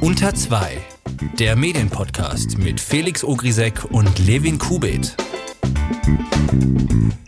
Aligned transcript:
Unter 0.00 0.34
2, 0.34 0.78
der 1.38 1.56
Medienpodcast 1.56 2.58
mit 2.58 2.80
Felix 2.80 3.24
Ogrisek 3.24 3.84
und 3.90 4.18
Levin 4.26 4.58
Kubit. 4.58 5.16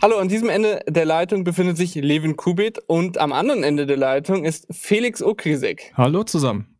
Hallo, 0.01 0.17
an 0.17 0.29
diesem 0.29 0.49
Ende 0.49 0.81
der 0.87 1.05
Leitung 1.05 1.43
befindet 1.43 1.75
sich 1.77 1.95
Levin 1.95 2.35
Kubit 2.35 2.79
und 2.87 3.17
am 3.17 3.33
anderen 3.33 3.63
Ende 3.63 3.85
der 3.85 3.97
Leitung 3.97 4.45
ist 4.45 4.67
Felix 4.71 5.23
Ogrisek. 5.23 5.91
Hallo 5.95 6.23
zusammen. 6.23 6.76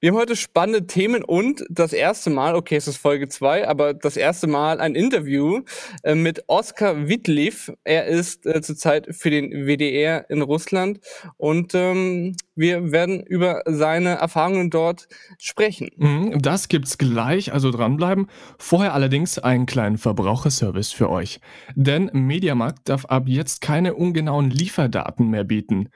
Wir 0.00 0.10
haben 0.10 0.18
heute 0.18 0.36
spannende 0.36 0.86
Themen 0.86 1.22
und 1.22 1.64
das 1.70 1.92
erste 1.92 2.30
Mal, 2.30 2.54
okay, 2.54 2.76
es 2.76 2.88
ist 2.88 2.96
Folge 2.96 3.28
2, 3.28 3.68
aber 3.68 3.94
das 3.94 4.16
erste 4.16 4.46
Mal 4.46 4.80
ein 4.80 4.94
Interview 4.94 5.62
äh, 6.02 6.14
mit 6.14 6.44
Oskar 6.46 7.08
Wittliff. 7.08 7.72
Er 7.84 8.06
ist 8.06 8.46
äh, 8.46 8.62
zurzeit 8.62 9.08
für 9.10 9.30
den 9.30 9.66
WDR 9.66 10.28
in 10.28 10.42
Russland 10.42 11.00
und 11.36 11.74
ähm, 11.74 12.36
wir 12.54 12.92
werden 12.92 13.22
über 13.22 13.62
seine 13.66 14.16
Erfahrungen 14.16 14.70
dort 14.70 15.08
sprechen. 15.38 15.90
Mhm, 15.96 16.42
das 16.42 16.68
gibt's 16.68 16.98
gleich, 16.98 17.52
also 17.52 17.70
dranbleiben. 17.70 18.26
Vorher 18.58 18.92
allerdings 18.92 19.38
einen 19.38 19.66
kleinen 19.66 19.98
Verbraucherservice 19.98 20.92
für 20.92 21.08
euch. 21.10 21.40
Denn 21.74 22.10
Mediamarkt 22.12 22.88
darf 22.88 23.06
ab 23.06 23.24
jetzt 23.26 23.60
keine 23.60 23.94
ungenauen 23.94 24.50
Lieferdaten 24.50 25.30
mehr 25.30 25.44
bieten. 25.44 25.88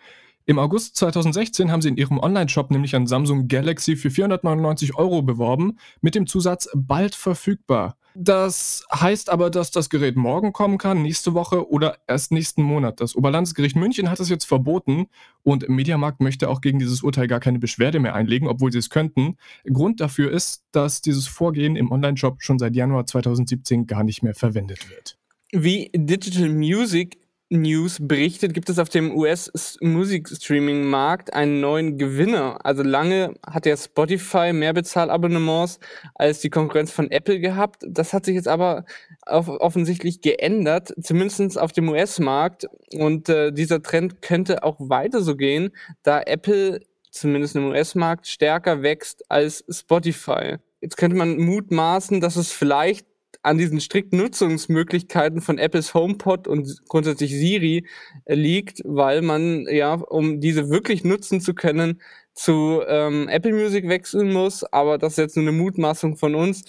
Im 0.46 0.58
August 0.58 0.96
2016 0.96 1.72
haben 1.72 1.80
sie 1.80 1.88
in 1.88 1.96
ihrem 1.96 2.18
Online-Shop 2.18 2.70
nämlich 2.70 2.94
ein 2.94 3.06
Samsung 3.06 3.48
Galaxy 3.48 3.96
für 3.96 4.10
499 4.10 4.94
Euro 4.94 5.22
beworben, 5.22 5.78
mit 6.02 6.14
dem 6.14 6.26
Zusatz 6.26 6.68
bald 6.74 7.14
verfügbar. 7.14 7.96
Das 8.14 8.84
heißt 8.92 9.30
aber, 9.30 9.50
dass 9.50 9.70
das 9.70 9.88
Gerät 9.88 10.16
morgen 10.16 10.52
kommen 10.52 10.76
kann, 10.76 11.02
nächste 11.02 11.32
Woche 11.32 11.68
oder 11.68 11.96
erst 12.06 12.30
nächsten 12.30 12.62
Monat. 12.62 13.00
Das 13.00 13.16
Oberlandesgericht 13.16 13.74
München 13.74 14.10
hat 14.10 14.20
es 14.20 14.28
jetzt 14.28 14.44
verboten 14.44 15.06
und 15.42 15.68
Mediamarkt 15.68 16.20
möchte 16.20 16.50
auch 16.50 16.60
gegen 16.60 16.78
dieses 16.78 17.02
Urteil 17.02 17.26
gar 17.26 17.40
keine 17.40 17.58
Beschwerde 17.58 17.98
mehr 17.98 18.14
einlegen, 18.14 18.46
obwohl 18.46 18.70
sie 18.70 18.78
es 18.78 18.90
könnten. 18.90 19.36
Grund 19.64 20.00
dafür 20.00 20.30
ist, 20.30 20.62
dass 20.72 21.00
dieses 21.00 21.26
Vorgehen 21.26 21.74
im 21.74 21.90
Online-Shop 21.90 22.42
schon 22.42 22.58
seit 22.58 22.76
Januar 22.76 23.06
2017 23.06 23.86
gar 23.86 24.04
nicht 24.04 24.23
mehr 24.23 24.34
verwendet 24.34 24.90
wird. 24.90 25.18
Wie 25.52 25.90
Digital 25.95 26.51
Music 26.51 27.18
News 27.50 27.98
berichtet, 28.00 28.54
gibt 28.54 28.70
es 28.70 28.78
auf 28.78 28.88
dem 28.88 29.14
US-Musikstreaming-Markt 29.14 31.34
einen 31.34 31.60
neuen 31.60 31.98
Gewinner. 31.98 32.64
Also 32.64 32.82
lange 32.82 33.34
hat 33.46 33.66
ja 33.66 33.76
Spotify 33.76 34.52
mehr 34.52 34.73
Bezahlabonnements 34.73 35.78
als 36.14 36.40
die 36.40 36.51
Konkurrenz 36.51 36.90
von 36.90 37.10
Apple 37.10 37.40
gehabt. 37.40 37.84
Das 37.86 38.12
hat 38.12 38.24
sich 38.24 38.34
jetzt 38.34 38.48
aber 38.48 38.84
offensichtlich 39.26 40.23
geändert, 40.23 40.95
zumindest 41.01 41.59
auf 41.59 41.73
dem 41.73 41.88
US-Markt. 41.88 42.66
Und 42.95 43.28
äh, 43.28 43.52
dieser 43.52 43.82
Trend 43.82 44.23
könnte 44.23 44.64
auch 44.64 44.76
weiter 44.79 45.20
so 45.20 45.36
gehen, 45.36 45.73
da 46.02 46.23
Apple 46.23 46.80
zumindest 47.10 47.56
im 47.56 47.66
US-Markt 47.66 48.26
stärker 48.26 48.82
wächst 48.82 49.30
als 49.30 49.64
Spotify. 49.68 50.56
Jetzt 50.80 50.96
könnte 50.96 51.16
man 51.16 51.38
mutmaßen, 51.38 52.20
dass 52.20 52.36
es 52.36 52.52
vielleicht 52.52 53.06
an 53.45 53.59
diesen 53.59 53.80
strikten 53.80 54.18
Nutzungsmöglichkeiten 54.18 55.40
von 55.40 55.59
Apples 55.59 55.95
HomePod 55.95 56.48
und 56.48 56.82
grundsätzlich 56.88 57.32
Siri 57.32 57.86
äh, 58.24 58.34
liegt, 58.34 58.80
weil 58.84 59.23
man 59.23 59.66
ja, 59.68 59.95
um 59.95 60.40
diese 60.40 60.70
wirklich 60.70 61.04
nutzen 61.04 61.40
zu 61.40 61.54
können, 61.54 62.01
zu 62.32 62.82
ähm, 62.86 63.28
Apple 63.28 63.52
Music 63.52 63.88
wechseln 63.88 64.32
muss. 64.32 64.64
Aber 64.64 64.98
das 64.98 65.12
ist 65.12 65.19
jetzt 65.19 65.36
nur 65.36 65.47
eine 65.47 65.56
Mutmaßung 65.56 66.16
von 66.16 66.34
uns. 66.34 66.64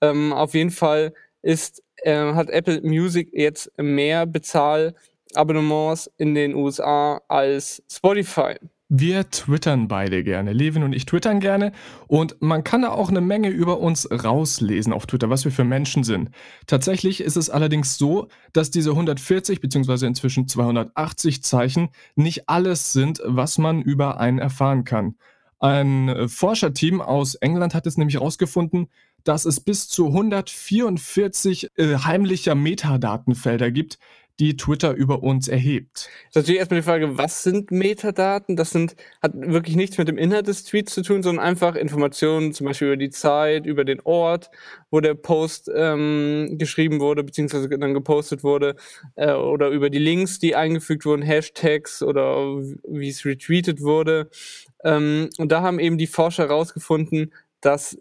Ähm, 0.00 0.32
auf 0.32 0.54
jeden 0.54 0.70
Fall 0.70 1.14
ist, 1.42 1.82
äh, 1.98 2.32
hat 2.34 2.50
Apple 2.50 2.82
Music 2.82 3.30
jetzt 3.32 3.70
mehr 3.78 4.26
Bezahlabonnements 4.26 6.10
in 6.18 6.34
den 6.34 6.54
USA 6.54 7.22
als 7.28 7.82
Spotify. 7.90 8.56
Wir 8.88 9.28
twittern 9.30 9.88
beide 9.88 10.22
gerne. 10.22 10.52
Levin 10.52 10.84
und 10.84 10.92
ich 10.92 11.06
twittern 11.06 11.40
gerne. 11.40 11.72
Und 12.06 12.40
man 12.40 12.62
kann 12.62 12.82
da 12.82 12.90
auch 12.90 13.08
eine 13.08 13.20
Menge 13.20 13.48
über 13.48 13.80
uns 13.80 14.08
rauslesen 14.08 14.92
auf 14.92 15.06
Twitter, 15.06 15.28
was 15.28 15.44
wir 15.44 15.50
für 15.50 15.64
Menschen 15.64 16.04
sind. 16.04 16.30
Tatsächlich 16.68 17.20
ist 17.20 17.36
es 17.36 17.50
allerdings 17.50 17.98
so, 17.98 18.28
dass 18.52 18.70
diese 18.70 18.90
140 18.90 19.60
bzw. 19.60 20.06
inzwischen 20.06 20.46
280 20.46 21.42
Zeichen 21.42 21.88
nicht 22.14 22.48
alles 22.48 22.92
sind, 22.92 23.20
was 23.24 23.58
man 23.58 23.82
über 23.82 24.20
einen 24.20 24.38
erfahren 24.38 24.84
kann. 24.84 25.16
Ein 25.58 26.28
Forscherteam 26.28 27.00
aus 27.00 27.34
England 27.34 27.74
hat 27.74 27.88
es 27.88 27.96
nämlich 27.96 28.14
herausgefunden, 28.14 28.88
dass 29.24 29.46
es 29.46 29.58
bis 29.58 29.88
zu 29.88 30.06
144 30.08 31.70
äh, 31.76 31.96
heimlicher 31.96 32.54
Metadatenfelder 32.54 33.72
gibt, 33.72 33.98
die 34.38 34.56
Twitter 34.56 34.92
über 34.92 35.22
uns 35.22 35.48
erhebt. 35.48 35.94
Das 35.94 36.08
ist 36.08 36.36
natürlich 36.36 36.58
erstmal 36.58 36.80
die 36.80 36.84
Frage, 36.84 37.18
was 37.18 37.42
sind 37.42 37.70
Metadaten? 37.70 38.56
Das 38.56 38.70
sind, 38.70 38.94
hat 39.22 39.32
wirklich 39.34 39.76
nichts 39.76 39.96
mit 39.96 40.08
dem 40.08 40.18
Inhalt 40.18 40.46
des 40.46 40.64
Tweets 40.64 40.92
zu 40.92 41.02
tun, 41.02 41.22
sondern 41.22 41.44
einfach 41.44 41.74
Informationen, 41.74 42.52
zum 42.52 42.66
Beispiel 42.66 42.88
über 42.88 42.96
die 42.96 43.10
Zeit, 43.10 43.64
über 43.64 43.84
den 43.84 44.00
Ort, 44.02 44.50
wo 44.90 45.00
der 45.00 45.14
Post 45.14 45.70
ähm, 45.74 46.56
geschrieben 46.58 47.00
wurde, 47.00 47.24
beziehungsweise 47.24 47.68
dann 47.68 47.94
gepostet 47.94 48.44
wurde, 48.44 48.76
äh, 49.14 49.32
oder 49.32 49.68
über 49.70 49.88
die 49.88 49.98
Links, 49.98 50.38
die 50.38 50.54
eingefügt 50.54 51.06
wurden, 51.06 51.22
Hashtags 51.22 52.02
oder 52.02 52.36
wie 52.88 53.08
es 53.08 53.24
retweetet 53.24 53.80
wurde. 53.80 54.28
Ähm, 54.84 55.30
und 55.38 55.50
da 55.50 55.62
haben 55.62 55.78
eben 55.78 55.96
die 55.96 56.06
Forscher 56.06 56.48
herausgefunden, 56.48 57.32
dass 57.62 57.98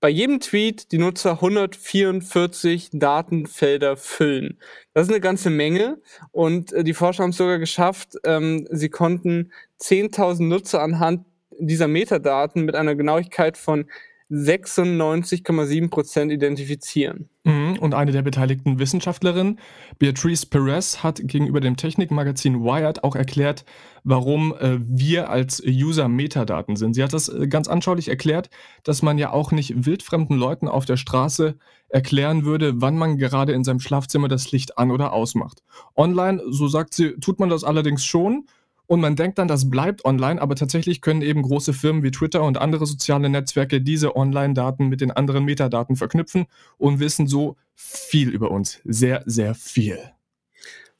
bei 0.00 0.08
jedem 0.08 0.40
Tweet 0.40 0.92
die 0.92 0.98
Nutzer 0.98 1.32
144 1.32 2.90
Datenfelder 2.92 3.96
füllen. 3.96 4.58
Das 4.94 5.06
ist 5.06 5.12
eine 5.12 5.20
ganze 5.20 5.50
Menge 5.50 6.00
und 6.30 6.72
äh, 6.72 6.84
die 6.84 6.94
Forscher 6.94 7.24
haben 7.24 7.30
es 7.30 7.36
sogar 7.36 7.58
geschafft, 7.58 8.16
ähm, 8.24 8.66
sie 8.70 8.90
konnten 8.90 9.52
10.000 9.80 10.44
Nutzer 10.44 10.82
anhand 10.82 11.24
dieser 11.58 11.88
Metadaten 11.88 12.64
mit 12.64 12.76
einer 12.76 12.94
Genauigkeit 12.94 13.56
von 13.58 13.86
96,7 14.30 15.88
Prozent 15.88 16.30
identifizieren. 16.30 17.30
Mhm, 17.44 17.78
und 17.80 17.94
eine 17.94 18.12
der 18.12 18.20
beteiligten 18.20 18.78
Wissenschaftlerinnen, 18.78 19.58
Beatrice 19.98 20.44
Perez, 20.46 21.02
hat 21.02 21.20
gegenüber 21.22 21.60
dem 21.60 21.76
Technikmagazin 21.76 22.62
Wired 22.62 23.04
auch 23.04 23.16
erklärt, 23.16 23.64
warum 24.04 24.54
äh, 24.54 24.78
wir 24.80 25.30
als 25.30 25.62
User 25.64 26.08
Metadaten 26.08 26.76
sind. 26.76 26.94
Sie 26.94 27.02
hat 27.02 27.14
das 27.14 27.30
äh, 27.30 27.48
ganz 27.48 27.68
anschaulich 27.68 28.08
erklärt, 28.08 28.50
dass 28.84 29.00
man 29.00 29.16
ja 29.16 29.32
auch 29.32 29.50
nicht 29.50 29.86
wildfremden 29.86 30.36
Leuten 30.36 30.68
auf 30.68 30.84
der 30.84 30.98
Straße 30.98 31.56
erklären 31.88 32.44
würde, 32.44 32.82
wann 32.82 32.98
man 32.98 33.16
gerade 33.16 33.52
in 33.52 33.64
seinem 33.64 33.80
Schlafzimmer 33.80 34.28
das 34.28 34.52
Licht 34.52 34.76
an 34.76 34.90
oder 34.90 35.14
ausmacht. 35.14 35.62
Online, 35.96 36.42
so 36.50 36.68
sagt 36.68 36.92
sie, 36.92 37.12
tut 37.20 37.40
man 37.40 37.48
das 37.48 37.64
allerdings 37.64 38.04
schon 38.04 38.44
und 38.88 39.00
man 39.00 39.16
denkt 39.16 39.38
dann, 39.38 39.48
das 39.48 39.68
bleibt 39.68 40.06
online, 40.06 40.40
aber 40.40 40.56
tatsächlich 40.56 41.02
können 41.02 41.20
eben 41.20 41.42
große 41.42 41.74
Firmen 41.74 42.02
wie 42.02 42.10
Twitter 42.10 42.42
und 42.42 42.56
andere 42.58 42.86
soziale 42.86 43.28
Netzwerke 43.28 43.82
diese 43.82 44.16
Online-Daten 44.16 44.88
mit 44.88 45.02
den 45.02 45.10
anderen 45.10 45.44
Metadaten 45.44 45.94
verknüpfen 45.94 46.46
und 46.78 46.98
wissen 46.98 47.28
so 47.28 47.56
viel 47.74 48.30
über 48.30 48.50
uns. 48.50 48.80
Sehr, 48.84 49.22
sehr 49.26 49.54
viel. 49.54 49.98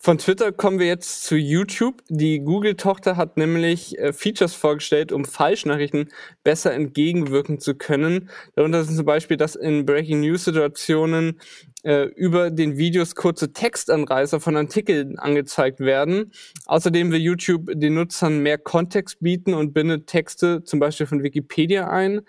Von 0.00 0.18
Twitter 0.18 0.52
kommen 0.52 0.78
wir 0.78 0.86
jetzt 0.86 1.24
zu 1.24 1.34
YouTube. 1.34 2.02
Die 2.08 2.38
Google-Tochter 2.38 3.16
hat 3.16 3.36
nämlich 3.36 3.98
äh, 3.98 4.12
Features 4.12 4.54
vorgestellt, 4.54 5.10
um 5.10 5.24
Falschnachrichten 5.24 6.10
besser 6.44 6.72
entgegenwirken 6.72 7.58
zu 7.58 7.74
können. 7.74 8.30
Darunter 8.54 8.84
sind 8.84 8.94
zum 8.94 9.06
Beispiel, 9.06 9.36
dass 9.36 9.56
in 9.56 9.84
Breaking 9.86 10.20
News-Situationen 10.20 11.40
äh, 11.82 12.04
über 12.14 12.50
den 12.50 12.76
Videos 12.76 13.16
kurze 13.16 13.52
Textanreißer 13.52 14.38
von 14.38 14.56
Artikeln 14.56 15.18
angezeigt 15.18 15.80
werden. 15.80 16.32
Außerdem 16.66 17.10
will 17.10 17.20
YouTube 17.20 17.68
den 17.74 17.94
Nutzern 17.94 18.38
mehr 18.38 18.58
Kontext 18.58 19.18
bieten 19.18 19.52
und 19.52 19.72
bindet 19.74 20.06
Texte 20.06 20.62
zum 20.62 20.78
Beispiel 20.78 21.06
von 21.06 21.24
Wikipedia 21.24 21.88
ein. 21.88 22.20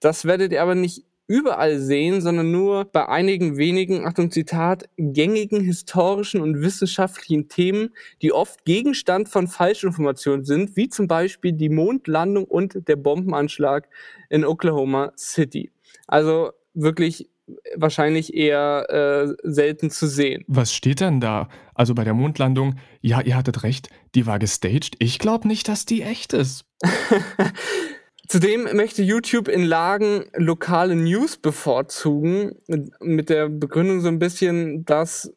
Das 0.00 0.24
werdet 0.24 0.52
ihr 0.52 0.62
aber 0.62 0.74
nicht 0.74 1.04
überall 1.28 1.78
sehen, 1.78 2.20
sondern 2.20 2.50
nur 2.50 2.86
bei 2.86 3.06
einigen 3.08 3.56
wenigen, 3.58 4.06
Achtung 4.06 4.30
Zitat, 4.30 4.88
gängigen 4.96 5.60
historischen 5.60 6.40
und 6.40 6.60
wissenschaftlichen 6.60 7.48
Themen, 7.48 7.90
die 8.22 8.32
oft 8.32 8.64
Gegenstand 8.64 9.28
von 9.28 9.46
Falschinformationen 9.46 10.44
sind, 10.44 10.74
wie 10.76 10.88
zum 10.88 11.06
Beispiel 11.06 11.52
die 11.52 11.68
Mondlandung 11.68 12.44
und 12.44 12.88
der 12.88 12.96
Bombenanschlag 12.96 13.88
in 14.30 14.44
Oklahoma 14.44 15.12
City. 15.16 15.70
Also 16.06 16.50
wirklich 16.72 17.28
wahrscheinlich 17.76 18.34
eher 18.34 18.86
äh, 18.90 19.34
selten 19.42 19.90
zu 19.90 20.06
sehen. 20.06 20.44
Was 20.48 20.72
steht 20.72 21.00
denn 21.00 21.20
da? 21.20 21.48
Also 21.74 21.94
bei 21.94 22.04
der 22.04 22.14
Mondlandung, 22.14 22.76
ja, 23.00 23.20
ihr 23.20 23.36
hattet 23.36 23.62
recht, 23.62 23.88
die 24.14 24.26
war 24.26 24.38
gestaged. 24.38 24.96
Ich 24.98 25.18
glaube 25.18 25.48
nicht, 25.48 25.68
dass 25.68 25.84
die 25.84 26.02
echt 26.02 26.32
ist. 26.32 26.64
Zudem 28.28 28.76
möchte 28.76 29.02
YouTube 29.02 29.48
in 29.48 29.62
Lagen 29.62 30.26
lokale 30.34 30.94
News 30.94 31.38
bevorzugen, 31.38 32.56
mit 33.00 33.30
der 33.30 33.48
Begründung 33.48 34.02
so 34.02 34.08
ein 34.08 34.18
bisschen, 34.18 34.84
dass 34.84 35.32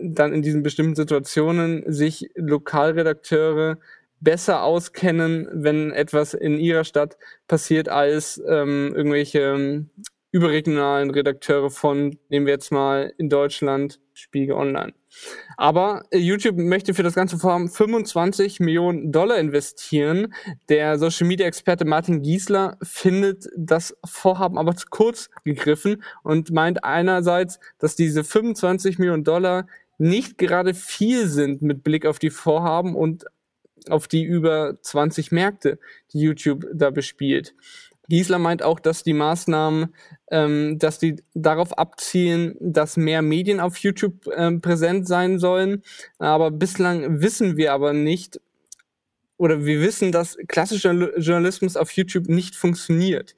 dann 0.00 0.32
in 0.32 0.40
diesen 0.40 0.62
bestimmten 0.62 0.94
Situationen 0.94 1.82
sich 1.92 2.30
Lokalredakteure 2.36 3.78
besser 4.20 4.62
auskennen, 4.62 5.48
wenn 5.52 5.90
etwas 5.90 6.34
in 6.34 6.58
ihrer 6.58 6.84
Stadt 6.84 7.18
passiert, 7.48 7.88
als 7.88 8.40
ähm, 8.48 8.92
irgendwelche 8.94 9.86
überregionalen 10.34 11.10
Redakteure 11.10 11.70
von, 11.70 12.18
nehmen 12.28 12.46
wir 12.46 12.54
jetzt 12.54 12.72
mal 12.72 13.14
in 13.18 13.28
Deutschland, 13.28 14.00
Spiegel 14.14 14.56
Online. 14.56 14.92
Aber 15.56 16.02
äh, 16.10 16.18
YouTube 16.18 16.56
möchte 16.56 16.92
für 16.92 17.04
das 17.04 17.14
ganze 17.14 17.38
Vorhaben 17.38 17.70
25 17.70 18.58
Millionen 18.58 19.12
Dollar 19.12 19.38
investieren. 19.38 20.34
Der 20.68 20.98
Social 20.98 21.28
Media 21.28 21.46
Experte 21.46 21.84
Martin 21.84 22.22
Giesler 22.22 22.78
findet 22.82 23.46
das 23.56 23.96
Vorhaben 24.04 24.58
aber 24.58 24.74
zu 24.74 24.88
kurz 24.90 25.30
gegriffen 25.44 26.02
und 26.24 26.50
meint 26.50 26.82
einerseits, 26.82 27.60
dass 27.78 27.94
diese 27.94 28.24
25 28.24 28.98
Millionen 28.98 29.22
Dollar 29.22 29.68
nicht 29.98 30.36
gerade 30.36 30.74
viel 30.74 31.28
sind 31.28 31.62
mit 31.62 31.84
Blick 31.84 32.06
auf 32.06 32.18
die 32.18 32.30
Vorhaben 32.30 32.96
und 32.96 33.24
auf 33.88 34.08
die 34.08 34.24
über 34.24 34.78
20 34.82 35.30
Märkte, 35.30 35.78
die 36.12 36.18
YouTube 36.18 36.66
da 36.74 36.90
bespielt. 36.90 37.54
Giesler 38.08 38.38
meint 38.38 38.62
auch, 38.62 38.80
dass 38.80 39.02
die 39.02 39.12
Maßnahmen, 39.12 39.94
ähm, 40.30 40.78
dass 40.78 40.98
die 40.98 41.16
darauf 41.34 41.76
abzielen, 41.78 42.56
dass 42.60 42.96
mehr 42.96 43.22
Medien 43.22 43.60
auf 43.60 43.78
YouTube 43.78 44.26
ähm, 44.36 44.60
präsent 44.60 45.06
sein 45.06 45.38
sollen. 45.38 45.82
Aber 46.18 46.50
bislang 46.50 47.20
wissen 47.20 47.56
wir 47.56 47.72
aber 47.72 47.92
nicht, 47.92 48.40
oder 49.36 49.64
wir 49.64 49.80
wissen, 49.80 50.12
dass 50.12 50.36
klassischer 50.46 50.92
Journalismus 51.18 51.76
auf 51.76 51.90
YouTube 51.92 52.28
nicht 52.28 52.54
funktioniert. 52.54 53.34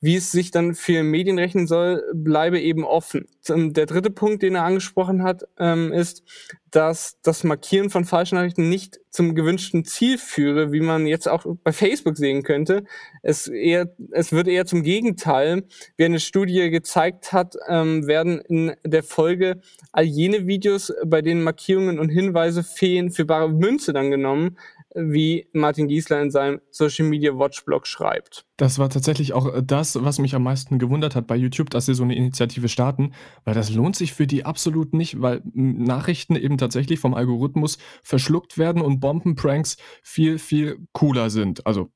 Wie 0.00 0.16
es 0.16 0.30
sich 0.30 0.50
dann 0.50 0.74
für 0.74 1.02
Medien 1.02 1.38
rechnen 1.38 1.66
soll, 1.66 2.04
bleibe 2.12 2.60
eben 2.60 2.84
offen. 2.84 3.26
Der 3.48 3.86
dritte 3.86 4.10
Punkt, 4.10 4.42
den 4.42 4.56
er 4.56 4.64
angesprochen 4.64 5.22
hat, 5.22 5.44
ähm, 5.58 5.90
ist, 5.90 6.22
dass 6.70 7.18
das 7.22 7.44
Markieren 7.44 7.88
von 7.88 8.04
Falschnachrichten 8.04 8.68
nicht 8.68 9.00
zum 9.10 9.34
gewünschten 9.34 9.86
Ziel 9.86 10.18
führe, 10.18 10.70
wie 10.70 10.80
man 10.80 11.06
jetzt 11.06 11.28
auch 11.28 11.46
bei 11.64 11.72
Facebook 11.72 12.18
sehen 12.18 12.42
könnte. 12.42 12.84
Es, 13.22 13.48
eher, 13.48 13.94
es 14.10 14.32
wird 14.32 14.48
eher 14.48 14.66
zum 14.66 14.82
Gegenteil. 14.82 15.64
Wie 15.96 16.04
eine 16.04 16.20
Studie 16.20 16.68
gezeigt 16.68 17.32
hat, 17.32 17.56
ähm, 17.68 18.06
werden 18.06 18.40
in 18.40 18.74
der 18.84 19.02
Folge 19.02 19.62
all 19.92 20.04
jene 20.04 20.46
Videos, 20.46 20.92
bei 21.06 21.22
denen 21.22 21.42
Markierungen 21.42 21.98
und 21.98 22.10
Hinweise 22.10 22.62
fehlen, 22.62 23.10
für 23.10 23.24
bare 23.24 23.48
Münze 23.48 23.94
dann 23.94 24.10
genommen, 24.10 24.58
wie 24.94 25.48
Martin 25.52 25.88
Giesler 25.88 26.20
in 26.22 26.30
seinem 26.30 26.60
Social 26.70 27.06
Media 27.06 27.32
Watch 27.32 27.64
Blog 27.64 27.86
schreibt. 27.86 28.46
Das 28.56 28.78
war 28.78 28.88
tatsächlich 28.88 29.32
auch 29.32 29.54
äh, 29.54 29.62
das, 29.62 30.02
was 30.02 30.18
mich 30.18 30.34
am 30.34 30.42
meisten 30.42 30.78
gewundert 30.78 31.14
hat 31.14 31.26
bei 31.26 31.36
YouTube, 31.36 31.70
dass 31.70 31.86
sie 31.86 31.94
so 31.94 32.02
eine 32.02 32.16
Initiative 32.16 32.68
starten, 32.68 33.12
weil 33.44 33.54
das 33.54 33.72
lohnt 33.72 33.96
sich 33.96 34.12
für 34.12 34.26
die 34.26 34.44
absolut 34.44 34.94
nicht, 34.94 35.20
weil 35.20 35.42
Nachrichten 35.52 36.36
eben 36.36 36.58
tatsächlich 36.58 37.00
vom 37.00 37.14
Algorithmus 37.14 37.78
verschluckt 38.02 38.58
werden 38.58 38.82
und 38.82 39.00
Bombenpranks 39.00 39.76
viel, 40.02 40.38
viel 40.38 40.78
cooler 40.92 41.30
sind. 41.30 41.66
Also 41.66 41.90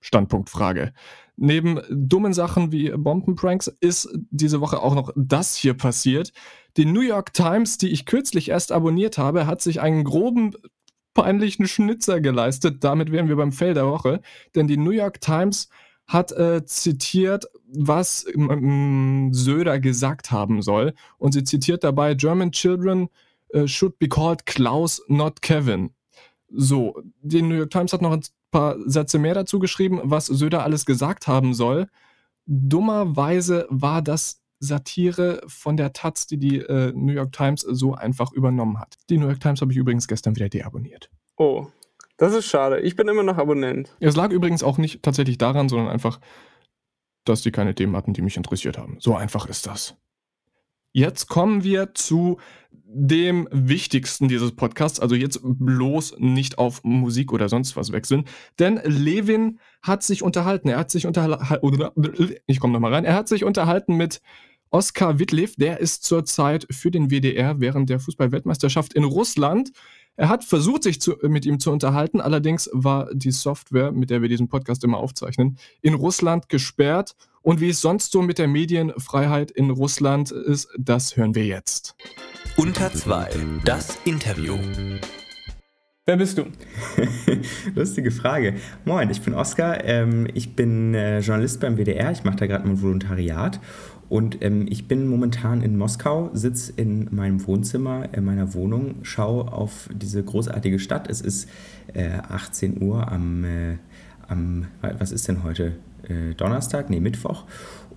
Standpunktfrage. 0.00 0.92
Neben 1.36 1.80
dummen 1.90 2.32
Sachen 2.32 2.72
wie 2.72 2.90
Bombenpranks 2.90 3.68
ist 3.80 4.08
diese 4.30 4.60
Woche 4.60 4.80
auch 4.80 4.94
noch 4.94 5.12
das 5.16 5.54
hier 5.54 5.74
passiert. 5.74 6.32
Die 6.76 6.84
New 6.84 7.00
York 7.00 7.32
Times, 7.32 7.78
die 7.78 7.88
ich 7.88 8.06
kürzlich 8.06 8.48
erst 8.50 8.72
abonniert 8.72 9.18
habe, 9.18 9.46
hat 9.46 9.60
sich 9.60 9.80
einen 9.80 10.04
groben 10.04 10.52
peinlichen 11.22 11.66
Schnitzer 11.66 12.20
geleistet. 12.20 12.84
Damit 12.84 13.12
wären 13.12 13.28
wir 13.28 13.36
beim 13.36 13.52
Fail 13.52 13.74
der 13.74 13.86
Woche. 13.86 14.20
Denn 14.54 14.68
die 14.68 14.76
New 14.76 14.90
York 14.90 15.20
Times 15.20 15.68
hat 16.06 16.32
äh, 16.32 16.64
zitiert, 16.64 17.46
was 17.66 18.26
ähm, 18.34 19.30
Söder 19.32 19.78
gesagt 19.78 20.30
haben 20.30 20.62
soll. 20.62 20.94
Und 21.18 21.32
sie 21.32 21.44
zitiert 21.44 21.84
dabei, 21.84 22.14
German 22.14 22.52
children 22.52 23.08
äh, 23.50 23.66
should 23.66 23.98
be 23.98 24.08
called 24.08 24.46
Klaus, 24.46 25.02
not 25.08 25.42
Kevin. 25.42 25.90
So, 26.50 27.02
die 27.20 27.42
New 27.42 27.56
York 27.56 27.70
Times 27.70 27.92
hat 27.92 28.00
noch 28.00 28.12
ein 28.12 28.22
paar 28.50 28.76
Sätze 28.86 29.18
mehr 29.18 29.34
dazu 29.34 29.58
geschrieben, 29.58 30.00
was 30.04 30.26
Söder 30.26 30.62
alles 30.62 30.86
gesagt 30.86 31.26
haben 31.26 31.52
soll. 31.52 31.88
Dummerweise 32.46 33.66
war 33.68 34.00
das 34.00 34.37
Satire 34.60 35.40
von 35.46 35.76
der 35.76 35.92
Taz, 35.92 36.26
die 36.26 36.38
die 36.38 36.58
äh, 36.58 36.92
New 36.94 37.12
York 37.12 37.32
Times 37.32 37.62
so 37.62 37.94
einfach 37.94 38.32
übernommen 38.32 38.80
hat. 38.80 38.96
Die 39.08 39.18
New 39.18 39.26
York 39.26 39.40
Times 39.40 39.60
habe 39.60 39.72
ich 39.72 39.78
übrigens 39.78 40.08
gestern 40.08 40.36
wieder 40.36 40.48
deabonniert. 40.48 41.10
Oh, 41.36 41.66
das 42.16 42.34
ist 42.34 42.46
schade. 42.46 42.80
Ich 42.80 42.96
bin 42.96 43.08
immer 43.08 43.22
noch 43.22 43.38
Abonnent. 43.38 43.94
Es 44.00 44.16
lag 44.16 44.30
übrigens 44.30 44.62
auch 44.62 44.78
nicht 44.78 45.02
tatsächlich 45.02 45.38
daran, 45.38 45.68
sondern 45.68 45.88
einfach, 45.88 46.20
dass 47.24 47.42
die 47.42 47.52
keine 47.52 47.74
Themen 47.74 47.94
hatten, 47.96 48.12
die 48.12 48.22
mich 48.22 48.36
interessiert 48.36 48.76
haben. 48.76 48.96
So 48.98 49.14
einfach 49.14 49.46
ist 49.46 49.66
das. 49.66 49.96
Jetzt 50.92 51.28
kommen 51.28 51.62
wir 51.62 51.94
zu 51.94 52.38
dem 52.90 53.48
Wichtigsten 53.52 54.28
dieses 54.28 54.52
Podcasts. 54.52 54.98
Also 54.98 55.14
jetzt 55.14 55.40
bloß 55.42 56.16
nicht 56.18 56.56
auf 56.58 56.82
Musik 56.84 57.32
oder 57.32 57.48
sonst 57.48 57.76
was 57.76 57.92
wechseln. 57.92 58.24
Denn 58.58 58.80
Levin 58.84 59.58
hat 59.82 60.02
sich 60.02 60.22
unterhalten. 60.22 60.68
Er 60.68 60.78
hat 60.78 60.90
sich 60.90 61.06
unterhalten. 61.06 62.40
Ich 62.46 62.60
komme 62.60 62.72
nochmal 62.72 62.94
rein. 62.94 63.04
Er 63.04 63.14
hat 63.14 63.28
sich 63.28 63.44
unterhalten 63.44 63.96
mit 63.96 64.20
Oskar 64.70 65.18
Wittliff, 65.18 65.56
der 65.56 65.80
ist 65.80 66.04
zurzeit 66.04 66.66
für 66.70 66.90
den 66.90 67.10
WDR 67.10 67.58
während 67.58 67.88
der 67.88 68.00
Fußballweltmeisterschaft 68.00 68.92
in 68.92 69.04
Russland. 69.04 69.72
Er 70.16 70.28
hat 70.28 70.44
versucht, 70.44 70.82
sich 70.82 71.00
zu, 71.00 71.16
mit 71.22 71.46
ihm 71.46 71.58
zu 71.58 71.70
unterhalten, 71.70 72.20
allerdings 72.20 72.68
war 72.72 73.08
die 73.14 73.30
Software, 73.30 73.92
mit 73.92 74.10
der 74.10 74.20
wir 74.20 74.28
diesen 74.28 74.48
Podcast 74.48 74.84
immer 74.84 74.98
aufzeichnen, 74.98 75.58
in 75.80 75.94
Russland 75.94 76.48
gesperrt. 76.48 77.14
Und 77.40 77.60
wie 77.60 77.70
es 77.70 77.80
sonst 77.80 78.12
so 78.12 78.20
mit 78.20 78.38
der 78.38 78.48
Medienfreiheit 78.48 79.50
in 79.50 79.70
Russland 79.70 80.32
ist, 80.32 80.68
das 80.76 81.16
hören 81.16 81.34
wir 81.34 81.46
jetzt. 81.46 81.94
Unter 82.58 82.92
zwei, 82.92 83.28
das 83.64 84.00
Interview. 84.04 84.56
Wer 86.06 86.16
bist 86.16 86.38
du? 86.38 86.46
Lustige 87.76 88.10
Frage. 88.10 88.54
Moin, 88.84 89.08
ich 89.10 89.22
bin 89.22 89.32
Oskar. 89.32 89.84
Ähm, 89.84 90.26
ich 90.34 90.56
bin 90.56 90.92
äh, 90.92 91.20
Journalist 91.20 91.60
beim 91.60 91.76
WDR. 91.76 92.10
Ich 92.10 92.24
mache 92.24 92.34
da 92.34 92.46
gerade 92.48 92.64
ein 92.64 92.82
Volontariat 92.82 93.60
und 94.08 94.42
ähm, 94.42 94.66
ich 94.68 94.88
bin 94.88 95.06
momentan 95.06 95.62
in 95.62 95.78
Moskau, 95.78 96.30
sitze 96.32 96.72
in 96.74 97.06
meinem 97.14 97.46
Wohnzimmer, 97.46 98.12
in 98.12 98.24
meiner 98.24 98.52
Wohnung, 98.54 98.96
schaue 99.02 99.52
auf 99.52 99.88
diese 99.94 100.24
großartige 100.24 100.80
Stadt. 100.80 101.08
Es 101.08 101.20
ist 101.20 101.48
äh, 101.94 102.08
18 102.28 102.82
Uhr 102.82 103.06
am, 103.06 103.44
äh, 103.44 103.76
am, 104.26 104.66
was 104.80 105.12
ist 105.12 105.28
denn 105.28 105.44
heute? 105.44 105.76
Äh, 106.08 106.34
Donnerstag? 106.34 106.90
Nee, 106.90 106.98
Mittwoch. 106.98 107.44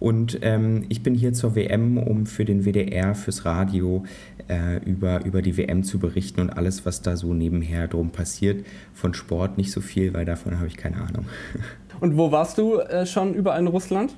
Und 0.01 0.39
ähm, 0.41 0.85
ich 0.89 1.03
bin 1.03 1.13
hier 1.13 1.31
zur 1.31 1.55
WM, 1.55 1.99
um 1.99 2.25
für 2.25 2.43
den 2.43 2.65
WDR, 2.65 3.13
fürs 3.13 3.45
Radio 3.45 4.03
äh, 4.47 4.83
über, 4.83 5.23
über 5.25 5.43
die 5.43 5.55
WM 5.57 5.83
zu 5.83 5.99
berichten 5.99 6.41
und 6.41 6.49
alles, 6.49 6.87
was 6.87 7.03
da 7.03 7.15
so 7.15 7.35
nebenher 7.35 7.87
drum 7.87 8.09
passiert. 8.09 8.65
Von 8.95 9.13
Sport 9.13 9.59
nicht 9.59 9.71
so 9.71 9.79
viel, 9.79 10.15
weil 10.15 10.25
davon 10.25 10.57
habe 10.57 10.65
ich 10.65 10.75
keine 10.75 10.97
Ahnung. 10.97 11.25
Und 11.99 12.17
wo 12.17 12.31
warst 12.31 12.57
du 12.57 12.79
äh, 12.79 13.05
schon 13.05 13.35
überall 13.35 13.59
in 13.59 13.67
Russland? 13.67 14.15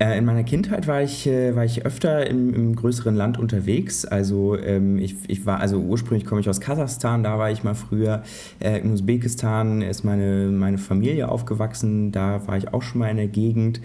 Äh, 0.00 0.18
in 0.18 0.24
meiner 0.24 0.44
Kindheit 0.44 0.86
war 0.86 1.02
ich, 1.02 1.26
äh, 1.26 1.56
war 1.56 1.64
ich 1.64 1.84
öfter 1.84 2.28
im, 2.28 2.54
im 2.54 2.76
größeren 2.76 3.16
Land 3.16 3.36
unterwegs. 3.36 4.04
Also 4.04 4.56
ähm, 4.56 4.98
ich, 4.98 5.16
ich 5.26 5.44
war, 5.44 5.58
also 5.58 5.78
ursprünglich 5.78 6.24
komme 6.24 6.40
ich 6.40 6.48
aus 6.48 6.60
Kasachstan, 6.60 7.24
da 7.24 7.38
war 7.38 7.50
ich 7.50 7.64
mal 7.64 7.74
früher. 7.74 8.22
Äh, 8.60 8.78
in 8.78 8.92
Usbekistan 8.92 9.82
ist 9.82 10.04
meine, 10.04 10.50
meine 10.50 10.78
Familie 10.78 11.28
aufgewachsen, 11.28 12.12
da 12.12 12.46
war 12.46 12.56
ich 12.56 12.72
auch 12.72 12.82
schon 12.82 13.00
mal 13.00 13.10
in 13.10 13.16
der 13.16 13.26
Gegend. 13.26 13.80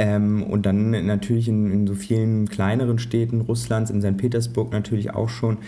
Ähm, 0.00 0.44
und 0.44 0.64
dann 0.64 0.92
natürlich 1.04 1.46
in, 1.46 1.70
in, 1.70 1.86
so 1.86 1.94
vielen 1.94 2.48
kleineren 2.48 2.98
Städten 2.98 3.42
Russlands, 3.42 3.90
in 3.90 4.00
St. 4.00 4.16
Petersburg 4.16 4.72
natürlich 4.72 5.12
auch 5.12 5.28
schon. 5.28 5.58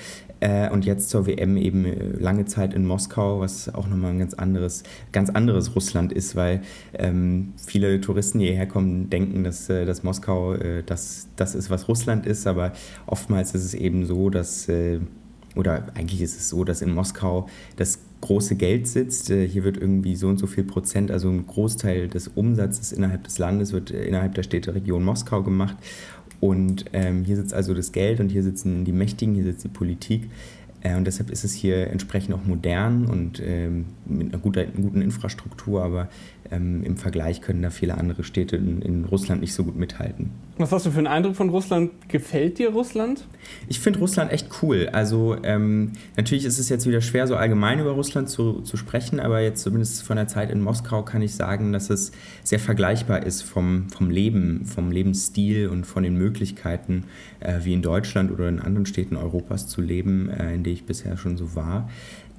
Äh, 0.41 0.71
und 0.71 0.87
jetzt 0.87 1.11
zur 1.11 1.27
WM 1.27 1.59
eben 1.59 1.85
äh, 1.85 2.17
lange 2.19 2.47
Zeit 2.47 2.73
in 2.73 2.87
Moskau, 2.87 3.41
was 3.41 3.75
auch 3.75 3.87
nochmal 3.87 4.13
ein 4.13 4.19
ganz 4.19 4.33
anderes, 4.33 4.85
ganz 5.13 5.29
anderes 5.29 5.77
Russland 5.77 6.15
ist, 6.15 6.35
weil 6.35 6.63
ähm, 6.95 7.53
viele 7.59 8.01
Touristen, 8.01 8.39
die 8.39 8.47
hierher 8.47 8.67
kommen, 8.67 9.11
denken, 9.11 9.45
dass, 9.45 9.69
äh, 9.69 9.85
dass 9.85 10.03
Moskau 10.03 10.55
äh, 10.55 10.83
das, 10.83 11.29
das 11.37 11.55
ist, 11.55 11.69
was 11.69 11.87
Russland 11.89 12.25
ist. 12.25 12.47
Aber 12.47 12.73
oftmals 13.05 13.55
ist 13.55 13.67
es 13.67 13.75
eben 13.75 14.07
so, 14.07 14.31
dass, 14.31 14.67
äh, 14.67 15.01
oder 15.57 15.87
eigentlich 15.95 16.23
ist 16.23 16.37
es 16.37 16.49
so, 16.49 16.65
dass 16.65 16.83
in 16.83 16.95
Moskau 16.95 17.49
das 17.77 17.99
große 18.21 18.57
Geld 18.57 18.87
sitzt. 18.87 19.31
Äh, 19.31 19.47
hier 19.47 19.65
wird 19.65 19.77
irgendwie 19.77 20.17
so 20.17 20.29
und 20.29 20.39
so 20.39 20.47
viel 20.47 20.65
Prozent, 20.65 21.11
also 21.11 21.29
ein 21.29 21.47
Großteil 21.47 22.09
des 22.09 22.29
Umsatzes 22.29 22.93
innerhalb 22.93 23.25
des 23.25 23.39
Landes 23.39 23.73
wird 23.73 23.91
innerhalb 23.91 24.35
der 24.35 24.43
Städteregion 24.43 25.05
Moskau 25.05 25.43
gemacht. 25.43 25.77
Und 26.41 26.87
ähm, 26.93 27.25
hier 27.25 27.37
sitzt 27.37 27.55
also 27.55 27.73
das 27.73 27.93
Geld 27.93 28.19
und 28.19 28.31
hier 28.31 28.43
sitzen 28.43 28.85
die 28.85 28.93
Mächtigen, 28.93 29.35
hier 29.35 29.45
sitzt 29.45 29.65
die 29.65 29.69
Politik. 29.69 30.29
Äh, 30.83 30.97
und 30.97 31.07
deshalb 31.07 31.31
ist 31.31 31.45
es 31.45 31.53
hier 31.53 31.89
entsprechend 31.91 32.35
auch 32.35 32.45
modern 32.45 33.07
und 33.07 33.41
ähm, 33.45 33.87
mit 34.07 34.33
einer 34.33 34.43
guten, 34.43 34.83
guten 34.83 35.03
Infrastruktur, 35.03 35.83
aber 35.83 36.09
ähm, 36.51 36.83
im 36.85 36.97
Vergleich 36.97 37.41
können 37.41 37.63
da 37.63 37.71
viele 37.71 37.97
andere 37.97 38.25
Städte 38.25 38.57
in, 38.57 38.83
in, 38.83 39.05
Russland 39.05 39.41
nicht 39.41 39.55
so 39.55 39.65
gut 39.65 39.77
mithalten. 39.77 40.31
Was 40.59 40.71
hast 40.71 40.85
du 40.85 40.91
für 40.91 40.99
einen 40.99 41.07
Eindruck 41.07 41.35
von 41.35 41.49
Russland? 41.49 41.93
Gefällt 42.09 42.59
dir 42.59 42.71
Russland? 42.71 43.27
Ich 43.69 43.81
finde 43.81 44.01
Russland 44.01 44.31
echt 44.31 44.49
cool. 44.63 44.91
Also 44.93 45.37
ähm, 45.43 45.93
natürlich 46.17 46.45
ist 46.45 46.59
es 46.59 46.69
jetzt 46.69 46.87
wieder 46.87 47.01
schwer, 47.01 47.27
so 47.27 47.37
allgemein 47.37 47.81
über 47.81 47.93
Russland 47.93 48.29
zu, 48.29 48.61
zu 48.61 48.77
sprechen, 48.77 49.19
aber 49.19 49.41
jetzt 49.41 49.63
zumindest 49.63 50.03
von 50.03 50.17
der 50.17 50.29
Zeit 50.29 50.51
in 50.51 50.61
Moskau 50.61 51.05
kann 51.05 51.23
ich 51.23 51.35
sagen, 51.35 51.73
dass 51.73 51.89
es 51.89 52.13
sehr 52.45 52.59
vergleichbar 52.59 53.25
ist 53.25 53.41
vom, 53.43 53.89
vom 53.89 54.11
Leben, 54.11 54.67
vom 54.67 54.93
Lebensstil 54.93 55.69
und 55.69 55.87
von 55.87 56.03
den 56.03 56.17
Möglichkeiten, 56.17 57.05
äh, 57.41 57.61
wie 57.63 57.73
in 57.73 57.81
Deutschland 57.81 58.31
oder 58.31 58.49
in 58.51 58.61
anderen 58.61 58.85
Städten 58.85 59.17
Europas 59.17 59.69
zu 59.69 59.81
leben, 59.81 60.29
äh, 60.29 60.55
in 60.55 60.65
denen 60.65 60.77
ich 60.77 60.85
bisher 60.85 61.17
schon 61.17 61.39
so 61.39 61.55
war. 61.57 61.89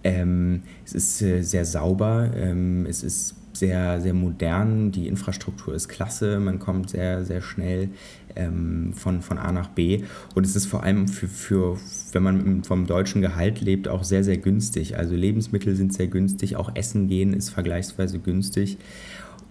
Ähm, 0.03 0.61
es 0.85 0.93
ist 0.93 1.21
äh, 1.23 1.41
sehr 1.41 1.65
sauber, 1.65 2.29
ähm, 2.35 2.85
es 2.87 3.03
ist 3.03 3.35
sehr, 3.57 4.01
sehr 4.01 4.13
modern, 4.13 4.91
die 4.91 5.07
Infrastruktur 5.07 5.73
ist 5.73 5.87
klasse, 5.87 6.39
man 6.39 6.59
kommt 6.59 6.89
sehr, 6.89 7.23
sehr 7.23 7.41
schnell 7.41 7.89
ähm, 8.35 8.93
von, 8.93 9.21
von 9.21 9.37
A 9.37 9.51
nach 9.51 9.69
B. 9.69 10.03
Und 10.35 10.45
es 10.45 10.55
ist 10.55 10.65
vor 10.65 10.83
allem 10.83 11.07
für, 11.07 11.27
für, 11.27 11.77
wenn 12.11 12.23
man 12.23 12.63
vom 12.63 12.87
deutschen 12.87 13.21
Gehalt 13.21 13.61
lebt, 13.61 13.87
auch 13.87 14.03
sehr, 14.03 14.23
sehr 14.23 14.37
günstig. 14.37 14.97
Also 14.97 15.15
Lebensmittel 15.15 15.75
sind 15.75 15.93
sehr 15.93 16.07
günstig, 16.07 16.55
auch 16.55 16.75
Essen 16.75 17.07
gehen 17.07 17.33
ist 17.33 17.49
vergleichsweise 17.49 18.19
günstig. 18.19 18.77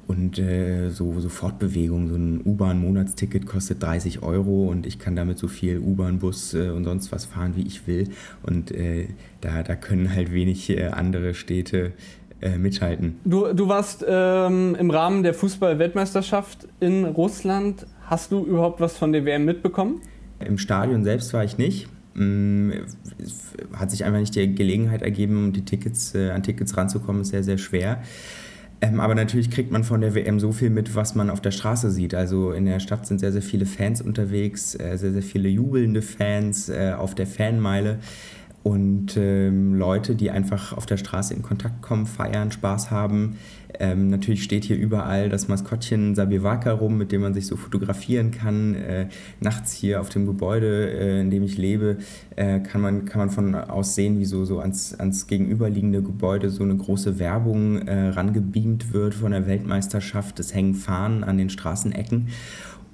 Und 0.09 0.38
äh, 0.38 0.90
so, 0.90 1.21
so 1.21 1.28
Fortbewegung, 1.28 2.09
so 2.09 2.16
ein 2.16 2.40
U-Bahn-Monatsticket 2.44 3.47
kostet 3.47 3.82
30 3.82 4.23
Euro 4.23 4.68
und 4.68 4.85
ich 4.85 4.99
kann 4.99 5.14
damit 5.14 5.38
so 5.38 5.47
viel 5.47 5.78
U-Bahn, 5.78 6.18
Bus 6.18 6.54
äh, 6.54 6.71
und 6.71 6.85
sonst 6.85 7.12
was 7.12 7.25
fahren, 7.25 7.52
wie 7.54 7.62
ich 7.62 7.87
will. 7.87 8.09
Und 8.42 8.73
äh, 8.73 9.09
da, 9.40 9.62
da 9.62 9.76
können 9.76 10.12
halt 10.12 10.32
wenig 10.32 10.68
äh, 10.71 10.88
andere 10.88 11.35
Städte 11.35 11.92
äh, 12.42 12.58
mithalten. 12.58 13.20
Du, 13.25 13.52
du 13.52 13.68
warst 13.68 14.04
ähm, 14.06 14.76
im 14.78 14.90
Rahmen 14.90 15.22
der 15.22 15.32
Fußball-Weltmeisterschaft 15.32 16.68
in 16.80 17.04
Russland. 17.04 17.87
Hast 18.06 18.32
du 18.32 18.44
überhaupt 18.44 18.80
was 18.80 18.96
von 18.96 19.12
der 19.12 19.25
WM 19.25 19.44
mitbekommen? 19.44 20.00
Im 20.40 20.58
Stadion 20.58 21.04
selbst 21.04 21.32
war 21.32 21.44
ich 21.44 21.56
nicht. 21.56 21.88
Mm, 22.14 22.72
hat 23.75 23.90
sich 23.90 24.04
einfach 24.04 24.20
nicht 24.20 24.34
die 24.34 24.54
Gelegenheit 24.54 25.02
ergeben, 25.02 25.52
die 25.52 25.64
Tickets, 25.64 26.14
äh, 26.14 26.30
an 26.30 26.42
Tickets 26.42 26.76
ranzukommen, 26.76 27.22
ist 27.22 27.28
sehr, 27.28 27.44
sehr 27.44 27.58
schwer. 27.58 28.02
Ähm, 28.82 28.99
aber 28.99 29.14
natürlich 29.14 29.50
kriegt 29.50 29.70
man 29.70 29.84
von 29.84 30.00
der 30.00 30.16
WM 30.16 30.40
so 30.40 30.50
viel 30.50 30.68
mit, 30.68 30.96
was 30.96 31.14
man 31.14 31.30
auf 31.30 31.40
der 31.40 31.52
Straße 31.52 31.92
sieht. 31.92 32.14
Also 32.14 32.50
in 32.50 32.66
der 32.66 32.80
Stadt 32.80 33.06
sind 33.06 33.20
sehr, 33.20 33.30
sehr 33.30 33.40
viele 33.40 33.64
Fans 33.64 34.02
unterwegs, 34.02 34.75
äh, 34.75 34.96
sehr, 34.99 35.12
sehr 35.12 35.22
viele 35.22 35.49
jubelnde 35.49 36.02
Fans 36.02 36.68
äh, 36.68 36.92
auf 36.99 37.14
der 37.14 37.28
Fanmeile 37.28 38.00
und 38.62 39.16
ähm, 39.16 39.75
Leute, 39.75 40.14
die 40.14 40.31
einfach 40.31 40.73
auf 40.76 40.87
der 40.87 40.97
Straße 40.97 41.35
in 41.35 41.42
Kontakt 41.42 41.83
kommen, 41.83 42.07
feiern, 42.07 42.52
Spaß 42.52 42.90
haben. 42.90 43.38
Ähm, 43.81 44.09
natürlich 44.09 44.45
steht 44.45 44.64
hier 44.64 44.76
überall 44.76 45.28
das 45.28 45.49
Maskottchen 45.49 46.14
Sabiwaka 46.14 46.73
rum, 46.73 46.99
mit 46.99 47.11
dem 47.11 47.23
man 47.23 47.35
sich 47.35 47.47
so 47.47 47.57
fotografieren 47.57 48.31
kann. 48.31 48.75
Äh, 48.75 49.09
nachts 49.40 49.73
hier 49.73 50.00
auf 50.00 50.11
dem 50.11 50.26
Gebäude, 50.26 50.90
äh, 50.90 51.21
in 51.23 51.31
dem 51.31 51.42
ich 51.42 51.59
lebe, 51.59 51.99
äh, 52.37 52.61
kann, 52.61 52.81
man, 52.81 53.04
kann 53.04 53.19
man 53.19 53.31
von 53.31 53.54
aus 53.54 53.95
sehen, 53.95 54.21
wie 54.21 54.25
so, 54.25 54.45
so 54.45 54.61
ans, 54.61 54.95
ans 54.95 55.26
gegenüberliegende 55.26 56.02
Gebäude 56.02 56.50
so 56.50 56.62
eine 56.62 56.76
große 56.76 57.19
Werbung 57.19 57.78
äh, 57.88 58.09
rangebeamt 58.09 58.92
wird 58.92 59.14
von 59.14 59.33
der 59.33 59.47
Weltmeisterschaft. 59.47 60.38
Es 60.38 60.54
hängen 60.54 60.75
Fahnen 60.75 61.25
an 61.25 61.38
den 61.38 61.50
Straßenecken. 61.50 62.28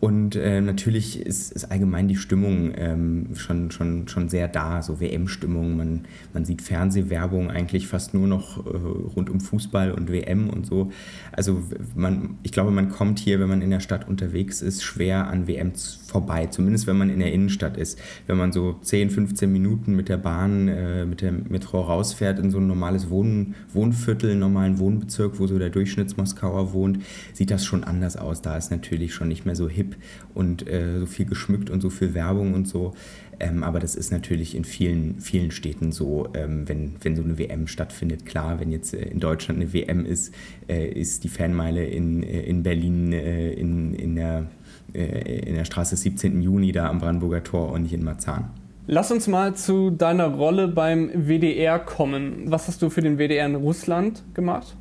Und 0.01 0.37
äh, 0.37 0.61
natürlich 0.61 1.21
ist, 1.27 1.51
ist 1.51 1.73
allgemein 1.73 2.07
die 2.07 2.15
Stimmung 2.15 2.73
ähm, 2.77 3.31
schon, 3.35 3.73
schon, 3.73 4.07
schon 4.07 4.29
sehr 4.29 4.47
da, 4.47 4.81
so 4.81 5.01
WM-Stimmung. 5.01 5.77
Man, 5.77 6.03
man 6.33 6.45
sieht 6.45 6.63
Fernsehwerbung 6.63 7.51
eigentlich 7.51 7.89
fast 7.89 8.15
nur 8.15 8.29
noch 8.29 8.65
äh, 8.65 8.71
rund 8.71 9.29
um 9.29 9.41
Fußball 9.41 9.91
und 9.91 10.13
WM 10.13 10.51
und 10.51 10.67
so. 10.67 10.93
Also 11.33 11.65
man, 11.97 12.39
ich 12.45 12.53
glaube, 12.53 12.71
man 12.71 12.91
kommt 12.91 13.19
hier, 13.19 13.41
wenn 13.41 13.49
man 13.49 13.61
in 13.61 13.71
der 13.71 13.81
Stadt 13.81 14.07
unterwegs 14.07 14.63
ist, 14.63 14.85
schwer 14.85 15.27
an 15.27 15.49
WM 15.49 15.73
vorbei, 16.07 16.47
zumindest 16.47 16.87
wenn 16.87 16.97
man 16.97 17.11
in 17.11 17.19
der 17.19 17.33
Innenstadt 17.33 17.77
ist. 17.77 17.99
Wenn 18.29 18.37
man 18.37 18.53
so 18.53 18.77
10, 18.81 19.11
15 19.11 19.53
Minuten 19.53 19.97
mit 19.97 20.09
der 20.09 20.19
Bahn, 20.19 20.69
äh, 20.69 21.07
mit 21.07 21.23
der 21.23 21.33
Metro 21.33 21.81
rausfährt 21.81 22.39
in 22.39 22.53
so 22.53 22.59
ein 22.59 22.69
normales 22.69 23.11
Wohn 23.11 23.57
Wohnviertel, 23.73 24.31
einen 24.31 24.41
normalen 24.41 24.79
Wohnbezirk, 24.79 25.41
wo 25.41 25.49
so 25.49 25.59
der 25.59 25.71
Durchschnittsmoskauer 25.71 26.73
wohnt, 26.73 27.01
sieht 27.33 27.51
das 27.51 27.65
schon 27.65 27.83
anders 27.83 28.17
aus. 28.17 28.43
Da 28.43 28.57
ist 28.57 28.71
natürlich 28.71 29.13
schon 29.13 29.27
nicht 29.27 29.45
mehr 29.45 29.57
so 29.57 29.69
hip 29.69 29.88
und 30.35 30.69
äh, 30.69 31.01
so 31.01 31.07
viel 31.07 31.27
geschmückt 31.27 31.71
und 31.71 31.81
so 31.81 31.91
viel 31.91 32.15
Werbung 32.15 32.55
und 32.55 32.69
so. 32.69 32.95
Ähm, 33.41 33.63
aber 33.63 33.79
das 33.79 33.95
ist 33.95 34.11
natürlich 34.11 34.57
in 34.57 34.65
vielen, 34.65 35.21
vielen 35.21 35.51
Städten 35.51 35.93
so, 35.93 36.29
ähm, 36.35 36.69
wenn, 36.69 36.97
wenn 37.01 37.15
so 37.15 37.23
eine 37.23 37.39
WM 37.39 37.67
stattfindet. 37.67 38.27
Klar, 38.27 38.59
wenn 38.59 38.73
jetzt 38.73 38.95
äh, 38.95 39.03
in 39.03 39.21
Deutschland 39.21 39.61
eine 39.61 39.73
WM 39.73 40.05
ist, 40.05 40.35
äh, 40.69 40.89
ist 40.89 41.25
die 41.25 41.29
Fanmeile 41.29 41.87
in, 41.87 42.23
äh, 42.23 42.43
in 42.43 42.63
Berlin 42.63 43.13
äh, 43.13 43.53
in, 43.53 43.95
in, 43.95 44.17
der, 44.17 44.47
äh, 44.93 45.41
in 45.41 45.55
der 45.55 45.65
Straße 45.65 45.97
17. 45.97 46.43
Juni 46.43 46.73
da 46.73 46.89
am 46.89 46.99
Brandenburger 46.99 47.45
Tor 47.45 47.71
und 47.73 47.83
nicht 47.83 47.95
in 47.95 48.03
Marzahn. 48.03 48.51
Lass 48.91 49.13
uns 49.13 49.27
mal 49.29 49.55
zu 49.55 49.91
deiner 49.91 50.29
Rolle 50.29 50.67
beim 50.67 51.11
WDR 51.15 51.79
kommen. 51.79 52.45
Was 52.47 52.69
hast 52.69 52.81
du 52.83 52.89
für 52.89 53.03
den 53.03 53.19
WDR 53.19 53.47
in 53.47 53.55
Russland 53.55 54.25
gemacht? 54.35 54.75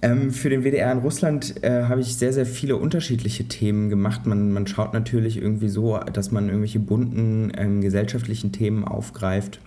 Ähm, 0.00 0.30
für 0.30 0.48
den 0.48 0.62
WDR 0.62 0.92
in 0.92 0.98
Russland 0.98 1.62
äh, 1.64 1.84
habe 1.84 2.00
ich 2.00 2.16
sehr, 2.16 2.32
sehr 2.32 2.46
viele 2.46 2.76
unterschiedliche 2.76 3.48
Themen 3.48 3.88
gemacht. 3.88 4.26
Man, 4.26 4.52
man 4.52 4.66
schaut 4.66 4.94
natürlich 4.94 5.36
irgendwie 5.42 5.68
so, 5.68 5.98
dass 5.98 6.30
man 6.30 6.46
irgendwelche 6.46 6.78
bunten 6.78 7.52
ähm, 7.56 7.80
gesellschaftlichen 7.80 8.52
Themen 8.52 8.84
aufgreift 8.84 9.60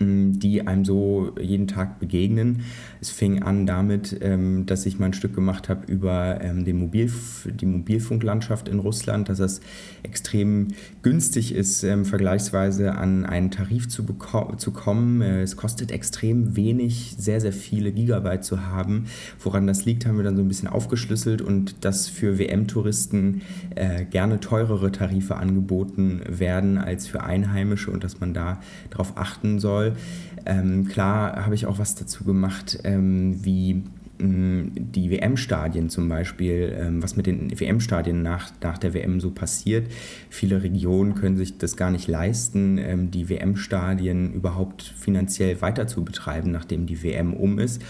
die 0.00 0.66
einem 0.66 0.84
so 0.84 1.32
jeden 1.40 1.66
Tag 1.66 1.98
begegnen. 1.98 2.62
Es 3.00 3.10
fing 3.10 3.42
an 3.42 3.66
damit, 3.66 4.16
ähm, 4.20 4.64
dass 4.66 4.86
ich 4.86 4.98
mal 4.98 5.06
ein 5.06 5.12
Stück 5.12 5.34
gemacht 5.34 5.68
habe 5.68 5.90
über 5.90 6.40
ähm, 6.40 6.64
den 6.64 6.78
Mobil, 6.78 7.10
die 7.44 7.66
Mobilfunklandschaft 7.66 8.68
in 8.68 8.78
Russland, 8.78 9.28
dass 9.28 9.40
es 9.40 9.60
extrem 10.04 10.68
günstig 11.02 11.52
ist, 11.54 11.82
ähm, 11.82 12.04
vergleichsweise 12.04 12.94
an 12.94 13.24
einen 13.24 13.50
Tarif 13.50 13.88
zu, 13.88 14.04
zu 14.56 14.70
kommen. 14.70 15.20
Äh, 15.20 15.42
es 15.42 15.56
kostet 15.56 15.90
extrem 15.90 16.54
wenig, 16.54 17.16
sehr, 17.18 17.40
sehr 17.40 17.52
viele 17.52 17.90
Gigabyte 17.90 18.44
zu 18.44 18.66
haben. 18.66 19.06
Woran 19.40 19.66
das 19.66 19.84
liegt, 19.84 20.06
haben 20.06 20.16
wir 20.16 20.24
dann 20.24 20.36
so 20.36 20.42
ein 20.42 20.48
bisschen 20.48 20.68
aufgeschlüsselt 20.68 21.42
und 21.42 21.84
dass 21.84 22.08
für 22.08 22.38
WM-Touristen 22.38 23.42
äh, 23.74 24.04
gerne 24.04 24.38
teurere 24.38 24.92
Tarife 24.92 25.36
angeboten 25.36 26.20
werden 26.28 26.78
als 26.78 27.08
für 27.08 27.24
Einheimische 27.24 27.90
und 27.90 28.04
dass 28.04 28.20
man 28.20 28.32
da 28.32 28.60
darauf 28.90 29.16
achten 29.16 29.58
soll 29.58 29.87
Ähm, 30.46 30.88
klar 30.88 31.44
habe 31.44 31.54
ich 31.54 31.66
auch 31.66 31.78
was 31.78 31.94
dazu 31.94 32.24
gemacht, 32.24 32.78
ähm, 32.84 33.44
wie 33.44 33.82
mm, 34.18 34.70
die 34.74 35.10
WM-Stadien 35.10 35.90
zum 35.90 36.08
Beispiel, 36.08 36.74
ähm, 36.78 37.02
was 37.02 37.16
mit 37.16 37.26
den 37.26 37.50
WM-Stadien 37.58 38.22
nach, 38.22 38.50
nach 38.62 38.78
der 38.78 38.94
WM 38.94 39.20
so 39.20 39.30
passiert. 39.30 39.90
Viele 40.30 40.62
Regionen 40.62 41.14
können 41.14 41.36
sich 41.36 41.58
das 41.58 41.76
gar 41.76 41.90
nicht 41.90 42.08
leisten, 42.08 42.78
ähm, 42.78 43.10
die 43.10 43.28
WM-Stadien 43.28 44.32
überhaupt 44.32 44.82
finanziell 44.82 45.60
weiter 45.60 45.86
zu 45.86 46.04
betreiben, 46.04 46.50
nachdem 46.50 46.86
die 46.86 47.02
WM 47.02 47.34
um 47.34 47.58
ist. 47.58 47.82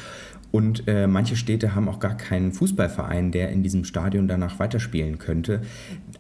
Und 0.51 0.89
äh, 0.89 1.07
manche 1.07 1.37
Städte 1.37 1.75
haben 1.75 1.89
auch 1.89 2.01
gar 2.01 2.17
keinen 2.17 2.53
Fußballverein, 2.53 3.33
der 3.33 3.51
in 3.51 3.63
diesem 3.63 3.85
Stadion 3.85 4.29
danach 4.29 4.59
weiterspielen 4.59 5.19
könnte. 5.19 5.61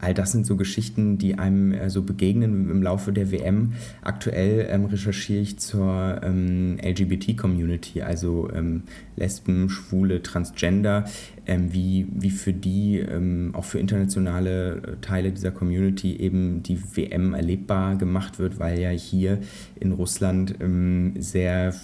All 0.00 0.12
das 0.12 0.32
sind 0.32 0.44
so 0.44 0.56
Geschichten, 0.56 1.16
die 1.16 1.38
einem 1.38 1.72
äh, 1.72 1.88
so 1.88 2.02
begegnen 2.02 2.70
im 2.70 2.82
Laufe 2.82 3.12
der 3.12 3.32
WM. 3.32 3.72
Aktuell 4.02 4.68
ähm, 4.70 4.84
recherchiere 4.84 5.40
ich 5.40 5.58
zur 5.58 6.20
ähm, 6.22 6.78
LGBT-Community, 6.82 8.02
also 8.02 8.50
ähm, 8.54 8.82
Lesben, 9.16 9.70
Schwule, 9.70 10.22
Transgender, 10.22 11.06
ähm, 11.46 11.72
wie, 11.72 12.06
wie 12.10 12.30
für 12.30 12.52
die, 12.52 12.98
ähm, 12.98 13.52
auch 13.54 13.64
für 13.64 13.78
internationale 13.78 14.76
äh, 14.76 14.96
Teile 15.00 15.32
dieser 15.32 15.52
Community 15.52 16.16
eben 16.16 16.62
die 16.62 16.78
WM 16.94 17.32
erlebbar 17.32 17.96
gemacht 17.96 18.38
wird, 18.38 18.60
weil 18.60 18.78
ja 18.78 18.90
hier 18.90 19.38
in 19.80 19.92
Russland 19.92 20.56
ähm, 20.60 21.14
sehr 21.18 21.74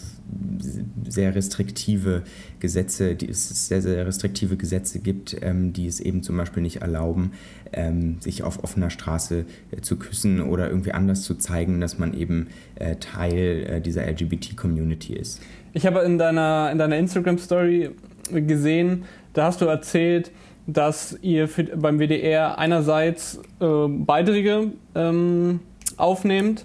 sehr 1.09 1.35
restriktive 1.35 2.23
Gesetze, 2.61 3.15
die 3.15 3.29
es 3.29 3.69
sehr, 3.69 3.83
sehr 3.83 4.07
restriktive 4.07 4.57
Gesetze 4.57 4.99
gibt, 4.99 5.37
ähm, 5.43 5.73
die 5.73 5.87
es 5.87 6.01
eben 6.01 6.23
zum 6.23 6.37
Beispiel 6.37 6.63
nicht 6.63 6.83
erlauben, 6.83 7.33
ähm, 7.73 8.17
sich 8.21 8.43
auf 8.43 8.63
offener 8.63 8.91
Straße 8.91 9.45
äh, 9.71 9.81
zu 9.81 9.97
küssen 9.97 10.41
oder 10.41 10.69
irgendwie 10.69 10.93
anders 10.93 11.23
zu 11.23 11.35
zeigen, 11.35 11.81
dass 11.81 11.99
man 11.99 12.15
eben 12.15 12.49
äh, 12.77 12.97
Teil 12.97 13.67
äh, 13.69 13.81
dieser 13.81 14.07
LGBT-Community 14.07 15.15
ist. 15.15 15.41
Ich 15.73 15.87
habe 15.87 16.01
in 16.01 16.19
deiner, 16.19 16.71
in 16.73 16.79
deiner 16.79 16.97
Instagram-Story 16.97 17.91
gesehen, 18.33 19.05
da 19.33 19.47
hast 19.47 19.61
du 19.61 19.67
erzählt, 19.67 20.31
dass 20.67 21.19
ihr 21.21 21.49
für, 21.49 21.65
beim 21.65 21.99
WDR 21.99 22.59
einerseits 22.59 23.41
äh, 23.61 23.89
Beiträge 23.89 24.73
ähm, 24.95 25.61
aufnehmt, 25.97 26.65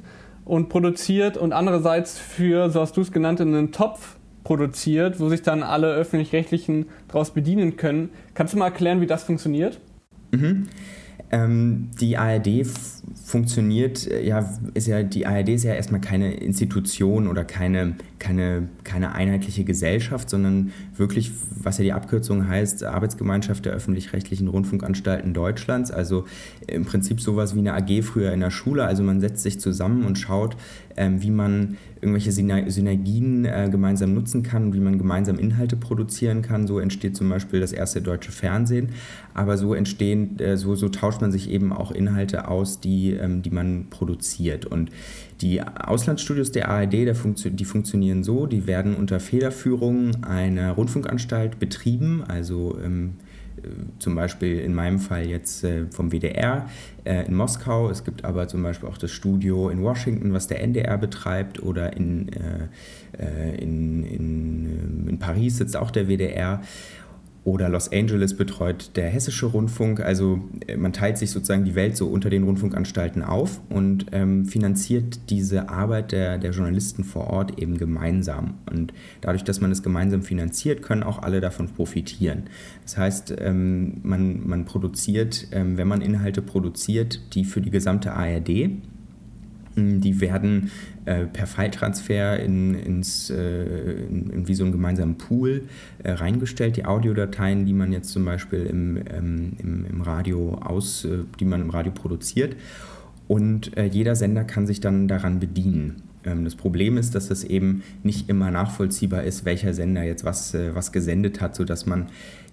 und 0.50 0.68
produziert 0.68 1.38
und 1.38 1.54
andererseits 1.54 2.18
für, 2.18 2.72
so 2.72 2.82
hast 2.82 2.98
du 2.98 3.02
es 3.02 3.12
genannt, 3.12 3.40
einen 3.40 3.72
Topf 3.72 4.18
produziert, 4.44 5.20
wo 5.20 5.30
sich 5.30 5.44
dann 5.44 5.62
alle 5.62 5.94
öffentlich-rechtlichen 5.94 6.88
daraus 7.08 7.32
bedienen 7.32 7.78
können. 7.78 8.10
Kannst 8.34 8.54
du 8.54 8.58
mal 8.58 8.66
erklären, 8.66 9.00
wie 9.00 9.06
das 9.06 9.24
funktioniert? 9.24 9.80
Mhm. 10.32 10.68
Ähm, 11.32 11.90
die 12.00 12.18
ARD 12.18 12.66
funktioniert, 13.24 14.08
äh, 14.08 14.26
ja, 14.26 14.50
ist 14.74 14.88
ja, 14.88 15.04
die 15.04 15.28
ARD 15.28 15.50
ist 15.50 15.64
ja 15.64 15.74
erstmal 15.74 16.02
keine 16.02 16.34
Institution 16.34 17.28
oder 17.28 17.46
keine, 17.46 17.96
keine, 18.18 18.68
keine 18.84 19.14
einheitliche 19.14 19.64
Gesellschaft, 19.64 20.30
sondern 20.30 20.72
wirklich, 20.96 21.32
was 21.52 21.78
ja 21.78 21.84
die 21.84 21.94
Abkürzung 21.94 22.48
heißt, 22.48 22.84
Arbeitsgemeinschaft 22.84 23.66
der 23.66 23.74
öffentlich-rechtlichen 23.74 24.48
Rundfunkanstalten 24.48 25.36
Deutschlands. 25.36 25.92
Also 25.92 26.26
im 26.66 26.86
Prinzip 26.86 27.22
sowas 27.22 27.54
wie 27.54 27.60
eine 27.60 27.74
AG 27.74 28.02
früher 28.02 28.32
in 28.32 28.40
der 28.40 28.52
Schule. 28.52 28.86
Also 28.86 29.04
man 29.04 29.22
setzt 29.22 29.44
sich 29.44 29.60
zusammen 29.60 30.06
und 30.06 30.18
schaut, 30.18 30.58
ähm, 30.98 31.22
wie 31.22 31.32
man 31.32 31.78
irgendwelche 32.02 32.32
Synergien 32.32 33.46
äh, 33.46 33.68
gemeinsam 33.70 34.14
nutzen 34.14 34.44
kann, 34.44 34.74
wie 34.74 34.80
man 34.80 34.98
gemeinsam 34.98 35.38
Inhalte 35.38 35.76
produzieren 35.76 36.42
kann. 36.42 36.66
So 36.68 36.80
entsteht 36.80 37.16
zum 37.16 37.30
Beispiel 37.30 37.60
das 37.60 37.74
erste 37.74 38.02
deutsche 38.02 38.32
Fernsehen. 38.32 38.90
Aber 39.34 39.58
so 39.58 39.74
entstehen, 39.74 40.40
äh, 40.40 40.58
so, 40.58 40.76
so 40.76 40.90
tauscht 40.90 41.22
man 41.22 41.32
sich 41.32 41.50
eben 41.50 41.74
auch 41.74 41.92
Inhalte 41.92 42.48
aus, 42.48 42.80
die, 42.80 43.12
ähm, 43.12 43.42
die 43.42 43.50
man 43.50 43.88
produziert. 43.90 44.66
Und 44.66 44.92
die 45.42 45.62
Auslandsstudios 45.62 46.52
der 46.52 46.70
ARD, 46.70 46.94
der 46.94 47.16
Funktio 47.16 47.52
die 47.52 47.66
funktionieren 47.66 48.24
so, 48.24 48.46
die 48.46 48.68
werden 48.68 48.96
unter 48.96 49.20
Federführung 49.20 50.24
einer 50.24 50.72
Rundfunkanstalt 50.72 51.60
betrieben, 51.60 52.24
also 52.28 52.78
ähm, 52.84 53.16
zum 54.00 54.16
Beispiel 54.16 54.60
in 54.60 54.74
meinem 54.74 55.00
Fall 55.00 55.26
jetzt 55.26 55.64
äh, 55.64 55.86
vom 55.92 56.12
WDR 56.12 56.70
äh, 57.04 57.26
in 57.26 57.36
Moskau. 57.36 57.90
Es 57.90 58.04
gibt 58.04 58.26
aber 58.26 58.48
zum 58.48 58.64
Beispiel 58.64 58.90
auch 58.90 58.98
das 58.98 59.12
Studio 59.12 59.70
in 59.70 59.82
Washington, 59.82 60.34
was 60.34 60.48
der 60.48 60.62
NDR 60.62 60.98
betreibt, 60.98 61.62
oder 61.62 61.96
in, 61.96 62.30
äh, 62.30 63.56
in, 63.58 64.04
in, 64.06 65.08
in 65.08 65.20
Paris 65.20 65.58
sitzt 65.58 65.76
auch 65.76 65.92
der 65.92 66.08
WDR 66.08 66.62
oder 67.50 67.68
Los 67.68 67.92
Angeles 67.92 68.36
betreut 68.36 68.92
der 68.96 69.10
Hessische 69.10 69.48
Rundfunk. 69.48 70.02
Also 70.02 70.42
äh, 70.68 70.78
man 70.78 70.94
teilt 70.94 71.18
sich 71.18 71.32
sozusagen 71.32 71.66
die 71.66 71.76
Welt 71.76 71.98
so 71.98 72.08
unter 72.08 72.30
den 72.30 72.44
Rundfunkanstalten 72.44 73.24
auf 73.24 73.60
und 73.70 74.06
ähm, 74.12 74.46
finanziert 74.46 75.30
diese 75.30 75.70
Arbeit 75.70 76.12
der, 76.12 76.38
der 76.38 76.52
Journalisten 76.52 77.04
vor 77.04 77.28
Ort 77.28 77.60
eben 77.60 77.78
gemeinsam. 77.78 78.56
Und 78.70 78.94
dadurch, 79.22 79.44
dass 79.44 79.62
man 79.62 79.72
es 79.72 79.82
gemeinsam 79.82 80.22
finanziert, 80.22 80.84
können 80.84 81.02
auch 81.02 81.24
alle 81.24 81.42
davon 81.42 81.70
profitieren. 81.70 82.44
Das 82.84 82.98
heißt, 82.98 83.36
ähm, 83.40 84.00
man, 84.04 84.48
man 84.48 84.66
produziert, 84.66 85.48
ähm, 85.52 85.78
wenn 85.78 85.88
man 85.88 86.02
Inhalte 86.02 86.42
produziert, 86.42 87.34
die 87.34 87.46
für 87.46 87.62
die 87.62 87.72
gesamte 87.72 88.14
ARD 88.14 88.70
die 89.80 90.22
werden 90.22 90.72
äh, 91.06 91.26
per 91.26 91.48
File-Transfer 91.48 92.40
in, 92.40 92.74
ins, 92.76 93.30
äh, 93.30 93.64
in, 94.10 94.30
in, 94.30 94.48
wie 94.48 94.54
so 94.54 94.64
einen 94.64 94.72
gemeinsamen 94.72 95.18
Pool 95.18 95.64
äh, 96.04 96.12
reingestellt. 96.12 96.78
Die 96.78 96.86
Audiodateien, 96.86 97.66
die 97.66 97.74
man 97.74 97.92
jetzt 97.92 98.10
zum 98.10 98.26
Beispiel 98.26 98.66
im, 98.66 98.98
ähm, 98.98 99.54
im, 99.58 99.86
im, 99.86 100.02
Radio 100.02 100.56
aus, 100.56 101.06
äh, 101.06 101.20
die 101.40 101.46
man 101.46 101.62
im 101.62 101.70
Radio 101.70 101.92
produziert. 101.92 102.56
Und 103.28 103.78
äh, 103.78 103.86
jeder 103.86 104.16
Sender 104.16 104.44
kann 104.44 104.68
sich 104.68 104.82
dann 104.82 105.08
daran 105.08 105.40
bedienen. 105.40 106.04
Ähm, 106.24 106.44
das 106.44 106.56
Problem 106.56 106.98
ist, 106.98 107.16
dass 107.16 107.32
es 107.32 107.44
eben 107.44 107.84
nicht 108.04 108.30
immer 108.30 108.52
nachvollziehbar 108.52 109.24
ist, 109.24 109.46
welcher 109.46 109.74
Sender 109.74 110.04
jetzt 110.04 110.24
was, 110.24 110.54
äh, 110.54 110.76
was 110.76 110.92
gesendet 110.92 111.42
hat, 111.42 111.56
sodass 111.56 111.86
man 111.86 112.08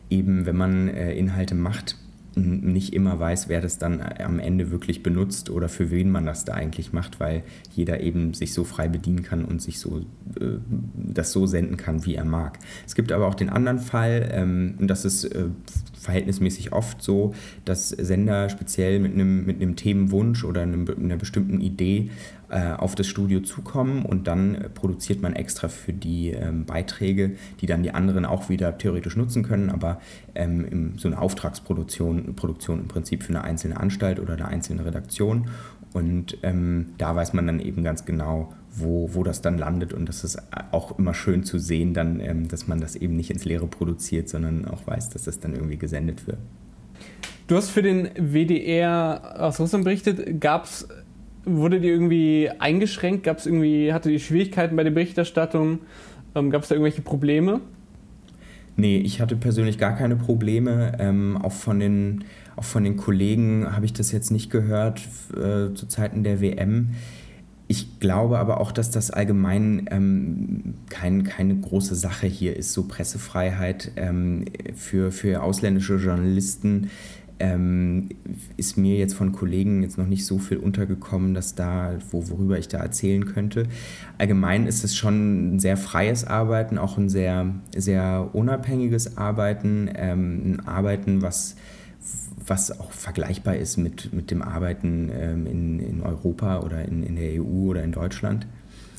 eben, 0.09 0.47
wenn 0.47 0.57
man 0.57 0.87
Inhalte 0.87 1.57
macht, 1.57 1.97
nicht 2.37 2.93
immer 2.93 3.19
weiß, 3.19 3.49
wer 3.49 3.63
das 3.63 3.79
dann 3.79 4.03
am 4.03 4.39
Ende 4.39 4.71
wirklich 4.71 5.03
benutzt 5.03 5.49
oder 5.49 5.71
für 5.71 5.91
wen 5.91 6.11
man 6.11 6.27
das 6.27 6.45
da 6.45 6.53
eigentlich 6.53 6.93
macht, 6.93 7.19
weil 7.19 7.43
jeder 7.75 8.01
eben 8.01 8.35
sich 8.35 8.53
so 8.53 8.65
frei 8.65 8.89
bedienen 8.89 9.23
kann 9.23 9.45
und 9.45 9.63
sich 9.63 9.81
so 9.81 10.01
äh, 10.39 10.59
das 10.95 11.33
so 11.33 11.47
senden 11.47 11.79
kann, 11.79 12.05
wie 12.05 12.15
er 12.15 12.27
mag. 12.27 12.59
Es 12.87 12.95
gibt 12.95 13.11
aber 13.11 13.27
auch 13.27 13.35
den 13.35 13.49
anderen 13.49 13.79
Fall, 13.79 14.29
ähm, 14.33 14.75
und 14.79 14.89
das 14.89 15.07
ist 15.07 15.25
äh, 15.25 15.47
verhältnismäßig 15.99 16.73
oft 16.73 17.03
so, 17.03 17.35
dass 17.65 17.89
Sender 17.89 18.51
speziell 18.51 19.01
mit 19.01 19.15
einem, 19.15 19.47
mit 19.47 19.77
Themenwunsch 19.79 20.45
oder 20.45 20.61
einem, 20.61 20.87
einer 20.89 21.17
bestimmten 21.17 21.63
Idee 21.63 22.11
äh, 22.11 22.11
auf 22.55 22.95
das 22.95 23.07
Studio 23.07 23.41
zukommen 23.41 24.05
und 24.05 24.27
dann 24.27 24.55
äh, 24.55 24.69
produziert 24.69 25.23
man 25.23 25.35
extra 25.35 25.69
für 25.69 25.93
die 25.93 26.31
ähm, 26.31 26.65
Beiträge, 26.65 27.37
die 27.61 27.67
dann 27.67 27.83
die 27.83 27.91
anderen 27.91 28.25
auch 28.25 28.49
wieder 28.49 28.79
theoretisch 28.79 29.17
nutzen 29.17 29.43
können, 29.43 29.71
aber 29.71 30.01
ähm, 30.35 30.95
so 30.97 31.09
eine 31.09 31.21
Auftragsproduktion 31.21 32.37
Produktion 32.37 32.81
im 32.81 32.89
Prinzip 32.89 33.23
für 33.23 33.31
eine 33.31 33.43
einzelne 33.43 33.79
Anstalt 33.79 34.21
oder 34.21 34.35
eine 34.35 34.49
einzelne 34.49 34.85
Redaktion. 34.85 35.49
Und 35.93 36.39
ähm, 36.43 36.93
da 36.99 37.17
weiß 37.17 37.33
man 37.33 37.47
dann 37.47 37.59
eben 37.59 37.83
ganz 37.83 38.05
genau, 38.05 38.53
wo, 38.71 39.11
wo 39.15 39.25
das 39.25 39.41
dann 39.41 39.57
landet. 39.57 39.93
Und 39.95 40.09
das 40.09 40.25
ist 40.25 40.39
auch 40.71 40.99
immer 40.99 41.15
schön 41.15 41.43
zu 41.43 41.59
sehen, 41.59 41.95
dann, 41.95 42.21
ähm, 42.21 42.49
dass 42.49 42.67
man 42.67 42.81
das 42.81 42.97
eben 42.97 43.17
nicht 43.17 43.31
ins 43.31 43.45
Leere 43.45 43.67
produziert, 43.67 44.29
sondern 44.29 44.67
auch 44.67 44.87
weiß, 44.87 45.11
dass 45.11 45.25
das 45.25 45.41
dann 45.41 45.55
irgendwie 45.55 45.79
gesendet 45.79 46.27
wird. 46.27 46.39
Du 47.47 47.57
hast 47.57 47.71
für 47.71 47.83
den 47.83 48.11
WDR 48.17 49.37
aus 49.39 49.61
Russland 49.61 49.85
berichtet. 49.85 50.41
Gab 50.41 50.65
es 50.65 50.89
wurde 51.47 51.81
die 51.81 51.89
irgendwie 51.89 52.51
eingeschränkt? 52.59 53.25
Gab 53.25 53.39
es 53.39 53.47
irgendwie, 53.47 53.93
hatte 53.93 54.11
die 54.11 54.21
Schwierigkeiten 54.21 54.77
bei 54.77 54.85
der 54.85 54.91
Berichterstattung? 54.91 55.79
Ähm, 56.35 56.51
Gab 56.51 56.63
es 56.63 56.69
da 56.69 56.75
irgendwelche 56.75 57.03
Probleme? 57.03 57.61
Nee, 58.77 58.99
ich 58.99 59.21
hatte 59.21 59.37
persönlich 59.37 59.79
gar 59.79 59.97
keine 59.97 60.17
Probleme. 60.17 60.93
Ähm, 60.99 61.39
auch, 61.43 61.53
von 61.53 61.81
den, 61.81 62.25
auch 62.57 62.65
von 62.65 62.85
den 62.85 62.97
Kollegen 62.97 63.75
habe 63.75 63.87
ich 63.87 63.95
das 63.95 64.13
jetzt 64.13 64.31
nicht 64.31 64.51
gehört 64.51 65.01
äh, 65.33 65.73
zu 65.73 65.87
Zeiten 65.89 66.25
der 66.25 66.41
WM. 66.43 66.91
Ich 67.69 67.99
glaube 67.99 68.39
aber 68.39 68.61
auch, 68.61 68.71
dass 68.71 68.91
das 68.91 69.11
allgemein 69.11 69.89
ähm, 69.91 70.75
kein, 70.89 71.25
keine 71.25 71.57
große 71.57 71.95
Sache 71.95 72.27
hier 72.27 72.55
ist, 72.55 72.73
so 72.73 72.85
Pressefreiheit 72.87 73.93
ähm, 73.97 74.45
für, 74.77 75.11
für 75.11 75.43
ausländische 75.43 75.97
Journalisten 75.97 76.91
ähm, 77.39 78.09
ist 78.57 78.77
mir 78.77 78.97
jetzt 78.97 79.15
von 79.15 79.33
Kollegen 79.33 79.83
jetzt 79.83 79.99
noch 79.99 80.07
nicht 80.07 80.25
so 80.25 80.39
viel 80.39 80.57
untergekommen, 80.59 81.35
dass 81.35 81.55
da, 81.55 81.99
wo, 82.11 82.29
worüber 82.31 82.59
ich 82.59 82.69
da 82.69 82.79
erzählen 82.79 83.27
könnte. 83.27 83.65
Allgemein 84.19 84.67
ist 84.67 84.85
es 84.85 84.97
schon 84.97 85.57
ein 85.57 85.61
sehr 85.61 85.77
freies 85.77 86.25
Arbeiten, 86.25 86.79
auch 86.79 86.97
ein 86.97 87.09
sehr, 87.09 87.55
sehr 87.77 88.31
unabhängiges 88.33 89.17
Arbeiten, 89.19 89.91
ähm, 89.95 90.43
ein 90.45 90.69
Arbeiten, 90.69 91.23
was, 91.23 91.57
was 92.47 92.81
auch 92.81 92.93
vergleichbar 92.93 93.57
ist 93.57 93.77
mit, 93.77 94.13
mit 94.13 94.31
dem 94.31 94.43
Arbeiten 94.43 95.11
ähm, 95.13 95.47
in, 95.47 95.81
in 95.81 96.03
Europa 96.03 96.61
oder 96.61 96.85
in, 96.85 97.03
in 97.03 97.17
der 97.17 97.43
EU 97.43 97.71
oder 97.71 97.83
in 97.83 97.93
Deutschland. 97.93 98.47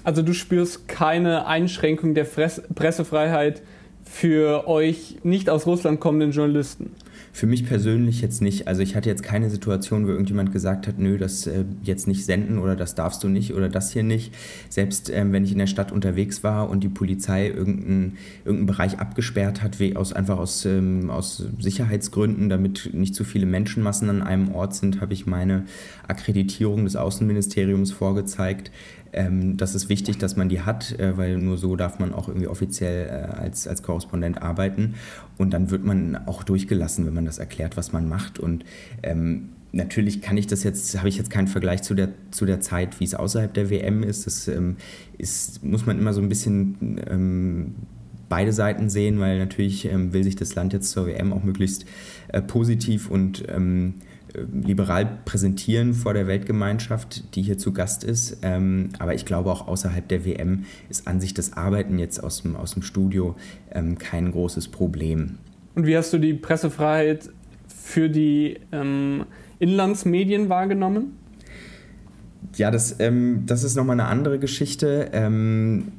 Also 0.04 0.22
du 0.22 0.34
spürst 0.34 0.88
keine 0.88 1.48
Einschränkung 1.48 2.14
der 2.14 2.26
Fress 2.26 2.62
Pressefreiheit 2.74 3.62
für 4.06 4.68
euch 4.68 5.18
nicht 5.24 5.50
aus 5.50 5.66
Russland 5.66 6.00
kommenden 6.00 6.32
Journalisten? 6.32 6.92
Für 7.38 7.46
mich 7.46 7.68
persönlich 7.68 8.22
jetzt 8.22 8.42
nicht. 8.42 8.68
Also 8.68 8.82
ich 8.82 8.96
hatte 8.96 9.10
jetzt 9.10 9.22
keine 9.22 9.52
Situation, 9.52 10.08
wo 10.08 10.10
irgendjemand 10.10 10.52
gesagt 10.52 10.88
hat, 10.88 10.98
nö, 10.98 11.20
das 11.20 11.46
äh, 11.46 11.66
jetzt 11.84 12.08
nicht 12.08 12.26
senden 12.26 12.58
oder 12.58 12.76
das 12.76 12.96
darfst 12.96 13.24
du 13.24 13.30
nicht 13.30 13.54
oder 13.54 13.70
das 13.70 13.92
hier 13.92 14.02
nicht. 14.02 14.34
Selbst 14.70 15.12
ähm, 15.12 15.34
wenn 15.34 15.44
ich 15.44 15.52
in 15.52 15.60
der 15.60 15.68
Stadt 15.68 15.92
unterwegs 15.92 16.44
war 16.44 16.68
und 16.68 16.84
die 16.84 16.90
Polizei 16.90 17.50
irgendeinen 17.50 18.18
irgendein 18.44 18.66
Bereich 18.66 18.98
abgesperrt 18.98 19.62
hat, 19.62 19.78
aus, 19.96 20.14
einfach 20.14 20.40
aus, 20.40 20.66
ähm, 20.66 21.12
aus 21.12 21.46
Sicherheitsgründen, 21.60 22.50
damit 22.50 22.90
nicht 22.94 23.14
zu 23.14 23.24
viele 23.24 23.46
Menschenmassen 23.46 24.10
an 24.10 24.24
einem 24.24 24.52
Ort 24.56 24.74
sind, 24.74 25.00
habe 25.00 25.14
ich 25.14 25.28
meine 25.28 25.66
Akkreditierung 26.08 26.86
des 26.86 26.96
Außenministeriums 26.96 27.92
vorgezeigt. 27.92 28.72
Ähm, 29.14 29.58
das 29.58 29.76
ist 29.76 29.90
wichtig, 29.90 30.18
dass 30.18 30.36
man 30.36 30.50
die 30.50 30.62
hat, 30.62 30.98
äh, 31.00 31.18
weil 31.18 31.38
nur 31.38 31.58
so 31.58 31.76
darf 31.76 32.00
man 32.00 32.14
auch 32.14 32.28
irgendwie 32.28 32.48
offiziell 32.48 33.08
äh, 33.08 33.40
als, 33.40 33.68
als 33.68 33.84
Korrespondent 33.84 34.42
arbeiten. 34.42 34.96
Und 35.38 35.52
dann 35.52 35.72
wird 35.72 35.84
man 35.84 36.16
auch 36.28 36.44
durchgelassen, 36.44 37.06
wenn 37.06 37.14
man 37.14 37.26
das 37.26 37.40
erklärt, 37.40 37.78
was 37.78 37.92
man 37.92 38.08
macht. 38.08 38.40
Und 38.40 38.66
ähm, 39.04 39.50
natürlich 39.72 40.22
kann 40.22 40.38
ich 40.38 40.48
das 40.48 40.64
jetzt, 40.64 40.98
habe 40.98 41.10
ich 41.10 41.18
jetzt 41.18 41.30
keinen 41.30 41.48
Vergleich 41.48 41.84
zu 41.84 41.94
der, 41.94 42.10
zu 42.32 42.46
der 42.46 42.60
Zeit, 42.60 43.00
wie 43.00 43.06
es 43.06 43.14
außerhalb 43.14 43.54
der 43.54 43.70
WM 43.70 44.04
ist. 44.04 44.26
Das 44.26 44.48
ähm, 44.48 44.78
ist, 45.18 45.64
muss 45.64 45.86
man 45.86 46.00
immer 46.00 46.14
so 46.14 46.22
ein 46.22 46.30
bisschen 46.30 47.00
ähm, 47.10 47.76
beide 48.30 48.54
Seiten 48.54 48.90
sehen, 48.90 49.20
weil 49.20 49.40
natürlich 49.40 49.86
ähm, 49.86 50.14
will 50.14 50.24
sich 50.24 50.36
das 50.36 50.56
Land 50.56 50.74
jetzt 50.74 50.92
zur 50.92 51.08
WM 51.08 51.34
auch 51.34 51.44
möglichst 51.44 51.86
äh, 52.30 52.42
positiv 52.42 53.10
und 53.10 53.44
ähm, 53.48 53.96
liberal 54.52 55.20
präsentieren 55.26 55.94
vor 55.94 56.14
der 56.14 56.28
Weltgemeinschaft, 56.28 57.36
die 57.36 57.42
hier 57.42 57.58
zu 57.58 57.74
Gast 57.74 58.04
ist. 58.04 58.40
Ähm, 58.42 58.90
aber 59.00 59.14
ich 59.16 59.26
glaube 59.26 59.52
auch 59.52 59.68
außerhalb 59.68 60.08
der 60.08 60.26
WM 60.26 60.66
ist 60.90 61.08
an 61.08 61.20
sich 61.20 61.34
das 61.34 61.54
Arbeiten 61.54 62.00
jetzt 62.00 62.24
aus 62.24 62.42
dem, 62.42 62.56
aus 62.56 62.74
dem 62.74 62.84
Studio 62.84 63.36
ähm, 63.72 63.98
kein 63.98 64.32
großes 64.32 64.68
Problem. 64.68 65.38
Und 65.76 65.86
wie 65.86 65.96
hast 65.96 66.12
du 66.14 66.18
die 66.18 66.34
Pressefreiheit 66.34 67.30
für 67.68 68.10
die 68.10 68.60
ähm, 68.72 69.26
Inlandsmedien 69.60 70.50
wahrgenommen? 70.50 71.18
Ja, 72.56 72.72
das, 72.72 73.00
ähm, 73.00 73.44
das 73.46 73.64
ist 73.64 73.76
nochmal 73.76 74.00
eine 74.00 74.10
andere 74.10 74.40
Geschichte. 74.40 75.10
Ähm, 75.12 75.92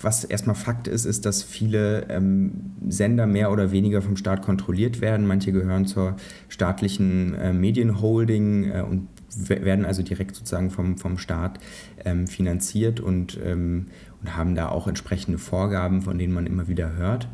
was 0.00 0.24
erstmal 0.24 0.56
Fakt 0.56 0.88
ist, 0.88 1.04
ist, 1.04 1.26
dass 1.26 1.42
viele 1.42 2.06
ähm, 2.08 2.72
Sender 2.88 3.26
mehr 3.26 3.52
oder 3.52 3.72
weniger 3.72 4.02
vom 4.02 4.16
Staat 4.16 4.42
kontrolliert 4.42 5.00
werden. 5.00 5.26
Manche 5.26 5.52
gehören 5.52 5.86
zur 5.86 6.16
staatlichen 6.48 7.34
äh, 7.34 7.52
Medienholding 7.52 8.70
äh, 8.70 8.82
und 8.82 9.08
werden 9.48 9.84
also 9.84 10.02
direkt 10.02 10.36
sozusagen 10.36 10.70
vom, 10.70 10.98
vom 10.98 11.18
Staat 11.18 11.58
ähm, 12.04 12.26
finanziert 12.26 13.00
und, 13.00 13.38
ähm, 13.42 13.86
und 14.20 14.36
haben 14.36 14.54
da 14.54 14.68
auch 14.68 14.86
entsprechende 14.86 15.38
Vorgaben, 15.38 16.02
von 16.02 16.18
denen 16.18 16.32
man 16.32 16.46
immer 16.46 16.68
wieder 16.68 16.96
hört. 16.96 17.28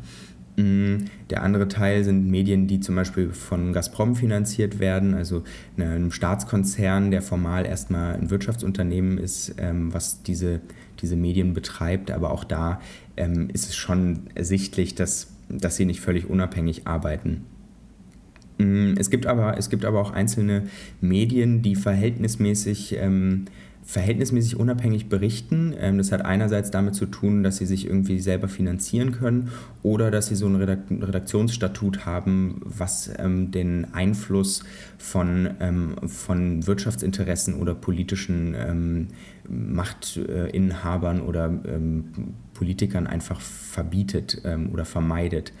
Mm, 0.55 1.05
der 1.29 1.43
andere 1.43 1.67
Teil 1.67 2.03
sind 2.03 2.29
Medien, 2.29 2.67
die 2.67 2.79
zum 2.79 2.95
Beispiel 2.95 3.31
von 3.31 3.73
Gazprom 3.73 4.15
finanziert 4.15 4.79
werden, 4.79 5.13
also 5.13 5.43
einem 5.77 6.11
Staatskonzern, 6.11 7.11
der 7.11 7.21
formal 7.21 7.65
erstmal 7.65 8.15
ein 8.15 8.29
Wirtschaftsunternehmen 8.29 9.17
ist, 9.17 9.55
ähm, 9.57 9.93
was 9.93 10.23
diese, 10.23 10.61
diese 11.01 11.15
Medien 11.15 11.53
betreibt. 11.53 12.11
Aber 12.11 12.31
auch 12.31 12.43
da 12.43 12.81
ähm, 13.17 13.49
ist 13.51 13.69
es 13.69 13.75
schon 13.75 14.27
ersichtlich, 14.35 14.95
dass, 14.95 15.33
dass 15.49 15.75
sie 15.75 15.85
nicht 15.85 16.01
völlig 16.01 16.29
unabhängig 16.29 16.87
arbeiten. 16.87 17.45
Mm, 18.57 18.93
es 18.97 19.09
gibt 19.09 19.25
aber, 19.25 19.57
es 19.57 19.69
gibt 19.69 19.85
aber 19.85 20.01
auch 20.01 20.11
einzelne 20.11 20.63
Medien, 21.01 21.61
die 21.61 21.75
verhältnismäßig 21.75 22.97
ähm, 22.99 23.45
verhältnismäßig 23.83 24.55
unabhängig 24.55 25.09
berichten. 25.09 25.73
Ähm, 25.79 25.97
das 25.97 26.11
hat 26.11 26.23
einerseits 26.23 26.71
damit 26.71 26.95
zu 26.95 27.05
tun, 27.05 27.43
dass 27.43 27.57
sie 27.57 27.65
sich 27.65 27.85
irgendwie 27.87 28.19
selber 28.19 28.47
finanzieren 28.47 29.11
können 29.11 29.49
oder 29.81 30.11
dass 30.11 30.27
sie 30.27 30.35
so 30.35 30.47
ein 30.47 30.55
Redaktionsstatut 30.55 32.05
haben, 32.05 32.61
was 32.63 33.09
ähm, 33.17 33.51
den 33.51 33.93
Einfluss 33.93 34.63
von, 34.97 35.49
ähm, 35.59 35.95
von 36.07 36.67
Wirtschaftsinteressen 36.67 37.55
oder 37.55 37.73
politischen 37.73 39.09
Machtinhabern 39.47 41.21
oder 41.21 41.51
Politikern 42.53 43.07
einfach 43.07 43.41
verbietet 43.41 44.41
oder 44.71 44.85
vermeidet. 44.85 45.53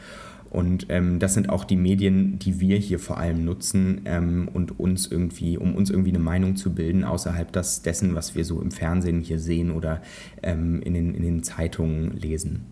Und 0.49 0.87
ähm, 0.89 1.19
das 1.19 1.35
sind 1.35 1.49
auch 1.49 1.63
die 1.63 1.75
Medien, 1.75 2.39
die 2.39 2.59
wir 2.59 2.77
hier 2.77 2.99
vor 2.99 3.17
allem 3.17 3.45
nutzen 3.45 4.01
ähm, 4.05 4.49
und 4.51 4.79
uns 4.79 5.07
irgendwie, 5.07 5.57
um 5.57 5.75
uns 5.75 5.89
irgendwie 5.89 6.09
eine 6.09 6.19
Meinung 6.19 6.55
zu 6.55 6.73
bilden, 6.73 7.03
außerhalb 7.03 7.51
das, 7.51 7.83
dessen, 7.83 8.15
was 8.15 8.35
wir 8.35 8.43
so 8.43 8.59
im 8.59 8.71
Fernsehen 8.71 9.21
hier 9.21 9.39
sehen 9.39 9.71
oder 9.71 10.01
ähm, 10.41 10.81
in, 10.81 10.93
den, 10.93 11.13
in 11.13 11.21
den 11.21 11.43
Zeitungen 11.43 12.17
lesen. 12.17 12.65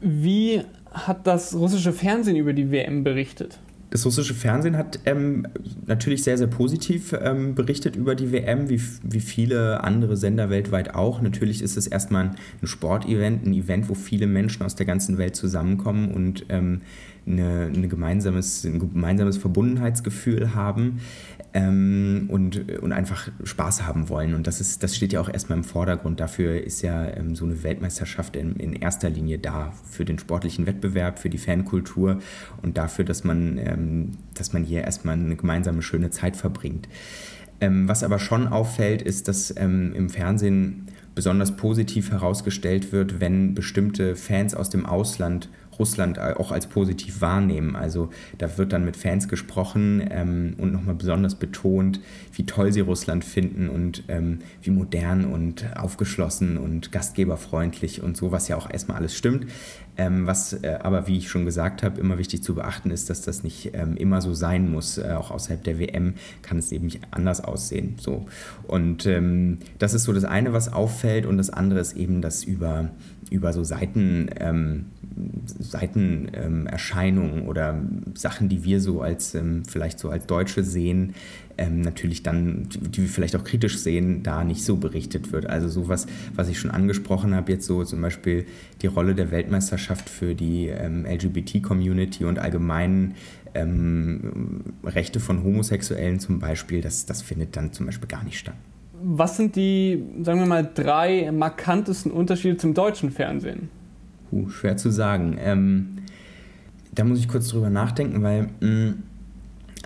Wie 0.00 0.62
hat 0.90 1.26
das 1.26 1.54
russische 1.54 1.92
Fernsehen 1.92 2.36
über 2.36 2.54
die 2.54 2.70
WM 2.70 3.04
berichtet? 3.04 3.60
Das 3.90 4.06
russische 4.06 4.34
Fernsehen 4.34 4.76
hat 4.76 5.00
ähm, 5.04 5.48
natürlich 5.84 6.22
sehr, 6.22 6.38
sehr 6.38 6.46
positiv 6.46 7.12
ähm, 7.12 7.56
berichtet 7.56 7.96
über 7.96 8.14
die 8.14 8.30
WM, 8.30 8.68
wie, 8.68 8.80
wie 9.02 9.20
viele 9.20 9.82
andere 9.82 10.16
Sender 10.16 10.48
weltweit 10.48 10.94
auch. 10.94 11.20
Natürlich 11.20 11.60
ist 11.60 11.76
es 11.76 11.88
erstmal 11.88 12.26
ein, 12.26 12.36
Sportevent, 12.62 13.44
ein 13.44 13.52
Event, 13.52 13.88
wo 13.88 13.94
viele 13.94 14.28
Menschen 14.28 14.62
aus 14.62 14.76
der 14.76 14.86
ganzen 14.86 15.18
Welt 15.18 15.34
zusammenkommen 15.34 16.12
und 16.12 16.46
ähm, 16.50 16.82
eine, 17.26 17.70
eine 17.74 17.88
gemeinsames, 17.88 18.64
ein 18.64 18.78
gemeinsames 18.78 19.38
Verbundenheitsgefühl 19.38 20.54
haben 20.54 21.00
ähm, 21.52 22.26
und, 22.28 22.80
und 22.80 22.92
einfach 22.92 23.28
Spaß 23.42 23.86
haben 23.86 24.08
wollen. 24.08 24.34
Und 24.34 24.46
das, 24.46 24.60
ist, 24.60 24.82
das 24.82 24.94
steht 24.94 25.12
ja 25.12 25.20
auch 25.20 25.28
erstmal 25.28 25.58
im 25.58 25.64
Vordergrund. 25.64 26.20
Dafür 26.20 26.62
ist 26.62 26.82
ja 26.82 27.08
ähm, 27.08 27.34
so 27.34 27.44
eine 27.44 27.62
Weltmeisterschaft 27.62 28.36
in, 28.36 28.56
in 28.56 28.72
erster 28.72 29.10
Linie 29.10 29.38
da, 29.38 29.72
für 29.88 30.04
den 30.04 30.18
sportlichen 30.18 30.66
Wettbewerb, 30.66 31.18
für 31.18 31.30
die 31.30 31.38
Fankultur 31.38 32.20
und 32.62 32.76
dafür, 32.76 33.04
dass 33.04 33.24
man, 33.24 33.58
ähm, 33.58 34.12
dass 34.34 34.52
man 34.52 34.64
hier 34.64 34.82
erstmal 34.82 35.14
eine 35.14 35.36
gemeinsame 35.36 35.82
schöne 35.82 36.10
Zeit 36.10 36.36
verbringt. 36.36 36.88
Ähm, 37.60 37.88
was 37.88 38.02
aber 38.02 38.18
schon 38.18 38.48
auffällt, 38.48 39.02
ist, 39.02 39.28
dass 39.28 39.54
ähm, 39.56 39.92
im 39.94 40.08
Fernsehen 40.08 40.86
besonders 41.14 41.56
positiv 41.56 42.12
herausgestellt 42.12 42.92
wird, 42.92 43.20
wenn 43.20 43.54
bestimmte 43.54 44.16
Fans 44.16 44.54
aus 44.54 44.70
dem 44.70 44.86
Ausland 44.86 45.50
Russland 45.80 46.18
auch 46.18 46.52
als 46.52 46.66
positiv 46.66 47.20
wahrnehmen. 47.20 47.74
Also 47.74 48.10
da 48.38 48.58
wird 48.58 48.72
dann 48.72 48.84
mit 48.84 48.96
Fans 48.96 49.28
gesprochen 49.28 50.06
ähm, 50.10 50.54
und 50.58 50.72
nochmal 50.72 50.94
besonders 50.94 51.34
betont, 51.34 52.00
wie 52.34 52.46
toll 52.46 52.72
sie 52.72 52.80
Russland 52.80 53.24
finden 53.24 53.68
und 53.68 54.04
ähm, 54.08 54.40
wie 54.62 54.70
modern 54.70 55.24
und 55.24 55.64
aufgeschlossen 55.76 56.58
und 56.58 56.92
gastgeberfreundlich 56.92 58.02
und 58.02 58.16
so, 58.16 58.30
was 58.30 58.46
ja 58.48 58.56
auch 58.56 58.70
erstmal 58.70 58.98
alles 58.98 59.16
stimmt. 59.16 59.46
Ähm, 59.96 60.26
was 60.26 60.54
äh, 60.54 60.78
aber, 60.82 61.06
wie 61.08 61.18
ich 61.18 61.28
schon 61.28 61.44
gesagt 61.44 61.82
habe, 61.82 62.00
immer 62.00 62.16
wichtig 62.16 62.42
zu 62.42 62.54
beachten 62.54 62.90
ist, 62.90 63.10
dass 63.10 63.22
das 63.22 63.42
nicht 63.42 63.72
ähm, 63.74 63.96
immer 63.96 64.22
so 64.22 64.32
sein 64.32 64.70
muss. 64.70 64.96
Äh, 64.96 65.12
auch 65.12 65.30
außerhalb 65.30 65.62
der 65.62 65.78
WM 65.78 66.14
kann 66.40 66.58
es 66.58 66.72
eben 66.72 66.86
nicht 66.86 67.00
anders 67.10 67.42
aussehen. 67.42 67.96
So. 67.98 68.26
Und 68.66 69.04
ähm, 69.06 69.58
das 69.78 69.92
ist 69.92 70.04
so 70.04 70.12
das 70.12 70.24
eine, 70.24 70.52
was 70.52 70.72
auffällt 70.72 71.26
und 71.26 71.36
das 71.36 71.50
andere 71.50 71.80
ist 71.80 71.96
eben, 71.96 72.22
dass 72.22 72.44
über, 72.44 72.88
über 73.30 73.52
so 73.52 73.64
Seiten 73.64 74.30
ähm, 74.38 74.86
Seitenerscheinungen 75.44 77.42
ähm, 77.42 77.48
oder 77.48 77.80
Sachen, 78.14 78.48
die 78.48 78.64
wir 78.64 78.80
so 78.80 79.00
als 79.02 79.34
ähm, 79.34 79.64
vielleicht 79.66 79.98
so 79.98 80.10
als 80.10 80.26
Deutsche 80.26 80.64
sehen, 80.64 81.14
ähm, 81.58 81.82
natürlich 81.82 82.22
dann, 82.22 82.68
die, 82.68 82.78
die 82.78 83.02
wir 83.02 83.08
vielleicht 83.08 83.36
auch 83.36 83.44
kritisch 83.44 83.78
sehen, 83.78 84.22
da 84.22 84.44
nicht 84.44 84.64
so 84.64 84.76
berichtet 84.76 85.32
wird. 85.32 85.46
Also 85.46 85.68
sowas, 85.68 86.06
was 86.34 86.48
ich 86.48 86.58
schon 86.58 86.70
angesprochen 86.70 87.34
habe, 87.34 87.52
jetzt 87.52 87.66
so 87.66 87.84
zum 87.84 88.00
Beispiel 88.00 88.46
die 88.82 88.86
Rolle 88.86 89.14
der 89.14 89.30
Weltmeisterschaft 89.30 90.08
für 90.08 90.34
die 90.34 90.68
ähm, 90.68 91.04
LGBT-Community 91.04 92.24
und 92.24 92.38
allgemein 92.38 93.14
ähm, 93.54 94.74
Rechte 94.84 95.20
von 95.20 95.42
Homosexuellen 95.42 96.20
zum 96.20 96.38
Beispiel, 96.38 96.80
das, 96.80 97.06
das 97.06 97.22
findet 97.22 97.56
dann 97.56 97.72
zum 97.72 97.86
Beispiel 97.86 98.08
gar 98.08 98.24
nicht 98.24 98.38
statt. 98.38 98.54
Was 99.02 99.36
sind 99.36 99.56
die, 99.56 100.02
sagen 100.22 100.40
wir 100.40 100.46
mal, 100.46 100.68
drei 100.74 101.30
markantesten 101.32 102.12
Unterschiede 102.12 102.58
zum 102.58 102.74
deutschen 102.74 103.10
Fernsehen? 103.10 103.70
Puh, 104.30 104.48
schwer 104.48 104.76
zu 104.76 104.90
sagen. 104.90 105.36
Ähm, 105.40 105.96
da 106.94 107.04
muss 107.04 107.18
ich 107.18 107.28
kurz 107.28 107.48
drüber 107.48 107.70
nachdenken, 107.70 108.22
weil 108.22 108.48
mh, 108.60 108.66
mm, 108.66 108.94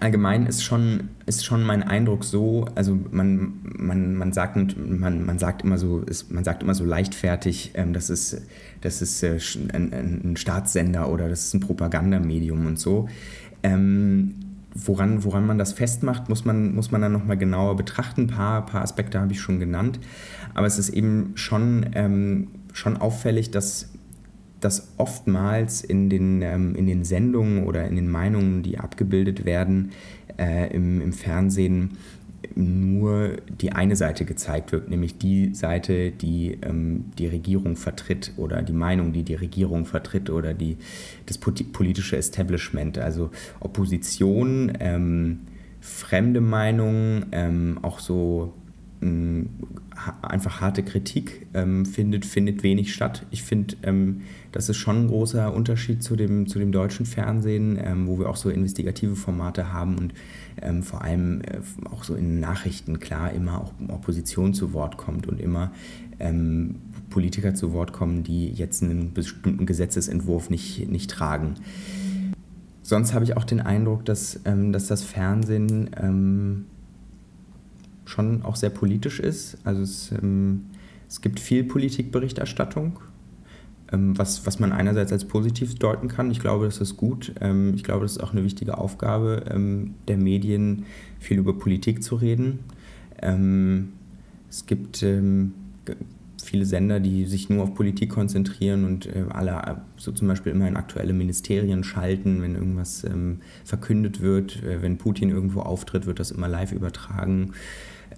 allgemein 0.01 0.47
ist 0.47 0.63
schon, 0.63 1.09
ist 1.27 1.45
schon 1.45 1.63
mein 1.63 1.83
Eindruck 1.83 2.25
so, 2.25 2.67
also 2.75 2.99
man, 3.11 3.55
man, 3.63 4.15
man, 4.15 4.33
sagt, 4.33 4.77
man, 4.77 5.25
man 5.25 5.39
sagt 5.39 5.63
immer 5.63 5.79
so, 5.79 6.01
ist, 6.01 6.31
man 6.31 6.45
sagt 6.45 6.63
immer 6.63 6.75
so 6.75 6.85
leichtfertig, 6.85 7.73
ähm, 7.75 7.93
das 7.93 8.11
ist, 8.11 8.43
das 8.83 9.01
ist 9.01 9.23
äh, 9.23 9.39
ein, 9.73 9.93
ein, 9.93 10.37
Staatssender 10.37 11.11
oder 11.11 11.29
das 11.29 11.47
ist 11.47 11.55
ein 11.55 11.61
Propagandamedium 11.61 12.67
und 12.67 12.79
so. 12.79 13.09
Ähm, 13.63 14.35
woran, 14.75 15.25
woran 15.25 15.47
man 15.47 15.57
das 15.57 15.73
festmacht, 15.73 16.29
muss 16.29 16.45
man, 16.45 16.75
muss 16.75 16.91
man 16.91 17.01
dann 17.01 17.13
nochmal 17.13 17.39
genauer 17.39 17.77
betrachten. 17.77 18.23
Ein 18.23 18.27
paar, 18.27 18.67
paar 18.67 18.83
Aspekte 18.83 19.21
habe 19.21 19.33
ich 19.33 19.41
schon 19.41 19.61
genannt. 19.61 20.01
Aber 20.53 20.67
es 20.67 20.79
ist 20.79 20.91
eben 20.91 21.33
schon, 21.37 21.87
ähm, 21.95 22.49
schon 22.73 22.97
auffällig, 22.97 23.53
dass 23.53 23.94
dass 24.65 24.95
oftmals 24.97 25.83
in 25.83 26.09
den, 26.09 26.41
ähm, 26.43 26.75
in 26.75 26.87
den 26.87 27.05
Sendungen 27.05 27.65
oder 27.65 27.87
in 27.87 27.97
den 27.97 28.09
Meinungen, 28.09 28.63
die 28.63 28.79
abgebildet 28.79 29.45
werden 29.45 29.93
äh, 30.39 30.75
im, 30.75 31.03
im 31.03 31.13
Fernsehen, 31.13 31.99
nur 32.55 33.37
die 33.61 33.73
eine 33.73 33.97
Seite 33.97 34.25
gezeigt 34.25 34.73
wird, 34.73 34.89
nämlich 34.89 35.19
die 35.19 35.55
Seite, 35.55 36.11
die 36.11 36.59
ähm, 36.63 37.07
die 37.19 37.27
Regierung 37.27 37.77
vertritt 37.77 38.33
oder 38.37 38.63
die 38.63 38.73
Meinung, 38.73 39.13
die 39.13 39.23
die 39.23 39.35
Regierung 39.35 39.87
vertritt 39.87 40.31
oder 40.31 40.55
die, 40.55 40.77
das 41.27 41.39
politische 41.39 42.17
Establishment, 42.17 42.99
also 42.99 43.31
Opposition, 43.61 44.73
ähm, 44.81 45.41
fremde 45.81 46.41
Meinungen, 46.41 47.27
ähm, 47.33 47.79
auch 47.83 47.99
so 47.99 48.55
einfach 50.23 50.61
harte 50.61 50.83
Kritik 50.83 51.47
ähm, 51.55 51.87
findet, 51.87 52.25
findet 52.25 52.63
wenig 52.63 52.93
statt. 52.93 53.27
Ich 53.31 53.43
finde, 53.43 53.77
ähm, 53.83 54.23
das 54.53 54.69
ist 54.69 54.77
schon 54.77 55.05
ein 55.05 55.09
großer 55.09 55.53
Unterschied 55.55 56.03
zu 56.03 56.17
dem, 56.17 56.47
zu 56.47 56.59
dem 56.59 56.73
deutschen 56.73 57.07
Fernsehen, 57.07 57.79
ähm, 57.83 58.07
wo 58.07 58.19
wir 58.19 58.29
auch 58.29 58.37
so 58.37 58.51
investigative 58.51 59.17
Formate 59.17 59.73
haben 59.73 59.99
und 59.99 60.15
ähm, 60.61 60.83
vor 60.83 61.03
allem 61.03 61.43
äh, 61.43 61.61
auch 61.91 62.05
so 62.05 62.15
in 62.15 62.41
Nachrichten 62.41 62.99
klar 62.99 63.33
immer 63.33 63.61
auch 63.61 63.73
Opposition 63.89 64.55
zu 64.55 64.73
Wort 64.73 64.97
kommt 64.97 65.27
und 65.27 65.41
immer 65.41 65.73
ähm, 66.19 66.77
Politiker 67.11 67.55
zu 67.55 67.73
Wort 67.73 67.93
kommen, 67.93 68.25
die 68.25 68.49
jetzt 68.49 68.83
einen 68.83 69.13
bestimmten 69.13 69.67
Gesetzesentwurf 69.67 70.51
nicht, 70.51 70.89
nicht 70.91 71.11
tragen. 71.11 71.55
Sonst 72.83 73.15
habe 73.15 73.25
ich 73.25 73.37
auch 73.37 73.45
den 73.45 73.61
Eindruck, 73.61 74.05
dass, 74.05 74.41
ähm, 74.45 74.73
dass 74.73 74.87
das 74.87 75.03
Fernsehen 75.03 75.91
schon 78.15 78.43
auch 78.43 78.57
sehr 78.57 78.71
politisch 78.71 79.21
ist. 79.21 79.59
Also 79.65 79.83
es, 79.83 80.13
ähm, 80.13 80.67
es 81.09 81.21
gibt 81.21 81.41
viel 81.41 81.65
Politikberichterstattung, 81.65 83.01
ähm, 83.93 84.17
was, 84.17 84.47
was 84.47 84.61
man 84.61 84.73
einerseits 84.73 85.13
als 85.13 85.25
positiv 85.25 85.75
deuten 85.75 86.09
kann. 86.09 86.31
Ich 86.31 86.41
glaube, 86.41 86.67
das 86.67 86.79
ist 86.79 86.97
gut. 86.97 87.35
Ähm, 87.41 87.75
ich 87.75 87.83
glaube, 87.83 88.03
das 88.03 88.13
ist 88.13 88.23
auch 88.23 88.33
eine 88.33 88.45
wichtige 88.45 88.79
Aufgabe 88.79 89.45
ähm, 89.51 89.95
der 90.09 90.17
Medien, 90.17 90.85
viel 91.19 91.39
über 91.39 91.59
Politik 91.59 92.03
zu 92.03 92.17
reden. 92.17 92.61
Ähm, 93.21 93.93
es 94.49 94.67
gibt 94.67 95.05
viele 96.45 96.67
Sender, 96.67 97.01
die 97.01 97.25
sich 97.25 97.49
nur 97.49 97.65
auf 97.65 97.75
Politik 97.75 98.11
konzentrieren 98.11 98.85
und 98.85 99.07
äh, 99.07 99.25
alle 99.31 99.81
so 99.97 100.13
zum 100.13 100.29
Beispiel 100.29 100.53
immer 100.53 100.69
in 100.69 100.77
aktuelle 100.77 101.13
Ministerien 101.13 101.83
schalten, 101.83 102.43
wenn 102.43 102.55
irgendwas 102.55 103.05
ähm, 103.05 103.41
verkündet 103.65 104.21
wird, 104.21 104.63
äh, 104.63 104.83
wenn 104.83 104.99
Putin 104.99 105.31
irgendwo 105.31 105.61
auftritt, 105.61 106.07
wird 106.07 106.21
das 106.21 106.31
immer 106.31 106.49
live 106.49 106.73
übertragen. 106.73 107.53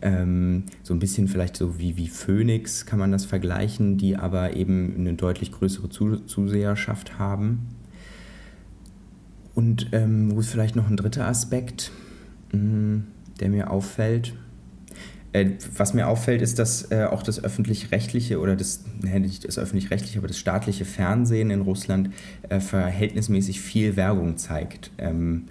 Ähm, 0.03 0.65
so 0.83 0.95
ein 0.95 0.99
bisschen 0.99 1.29
vielleicht 1.29 1.57
so 1.57 1.79
wie, 1.79 1.97
wie 1.97 2.09
Phoenix 2.09 2.87
kann 2.87 2.99
man 2.99 3.13
das 3.13 3.25
vergleichen, 3.25 3.97
die 3.97 4.17
aber 4.17 4.55
eben 4.57 4.95
eine 4.97 5.15
deutlich 5.15 5.53
größere 5.53 5.89
Zuseherschaft 5.89 7.19
haben. 7.19 7.69
Und 9.55 9.89
ähm, 9.93 10.35
wo 10.35 10.41
ist 10.41 10.51
vielleicht 10.51 10.77
noch 10.77 10.89
ein 10.89 10.97
dritter 10.97 11.27
Aspekt, 11.27 11.91
mh, 12.53 12.59
hm, 12.61 13.05
der 13.41 13.49
mir 13.49 13.71
auffällt? 13.71 14.35
Äh, 15.33 15.53
was 15.75 15.93
mir 15.93 16.09
auffällt, 16.09 16.43
ist, 16.43 16.59
dass 16.59 16.91
äh, 16.91 17.05
auch 17.05 17.23
das 17.23 17.43
öffentlich-rechtliche 17.43 18.39
oder 18.39 18.57
das, 18.57 18.85
ne, 19.03 19.21
nicht 19.21 19.47
das 19.47 19.59
öffentlich-rechtliche, 19.59 20.19
aber 20.19 20.29
das 20.29 20.39
staatliche 20.39 20.85
Fernsehen 20.85 21.51
in 21.51 21.63
Russland 21.63 22.11
äh, 22.49 22.61
verhältnismäßig 22.61 23.61
viel 23.61 23.97
Werbung 23.97 24.37
zeigt. 24.37 24.91
Ähm, 24.99 25.47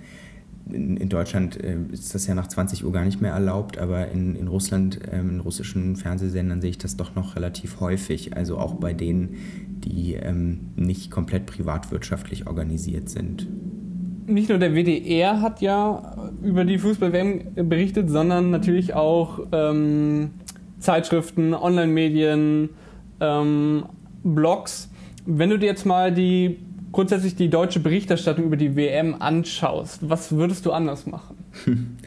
in, 0.72 0.98
in 0.98 1.10
Deutschland 1.10 1.62
äh, 1.64 1.78
ist 1.92 2.16
das 2.16 2.28
ja 2.28 2.36
nach 2.36 2.48
20 2.48 2.86
Uhr 2.86 2.92
gar 2.92 3.06
nicht 3.06 3.22
mehr 3.22 3.34
erlaubt, 3.34 3.78
aber 3.78 4.10
in, 4.10 4.36
in 4.36 4.48
Russland, 4.48 5.00
ähm, 5.12 5.30
in 5.30 5.40
russischen 5.40 5.96
Fernsehsendern 5.96 6.62
sehe 6.62 6.72
ich 6.72 6.78
das 6.78 6.98
doch 6.98 7.16
noch 7.16 7.36
relativ 7.36 7.80
häufig. 7.80 8.36
Also 8.36 8.58
auch 8.58 8.76
bei 8.76 8.94
denen, 8.94 9.36
die 9.68 10.14
ähm, 10.14 10.72
nicht 10.76 11.12
komplett 11.12 11.46
privatwirtschaftlich 11.46 12.48
organisiert 12.48 13.10
sind. 13.10 13.48
Nicht 14.28 14.50
nur 14.50 14.58
der 14.58 14.74
WDR 14.74 15.42
hat 15.42 15.62
ja 15.62 16.32
über 16.42 16.66
die 16.66 16.80
Fußball-WM 16.80 17.70
berichtet, 17.70 18.10
sondern 18.10 18.50
natürlich 18.50 18.96
auch 18.96 19.42
ähm, 19.52 20.32
Zeitschriften, 20.80 21.54
Online-Medien, 21.54 22.70
ähm, 23.20 23.86
Blogs. 24.24 24.90
Wenn 25.28 25.52
du 25.52 25.60
dir 25.60 25.68
jetzt 25.68 25.86
mal 25.86 26.12
die 26.12 26.58
grundsätzlich 26.96 27.36
die 27.36 27.50
deutsche 27.50 27.82
Berichterstattung 27.82 28.46
über 28.46 28.56
die 28.56 28.78
WM 28.78 29.16
anschaust, 29.20 30.10
was 30.10 30.32
würdest 30.32 30.66
du 30.66 30.72
anders 30.72 31.06
machen? 31.06 31.36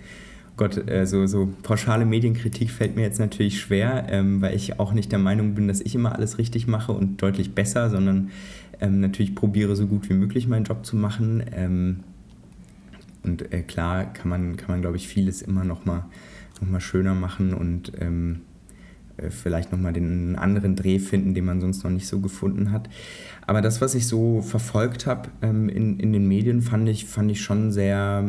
Gott, 0.56 0.88
äh, 0.88 1.06
so, 1.06 1.26
so 1.26 1.50
pauschale 1.62 2.06
Medienkritik 2.06 2.70
fällt 2.70 2.96
mir 2.96 3.02
jetzt 3.02 3.20
natürlich 3.20 3.60
schwer, 3.60 4.06
ähm, 4.08 4.40
weil 4.40 4.56
ich 4.56 4.80
auch 4.80 4.94
nicht 4.94 5.12
der 5.12 5.18
Meinung 5.18 5.54
bin, 5.54 5.68
dass 5.68 5.82
ich 5.82 5.94
immer 5.94 6.14
alles 6.14 6.38
richtig 6.38 6.66
mache 6.66 6.92
und 6.92 7.22
deutlich 7.22 7.54
besser, 7.54 7.90
sondern 7.90 8.30
ähm, 8.80 9.00
natürlich 9.00 9.34
probiere 9.34 9.76
so 9.76 9.86
gut 9.86 10.08
wie 10.08 10.14
möglich 10.14 10.48
meinen 10.48 10.64
Job 10.64 10.86
zu 10.86 10.96
machen. 10.96 11.44
Ähm, 11.54 12.00
und 13.22 13.52
äh, 13.52 13.60
klar 13.60 14.06
kann 14.06 14.30
man, 14.30 14.56
kann 14.56 14.68
man 14.70 14.80
glaube 14.80 14.96
ich, 14.96 15.06
vieles 15.06 15.42
immer 15.42 15.64
noch 15.64 15.84
mal, 15.84 16.06
noch 16.62 16.68
mal 16.68 16.80
schöner 16.80 17.14
machen 17.14 17.52
und 17.52 17.92
ähm, 18.00 18.40
äh, 18.40 18.47
vielleicht 19.30 19.72
nochmal 19.72 19.92
den 19.92 20.36
anderen 20.36 20.76
Dreh 20.76 20.98
finden, 20.98 21.34
den 21.34 21.44
man 21.44 21.60
sonst 21.60 21.82
noch 21.84 21.90
nicht 21.90 22.06
so 22.06 22.20
gefunden 22.20 22.70
hat. 22.70 22.88
Aber 23.46 23.62
das, 23.62 23.80
was 23.80 23.94
ich 23.94 24.06
so 24.06 24.42
verfolgt 24.42 25.06
habe 25.06 25.30
ähm, 25.42 25.68
in, 25.68 25.98
in 25.98 26.12
den 26.12 26.28
Medien, 26.28 26.60
fand 26.60 26.88
ich, 26.88 27.06
fand 27.06 27.30
ich 27.30 27.40
schon 27.40 27.72
sehr, 27.72 28.24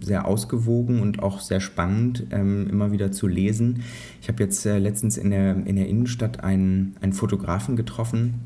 sehr 0.00 0.26
ausgewogen 0.26 1.00
und 1.00 1.22
auch 1.22 1.40
sehr 1.40 1.60
spannend, 1.60 2.26
ähm, 2.30 2.68
immer 2.70 2.90
wieder 2.90 3.12
zu 3.12 3.28
lesen. 3.28 3.82
Ich 4.20 4.28
habe 4.28 4.42
jetzt 4.42 4.64
äh, 4.64 4.78
letztens 4.78 5.18
in 5.18 5.30
der, 5.30 5.66
in 5.66 5.76
der 5.76 5.88
Innenstadt 5.88 6.42
einen, 6.42 6.96
einen 7.02 7.12
Fotografen 7.12 7.76
getroffen, 7.76 8.40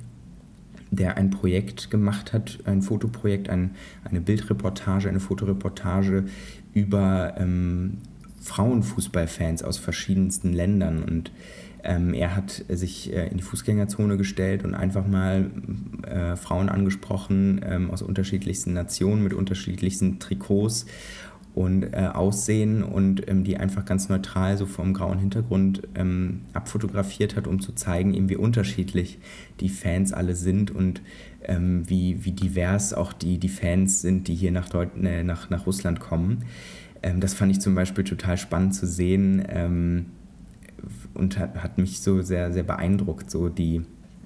der 0.90 1.16
ein 1.16 1.30
Projekt 1.30 1.90
gemacht 1.90 2.32
hat, 2.32 2.59
ein 2.64 2.82
Fotoprojekt, 2.82 3.48
ein, 3.48 3.70
eine 4.04 4.20
Bildreportage, 4.20 5.09
eine 5.09 5.20
Fotoreportage 5.20 6.24
über 6.74 7.35
ähm, 7.38 7.98
Frauenfußballfans 8.40 9.62
aus 9.62 9.78
verschiedensten 9.78 10.52
Ländern 10.52 11.02
und 11.02 11.30
ähm, 11.87 12.14
er 12.14 12.35
hat 12.35 12.64
sich 12.68 13.12
äh, 13.12 13.29
in 13.29 13.37
die 13.37 13.44
Fußgängerzone 13.44 14.16
gestellt 14.16 14.64
und 14.64 14.75
einfach 14.75 15.07
mal 15.07 15.51
äh, 16.03 16.35
Frauen 16.37 16.68
angesprochen 16.68 17.61
ähm, 17.64 17.90
aus 17.90 18.03
unterschiedlichsten 18.03 18.72
Nationen 18.72 19.22
mit 19.22 19.33
unterschiedlichsten 19.33 20.18
Trikots 20.18 20.87
und 21.55 21.85
äh, 21.85 22.11
Aussehen 22.12 22.83
und 22.83 23.29
ähm, 23.29 23.44
die 23.44 23.57
einfach 23.57 23.85
ganz 23.85 24.09
neutral 24.09 24.59
so 24.59 24.66
vom 24.66 24.94
grauen 24.94 25.18
Hintergrund 25.18 25.83
ähm, 25.94 26.42
abfotografiert 26.53 27.37
hat, 27.37 27.46
um 27.46 27.61
zu 27.61 27.72
zeigen, 27.72 28.14
eben 28.14 28.29
wie 28.29 28.37
unterschiedlich 28.37 29.18
die 29.61 29.68
Fans 29.68 30.12
alle 30.12 30.35
sind 30.35 30.72
und 30.72 31.03
ähm, 31.44 31.88
wie, 31.88 32.25
wie 32.25 32.33
divers 32.33 32.94
auch 32.94 33.12
die, 33.12 33.38
die 33.38 33.49
Fans 33.49 34.03
sind, 34.03 34.27
die 34.27 34.35
hier 34.35 34.51
nach, 34.51 34.68
Deut 34.68 34.90
äh, 35.01 35.22
nach, 35.22 35.51
nach 35.51 35.66
Russland 35.66 36.01
kommen. 36.01 36.44
Ähm, 37.03 37.20
das 37.20 37.33
fand 37.33 37.53
ich 37.53 37.61
zum 37.61 37.77
Beispiel 37.77 38.05
total 38.05 38.37
spannend 38.37 38.75
zu 38.75 38.87
sehen 38.87 39.46
und 41.16 41.38
hat, 41.38 41.57
hat 41.62 41.79
mich 41.79 42.00
so 42.00 42.22
sehr, 42.22 42.52
sehr 42.52 42.62
beeindruckt, 42.62 43.31
so 43.31 43.48
die, 43.48 43.83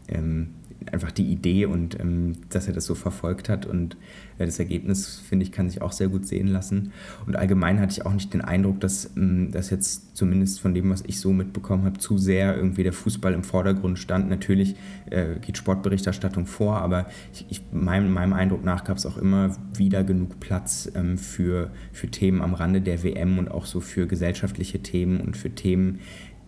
ähm, 0.09 0.49
einfach 0.91 1.11
die 1.13 1.31
Idee 1.31 1.67
und 1.67 1.99
ähm, 2.01 2.37
dass 2.49 2.67
er 2.67 2.73
das 2.73 2.87
so 2.87 2.95
verfolgt 2.95 3.49
hat 3.49 3.67
und 3.67 3.97
äh, 4.39 4.47
das 4.47 4.59
Ergebnis, 4.59 5.19
finde 5.19 5.45
ich, 5.45 5.53
kann 5.53 5.69
sich 5.69 5.83
auch 5.83 5.93
sehr 5.93 6.09
gut 6.09 6.27
sehen 6.27 6.49
lassen. 6.49 6.93
Und 7.27 7.37
allgemein 7.37 7.81
hatte 7.81 7.93
ich 7.93 8.07
auch 8.07 8.13
nicht 8.13 8.33
den 8.33 8.41
Eindruck, 8.41 8.81
dass 8.81 9.11
ähm, 9.17 9.51
das 9.53 9.71
jetzt 9.71 10.17
zumindest 10.17 10.61
von 10.61 10.75
dem, 10.75 10.91
was 10.91 11.03
ich 11.07 11.21
so 11.21 11.33
mitbekommen 11.33 11.85
habe, 11.85 11.99
zu 11.99 12.19
sehr 12.19 12.57
irgendwie 12.57 12.83
der 12.83 12.93
Fußball 12.93 13.35
im 13.35 13.45
Vordergrund 13.45 13.99
stand. 13.99 14.29
Natürlich 14.29 14.75
äh, 15.11 15.39
geht 15.41 15.59
Sportberichterstattung 15.59 16.47
vor, 16.47 16.79
aber 16.79 17.07
ich, 17.33 17.47
ich, 17.51 17.63
meinem, 17.73 18.13
meinem 18.13 18.33
Eindruck 18.33 18.65
nach 18.65 18.85
gab 18.85 18.97
es 18.97 19.07
auch 19.07 19.19
immer 19.19 19.57
wieder 19.75 20.03
genug 20.05 20.41
Platz 20.41 20.91
ähm, 20.95 21.19
für, 21.19 21.71
für 21.93 22.09
Themen 22.09 22.41
am 22.41 22.55
Rande 22.55 22.81
der 22.81 23.03
WM 23.03 23.39
und 23.39 23.51
auch 23.51 23.67
so 23.67 23.81
für 23.81 24.07
gesellschaftliche 24.07 24.81
Themen 24.81 25.21
und 25.21 25.37
für 25.37 25.51
Themen, 25.51 26.01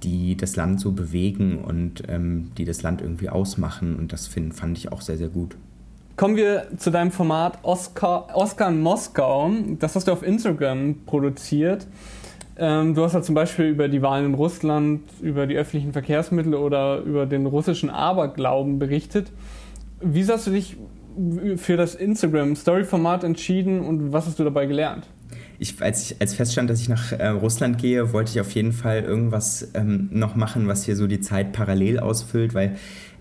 die 0.03 0.37
das 0.37 0.57
Land 0.57 0.81
so 0.81 0.93
bewegen 0.93 1.59
und 1.59 2.03
ähm, 2.09 2.51
die 2.59 2.65
das 2.65 2.83
Land 2.83 3.01
irgendwie 3.01 3.29
ausmachen. 3.29 3.97
Und 3.97 4.13
das 4.13 4.27
find, 4.27 4.55
fand 4.55 4.79
ich 4.79 4.93
auch 4.93 5.01
sehr, 5.01 5.17
sehr 5.17 5.29
gut. 5.29 5.57
Kommen 6.17 6.37
wir 6.37 6.67
zu 6.77 6.91
deinem 6.91 7.11
Format 7.11 7.59
Oscar, 7.63 8.29
Oscar 8.35 8.69
in 8.69 8.81
Moskau. 8.81 9.51
Das 9.79 9.97
hast 9.97 10.09
du 10.09 10.13
auf 10.13 10.23
Instagram 10.23 10.97
produziert. 11.07 11.87
Ähm, 12.59 12.95
du 12.95 13.03
hast 13.03 13.15
ja 13.15 13.23
zum 13.23 13.35
Beispiel 13.35 13.67
über 13.67 13.89
die 13.89 14.03
Wahlen 14.03 14.27
in 14.27 14.35
Russland, 14.35 15.03
über 15.23 15.47
die 15.47 15.57
öffentlichen 15.57 15.93
Verkehrsmittel 15.93 16.55
oder 16.55 16.99
über 16.99 17.25
den 17.25 17.47
russischen 17.47 17.89
Aberglauben 17.89 18.79
berichtet. 18.79 19.33
Wie 20.01 20.27
hast 20.27 20.47
du 20.47 20.51
dich 20.51 20.77
für 21.57 21.77
das 21.77 21.95
Instagram-Story-Format 21.95 23.25
entschieden 23.25 23.81
und 23.81 24.13
was 24.13 24.27
hast 24.27 24.39
du 24.39 24.45
dabei 24.45 24.67
gelernt? 24.67 25.07
Ich, 25.63 25.81
als 25.81 26.11
ich 26.11 26.21
als 26.21 26.35
feststand, 26.35 26.69
dass 26.69 26.81
ich 26.81 26.89
nach 26.89 27.13
äh, 27.13 27.29
Russland 27.29 27.79
gehe, 27.79 28.13
wollte 28.13 28.33
ich 28.33 28.41
auf 28.41 28.51
jeden 28.51 28.73
Fall 28.73 29.03
irgendwas 29.03 29.69
ähm, 29.75 30.09
noch 30.11 30.35
machen, 30.35 30.67
was 30.67 30.85
hier 30.85 30.97
so 30.97 31.07
die 31.07 31.21
Zeit 31.21 31.53
parallel 31.53 32.01
ausfüllt, 32.01 32.53
weil 32.53 32.77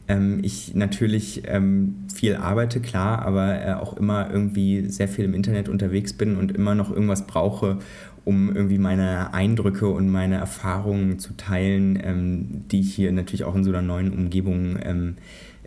ähm, 0.07 0.39
ich 0.41 0.73
natürlich 0.73 1.43
ähm, 1.45 1.95
viel 2.13 2.35
arbeite, 2.35 2.79
klar, 2.79 3.21
aber 3.21 3.63
äh, 3.63 3.73
auch 3.73 3.95
immer 3.95 4.31
irgendwie 4.31 4.89
sehr 4.89 5.07
viel 5.07 5.23
im 5.23 5.35
Internet 5.35 5.69
unterwegs 5.69 6.13
bin 6.13 6.35
und 6.35 6.51
immer 6.51 6.73
noch 6.73 6.89
irgendwas 6.89 7.27
brauche, 7.27 7.77
um 8.25 8.55
irgendwie 8.55 8.79
meine 8.79 9.35
Eindrücke 9.35 9.87
und 9.87 10.09
meine 10.09 10.35
Erfahrungen 10.35 11.19
zu 11.19 11.33
teilen, 11.37 11.99
ähm, 12.03 12.65
die 12.71 12.81
ich 12.81 12.95
hier 12.95 13.11
natürlich 13.11 13.43
auch 13.43 13.55
in 13.55 13.63
so 13.63 13.69
einer 13.69 13.83
neuen 13.83 14.11
Umgebung 14.11 14.79
ähm, 14.83 15.15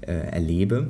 äh, 0.00 0.12
erlebe. 0.12 0.88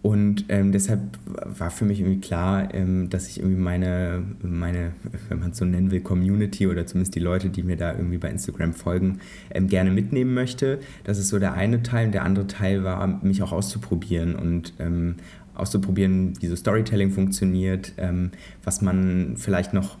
Und 0.00 0.44
ähm, 0.48 0.70
deshalb 0.70 1.00
war 1.26 1.70
für 1.70 1.84
mich 1.84 2.00
irgendwie 2.00 2.20
klar, 2.20 2.72
ähm, 2.72 3.10
dass 3.10 3.28
ich 3.28 3.40
irgendwie 3.40 3.60
meine, 3.60 4.22
meine, 4.42 4.92
wenn 5.28 5.40
man 5.40 5.50
es 5.50 5.58
so 5.58 5.64
nennen 5.64 5.90
will, 5.90 6.00
Community 6.00 6.68
oder 6.68 6.86
zumindest 6.86 7.16
die 7.16 7.20
Leute, 7.20 7.50
die 7.50 7.64
mir 7.64 7.76
da 7.76 7.92
irgendwie 7.92 8.18
bei 8.18 8.30
Instagram 8.30 8.74
folgen, 8.74 9.18
ähm, 9.50 9.66
gerne 9.66 9.90
mitnehmen 9.90 10.34
möchte. 10.34 10.78
Das 11.02 11.18
ist 11.18 11.28
so 11.28 11.40
der 11.40 11.54
eine 11.54 11.82
Teil. 11.82 12.06
Und 12.06 12.12
der 12.12 12.24
andere 12.24 12.46
Teil 12.46 12.84
war, 12.84 13.06
mich 13.24 13.42
auch 13.42 13.50
auszuprobieren 13.50 14.36
und 14.36 14.72
ähm, 14.78 15.16
auszuprobieren, 15.54 16.34
wie 16.40 16.46
so 16.46 16.54
Storytelling 16.54 17.10
funktioniert, 17.10 17.92
ähm, 17.96 18.30
was 18.62 18.80
man 18.80 19.34
vielleicht 19.36 19.74
noch 19.74 19.98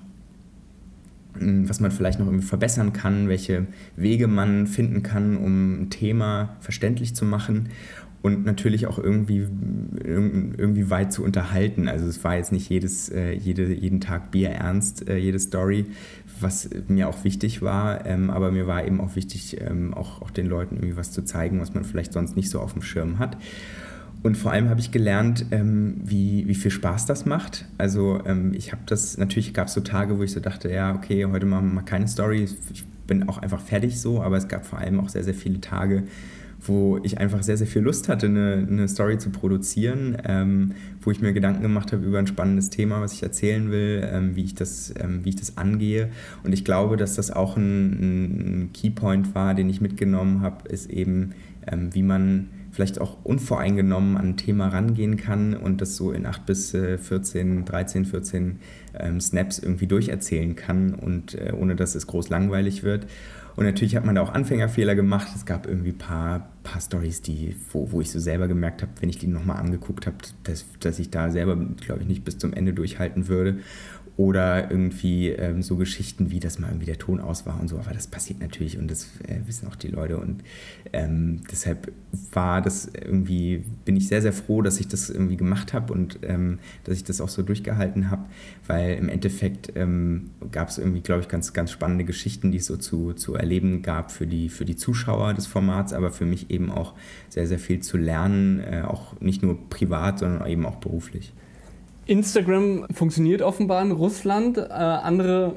hm, 1.36 1.68
was 1.68 1.80
man 1.80 1.90
vielleicht 1.90 2.20
noch 2.20 2.26
irgendwie 2.26 2.46
verbessern 2.46 2.92
kann, 2.92 3.28
welche 3.28 3.66
Wege 3.96 4.28
man 4.28 4.68
finden 4.68 5.02
kann, 5.02 5.36
um 5.36 5.82
ein 5.82 5.90
Thema 5.90 6.56
verständlich 6.60 7.16
zu 7.16 7.24
machen 7.24 7.68
und 8.20 8.44
natürlich 8.44 8.86
auch 8.86 8.98
irgendwie, 8.98 9.46
irgendwie 10.04 10.90
weit 10.90 11.12
zu 11.12 11.22
unterhalten. 11.22 11.88
Also 11.88 12.06
es 12.06 12.24
war 12.24 12.36
jetzt 12.36 12.52
nicht 12.52 12.68
jedes, 12.68 13.08
äh, 13.10 13.32
jede, 13.32 13.72
jeden 13.72 14.00
Tag 14.00 14.32
Bier 14.32 14.50
ernst, 14.50 15.08
äh, 15.08 15.16
jede 15.16 15.38
Story, 15.38 15.86
was 16.40 16.68
mir 16.88 17.08
auch 17.08 17.22
wichtig 17.24 17.62
war, 17.62 18.06
ähm, 18.06 18.30
aber 18.30 18.50
mir 18.50 18.66
war 18.66 18.84
eben 18.84 19.00
auch 19.00 19.14
wichtig, 19.14 19.60
ähm, 19.60 19.94
auch, 19.94 20.20
auch 20.20 20.30
den 20.30 20.46
Leuten 20.46 20.76
irgendwie 20.76 20.96
was 20.96 21.12
zu 21.12 21.22
zeigen, 21.22 21.60
was 21.60 21.74
man 21.74 21.84
vielleicht 21.84 22.12
sonst 22.12 22.36
nicht 22.36 22.50
so 22.50 22.60
auf 22.60 22.72
dem 22.72 22.82
Schirm 22.82 23.18
hat. 23.18 23.36
Und 24.24 24.36
vor 24.36 24.50
allem 24.50 24.68
habe 24.68 24.80
ich 24.80 24.90
gelernt, 24.90 25.46
ähm, 25.52 26.00
wie, 26.02 26.48
wie 26.48 26.56
viel 26.56 26.72
Spaß 26.72 27.06
das 27.06 27.24
macht. 27.24 27.66
Also 27.78 28.20
ich 28.52 28.72
habe 28.72 28.82
das, 28.86 29.16
natürlich 29.16 29.54
gab 29.54 29.68
es 29.68 29.74
so 29.74 29.80
Tage, 29.80 30.18
wo 30.18 30.24
ich 30.24 30.32
so 30.32 30.40
dachte, 30.40 30.68
ja, 30.72 30.92
okay, 30.92 31.24
heute 31.24 31.46
machen 31.46 31.68
wir 31.68 31.74
mal 31.74 31.82
keine 31.82 32.08
Story. 32.08 32.48
Ich 32.72 32.84
bin 33.06 33.28
auch 33.28 33.38
einfach 33.38 33.60
fertig 33.60 34.00
so, 34.00 34.20
aber 34.20 34.36
es 34.36 34.48
gab 34.48 34.66
vor 34.66 34.80
allem 34.80 34.98
auch 34.98 35.08
sehr, 35.08 35.22
sehr 35.22 35.34
viele 35.34 35.60
Tage, 35.60 36.02
wo 36.60 36.98
ich 37.02 37.18
einfach 37.18 37.42
sehr, 37.42 37.56
sehr 37.56 37.66
viel 37.66 37.82
Lust 37.82 38.08
hatte, 38.08 38.26
eine, 38.26 38.66
eine 38.68 38.88
Story 38.88 39.18
zu 39.18 39.30
produzieren, 39.30 40.16
ähm, 40.24 40.72
wo 41.00 41.10
ich 41.10 41.20
mir 41.20 41.32
Gedanken 41.32 41.62
gemacht 41.62 41.92
habe 41.92 42.04
über 42.04 42.18
ein 42.18 42.26
spannendes 42.26 42.70
Thema, 42.70 43.00
was 43.00 43.12
ich 43.12 43.22
erzählen 43.22 43.70
will, 43.70 44.06
ähm, 44.10 44.36
wie, 44.36 44.44
ich 44.44 44.54
das, 44.54 44.92
ähm, 44.98 45.24
wie 45.24 45.30
ich 45.30 45.36
das 45.36 45.56
angehe. 45.56 46.10
Und 46.42 46.52
ich 46.52 46.64
glaube, 46.64 46.96
dass 46.96 47.14
das 47.14 47.30
auch 47.30 47.56
ein, 47.56 48.64
ein 48.64 48.70
Keypoint 48.72 49.34
war, 49.34 49.54
den 49.54 49.68
ich 49.68 49.80
mitgenommen 49.80 50.40
habe, 50.40 50.68
ist 50.68 50.90
eben, 50.90 51.30
ähm, 51.66 51.94
wie 51.94 52.02
man 52.02 52.48
vielleicht 52.70 53.00
auch 53.00 53.16
unvoreingenommen 53.24 54.16
an 54.16 54.30
ein 54.30 54.36
Thema 54.36 54.68
rangehen 54.68 55.16
kann 55.16 55.54
und 55.54 55.80
das 55.80 55.96
so 55.96 56.12
in 56.12 56.26
8 56.26 56.46
bis 56.46 56.70
14, 56.70 57.64
13, 57.64 58.04
14 58.04 58.58
ähm, 58.98 59.20
Snaps 59.20 59.58
irgendwie 59.58 59.86
durcherzählen 59.86 60.54
kann 60.54 60.94
und 60.94 61.34
äh, 61.34 61.52
ohne 61.58 61.74
dass 61.74 61.94
es 61.94 62.06
groß 62.06 62.28
langweilig 62.28 62.82
wird. 62.82 63.06
Und 63.58 63.64
natürlich 63.64 63.96
hat 63.96 64.04
man 64.04 64.14
da 64.14 64.22
auch 64.22 64.32
Anfängerfehler 64.32 64.94
gemacht. 64.94 65.26
Es 65.34 65.44
gab 65.44 65.66
irgendwie 65.66 65.90
ein 65.90 65.98
paar, 65.98 66.48
paar 66.62 66.80
Stories, 66.80 67.22
die, 67.22 67.56
wo, 67.72 67.90
wo 67.90 68.00
ich 68.00 68.08
so 68.08 68.20
selber 68.20 68.46
gemerkt 68.46 68.82
habe, 68.82 68.92
wenn 69.00 69.08
ich 69.08 69.18
die 69.18 69.26
nochmal 69.26 69.56
angeguckt 69.56 70.06
habe, 70.06 70.16
dass, 70.44 70.64
dass 70.78 71.00
ich 71.00 71.10
da 71.10 71.32
selber, 71.32 71.56
glaube 71.56 72.02
ich, 72.02 72.06
nicht 72.06 72.24
bis 72.24 72.38
zum 72.38 72.52
Ende 72.52 72.72
durchhalten 72.72 73.26
würde. 73.26 73.58
Oder 74.18 74.68
irgendwie 74.68 75.28
ähm, 75.28 75.62
so 75.62 75.76
Geschichten 75.76 76.32
wie, 76.32 76.40
dass 76.40 76.58
mal 76.58 76.66
irgendwie 76.66 76.86
der 76.86 76.98
Ton 76.98 77.20
aus 77.20 77.46
war 77.46 77.60
und 77.60 77.68
so. 77.68 77.78
Aber 77.78 77.92
das 77.92 78.08
passiert 78.08 78.40
natürlich 78.40 78.76
und 78.76 78.90
das 78.90 79.04
äh, 79.28 79.46
wissen 79.46 79.68
auch 79.68 79.76
die 79.76 79.86
Leute. 79.86 80.18
Und 80.18 80.42
ähm, 80.92 81.42
deshalb 81.52 81.92
war 82.32 82.60
das 82.60 82.90
irgendwie, 82.92 83.62
bin 83.84 83.96
ich 83.96 84.08
sehr, 84.08 84.20
sehr 84.20 84.32
froh, 84.32 84.60
dass 84.60 84.80
ich 84.80 84.88
das 84.88 85.08
irgendwie 85.08 85.36
gemacht 85.36 85.72
habe 85.72 85.92
und 85.92 86.18
ähm, 86.22 86.58
dass 86.82 86.96
ich 86.96 87.04
das 87.04 87.20
auch 87.20 87.28
so 87.28 87.42
durchgehalten 87.42 88.10
habe. 88.10 88.24
Weil 88.66 88.94
im 88.94 89.08
Endeffekt 89.08 89.74
ähm, 89.76 90.30
gab 90.50 90.68
es 90.68 90.78
irgendwie, 90.78 91.00
glaube 91.00 91.20
ich, 91.20 91.28
ganz, 91.28 91.52
ganz 91.52 91.70
spannende 91.70 92.04
Geschichten, 92.04 92.50
die 92.50 92.58
es 92.58 92.66
so 92.66 92.76
zu, 92.76 93.12
zu 93.12 93.36
erleben 93.36 93.82
gab 93.82 94.10
für 94.10 94.26
die, 94.26 94.48
für 94.48 94.64
die 94.64 94.74
Zuschauer 94.74 95.32
des 95.34 95.46
Formats, 95.46 95.92
aber 95.92 96.10
für 96.10 96.26
mich 96.26 96.50
eben 96.50 96.72
auch 96.72 96.94
sehr, 97.28 97.46
sehr 97.46 97.60
viel 97.60 97.78
zu 97.84 97.96
lernen, 97.96 98.58
äh, 98.58 98.82
auch 98.84 99.20
nicht 99.20 99.44
nur 99.44 99.70
privat, 99.70 100.18
sondern 100.18 100.44
eben 100.48 100.66
auch 100.66 100.76
beruflich. 100.76 101.32
Instagram 102.08 102.86
funktioniert 102.92 103.42
offenbar 103.42 103.82
in 103.82 103.92
Russland, 103.92 104.58
äh, 104.58 104.62
andere 104.62 105.56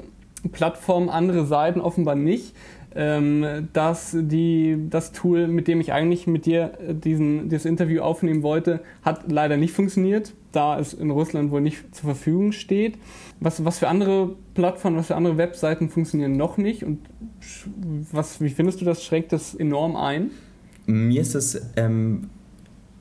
Plattformen, 0.52 1.08
andere 1.08 1.46
Seiten 1.46 1.80
offenbar 1.80 2.14
nicht. 2.14 2.54
ähm, 2.94 3.68
dass 3.72 4.16
die, 4.18 4.76
das 4.90 5.12
Tool, 5.12 5.48
mit 5.48 5.68
dem 5.68 5.80
ich 5.80 5.92
eigentlich 5.92 6.26
mit 6.26 6.46
dir 6.46 6.72
äh, 6.86 6.94
diesen, 6.94 7.48
dieses 7.48 7.64
Interview 7.64 8.02
aufnehmen 8.02 8.42
wollte, 8.42 8.80
hat 9.02 9.30
leider 9.30 9.56
nicht 9.56 9.72
funktioniert, 9.72 10.34
da 10.52 10.78
es 10.78 10.92
in 10.92 11.10
Russland 11.10 11.50
wohl 11.50 11.60
nicht 11.60 11.94
zur 11.94 12.04
Verfügung 12.04 12.52
steht. 12.52 12.98
Was, 13.40 13.64
was 13.64 13.78
für 13.78 13.88
andere 13.88 14.36
Plattformen, 14.54 14.96
was 14.96 15.06
für 15.06 15.16
andere 15.16 15.38
Webseiten 15.38 15.88
funktionieren 15.88 16.36
noch 16.36 16.56
nicht 16.56 16.84
und 16.84 16.98
was, 18.12 18.40
wie 18.40 18.50
findest 18.50 18.80
du 18.80 18.84
das? 18.84 19.04
Schränkt 19.04 19.32
das 19.32 19.54
enorm 19.54 19.96
ein? 19.96 20.30
Mir 20.86 21.22
ist 21.22 21.34
es 21.34 21.60
ähm, 21.76 22.28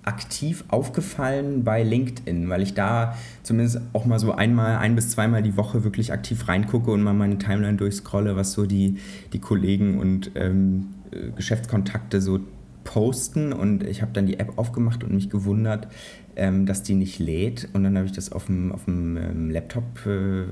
aktiv 0.03 0.63
aufgefallen 0.67 1.63
bei 1.63 1.83
LinkedIn, 1.83 2.49
weil 2.49 2.61
ich 2.61 2.73
da 2.73 3.15
zumindest 3.43 3.81
auch 3.93 4.05
mal 4.05 4.19
so 4.19 4.31
einmal, 4.31 4.77
ein 4.77 4.95
bis 4.95 5.11
zweimal 5.11 5.43
die 5.43 5.57
Woche 5.57 5.83
wirklich 5.83 6.11
aktiv 6.11 6.47
reingucke 6.47 6.91
und 6.91 7.03
mal 7.03 7.13
meine 7.13 7.37
Timeline 7.37 7.77
durchscrolle, 7.77 8.35
was 8.35 8.53
so 8.53 8.65
die, 8.65 8.97
die 9.33 9.39
Kollegen 9.39 9.99
und 9.99 10.31
ähm, 10.35 10.87
äh, 11.11 11.31
Geschäftskontakte 11.35 12.21
so 12.21 12.39
posten. 12.83 13.53
Und 13.53 13.83
ich 13.83 14.01
habe 14.01 14.11
dann 14.13 14.25
die 14.25 14.39
App 14.39 14.53
aufgemacht 14.57 15.03
und 15.03 15.13
mich 15.13 15.29
gewundert, 15.29 15.87
ähm, 16.35 16.65
dass 16.65 16.83
die 16.83 16.93
nicht 16.93 17.19
lädt 17.19 17.69
und 17.73 17.83
dann 17.83 17.95
habe 17.97 18.05
ich 18.05 18.11
das 18.11 18.31
auf 18.31 18.45
dem, 18.45 18.71
auf 18.71 18.85
dem 18.85 19.17
ähm, 19.17 19.49
Laptop 19.49 20.05
äh, 20.05 20.45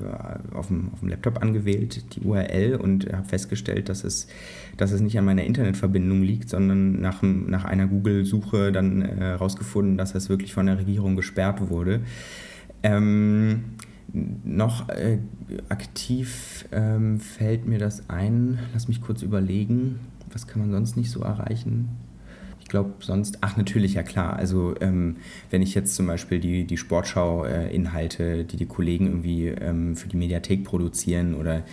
auf, 0.53 0.67
dem, 0.67 0.89
auf 0.93 0.99
dem 0.99 1.09
Laptop 1.09 1.41
angewählt, 1.41 2.15
die 2.15 2.21
URL 2.21 2.75
und 2.75 3.11
habe 3.11 3.27
festgestellt, 3.27 3.89
dass 3.89 4.03
es, 4.03 4.27
dass 4.77 4.91
es 4.91 5.01
nicht 5.01 5.17
an 5.17 5.25
meiner 5.25 5.43
Internetverbindung 5.43 6.21
liegt, 6.21 6.49
sondern 6.49 6.99
nach, 6.99 7.21
nach 7.21 7.65
einer 7.65 7.87
Google-Suche 7.87 8.71
dann 8.71 9.01
herausgefunden, 9.01 9.95
äh, 9.95 9.97
dass 9.97 10.15
es 10.15 10.29
wirklich 10.29 10.53
von 10.53 10.65
der 10.65 10.77
Regierung 10.77 11.15
gesperrt 11.15 11.69
wurde. 11.69 12.01
Ähm, 12.83 13.63
noch 14.11 14.89
äh, 14.89 15.19
aktiv 15.69 16.65
ähm, 16.71 17.19
fällt 17.19 17.67
mir 17.67 17.79
das 17.79 18.09
ein. 18.09 18.59
Lass 18.73 18.87
mich 18.87 19.01
kurz 19.01 19.21
überlegen. 19.21 19.99
Was 20.31 20.47
kann 20.47 20.61
man 20.61 20.71
sonst 20.71 20.97
nicht 20.97 21.11
so 21.11 21.21
erreichen? 21.21 21.89
Glaube 22.69 22.93
sonst, 22.99 23.39
ach 23.41 23.57
natürlich, 23.57 23.95
ja 23.95 24.03
klar. 24.03 24.37
Also 24.37 24.75
ähm, 24.79 25.17
wenn 25.49 25.63
ich 25.63 25.73
jetzt 25.73 25.95
zum 25.95 26.05
Beispiel 26.05 26.39
die, 26.39 26.65
die 26.65 26.77
Sportschau-Inhalte, 26.77 28.23
äh, 28.23 28.43
die 28.43 28.57
die 28.57 28.67
Kollegen 28.67 29.07
irgendwie 29.07 29.47
ähm, 29.47 29.95
für 29.95 30.07
die 30.07 30.17
Mediathek 30.17 30.63
produzieren 30.63 31.33
oder 31.33 31.63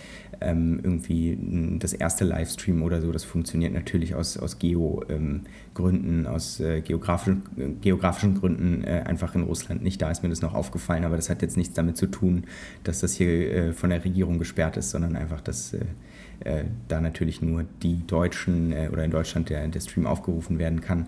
ähm, 0.41 0.79
irgendwie 0.83 1.37
das 1.79 1.93
erste 1.93 2.25
Livestream 2.25 2.81
oder 2.81 3.01
so, 3.01 3.11
das 3.11 3.23
funktioniert 3.23 3.73
natürlich 3.73 4.15
aus, 4.15 4.37
aus 4.37 4.57
Geo-Gründen, 4.57 6.19
ähm, 6.19 6.27
aus 6.27 6.59
äh, 6.59 6.81
geografischen, 6.81 7.79
geografischen 7.81 8.39
Gründen 8.39 8.83
äh, 8.83 9.03
einfach 9.05 9.35
in 9.35 9.43
Russland 9.43 9.83
nicht. 9.83 10.01
Da 10.01 10.09
ist 10.09 10.23
mir 10.23 10.29
das 10.29 10.41
noch 10.41 10.55
aufgefallen, 10.55 11.05
aber 11.05 11.15
das 11.15 11.29
hat 11.29 11.43
jetzt 11.43 11.57
nichts 11.57 11.75
damit 11.75 11.95
zu 11.97 12.07
tun, 12.07 12.45
dass 12.83 13.01
das 13.01 13.13
hier 13.13 13.51
äh, 13.53 13.73
von 13.73 13.91
der 13.91 14.03
Regierung 14.03 14.39
gesperrt 14.39 14.77
ist, 14.77 14.89
sondern 14.89 15.15
einfach, 15.15 15.41
dass 15.41 15.75
äh, 16.41 16.63
da 16.87 17.01
natürlich 17.01 17.41
nur 17.41 17.65
die 17.83 18.05
Deutschen 18.05 18.71
äh, 18.71 18.89
oder 18.91 19.03
in 19.03 19.11
Deutschland 19.11 19.49
der, 19.49 19.67
der 19.67 19.79
Stream 19.79 20.07
aufgerufen 20.07 20.59
werden 20.59 20.81
kann. 20.81 21.07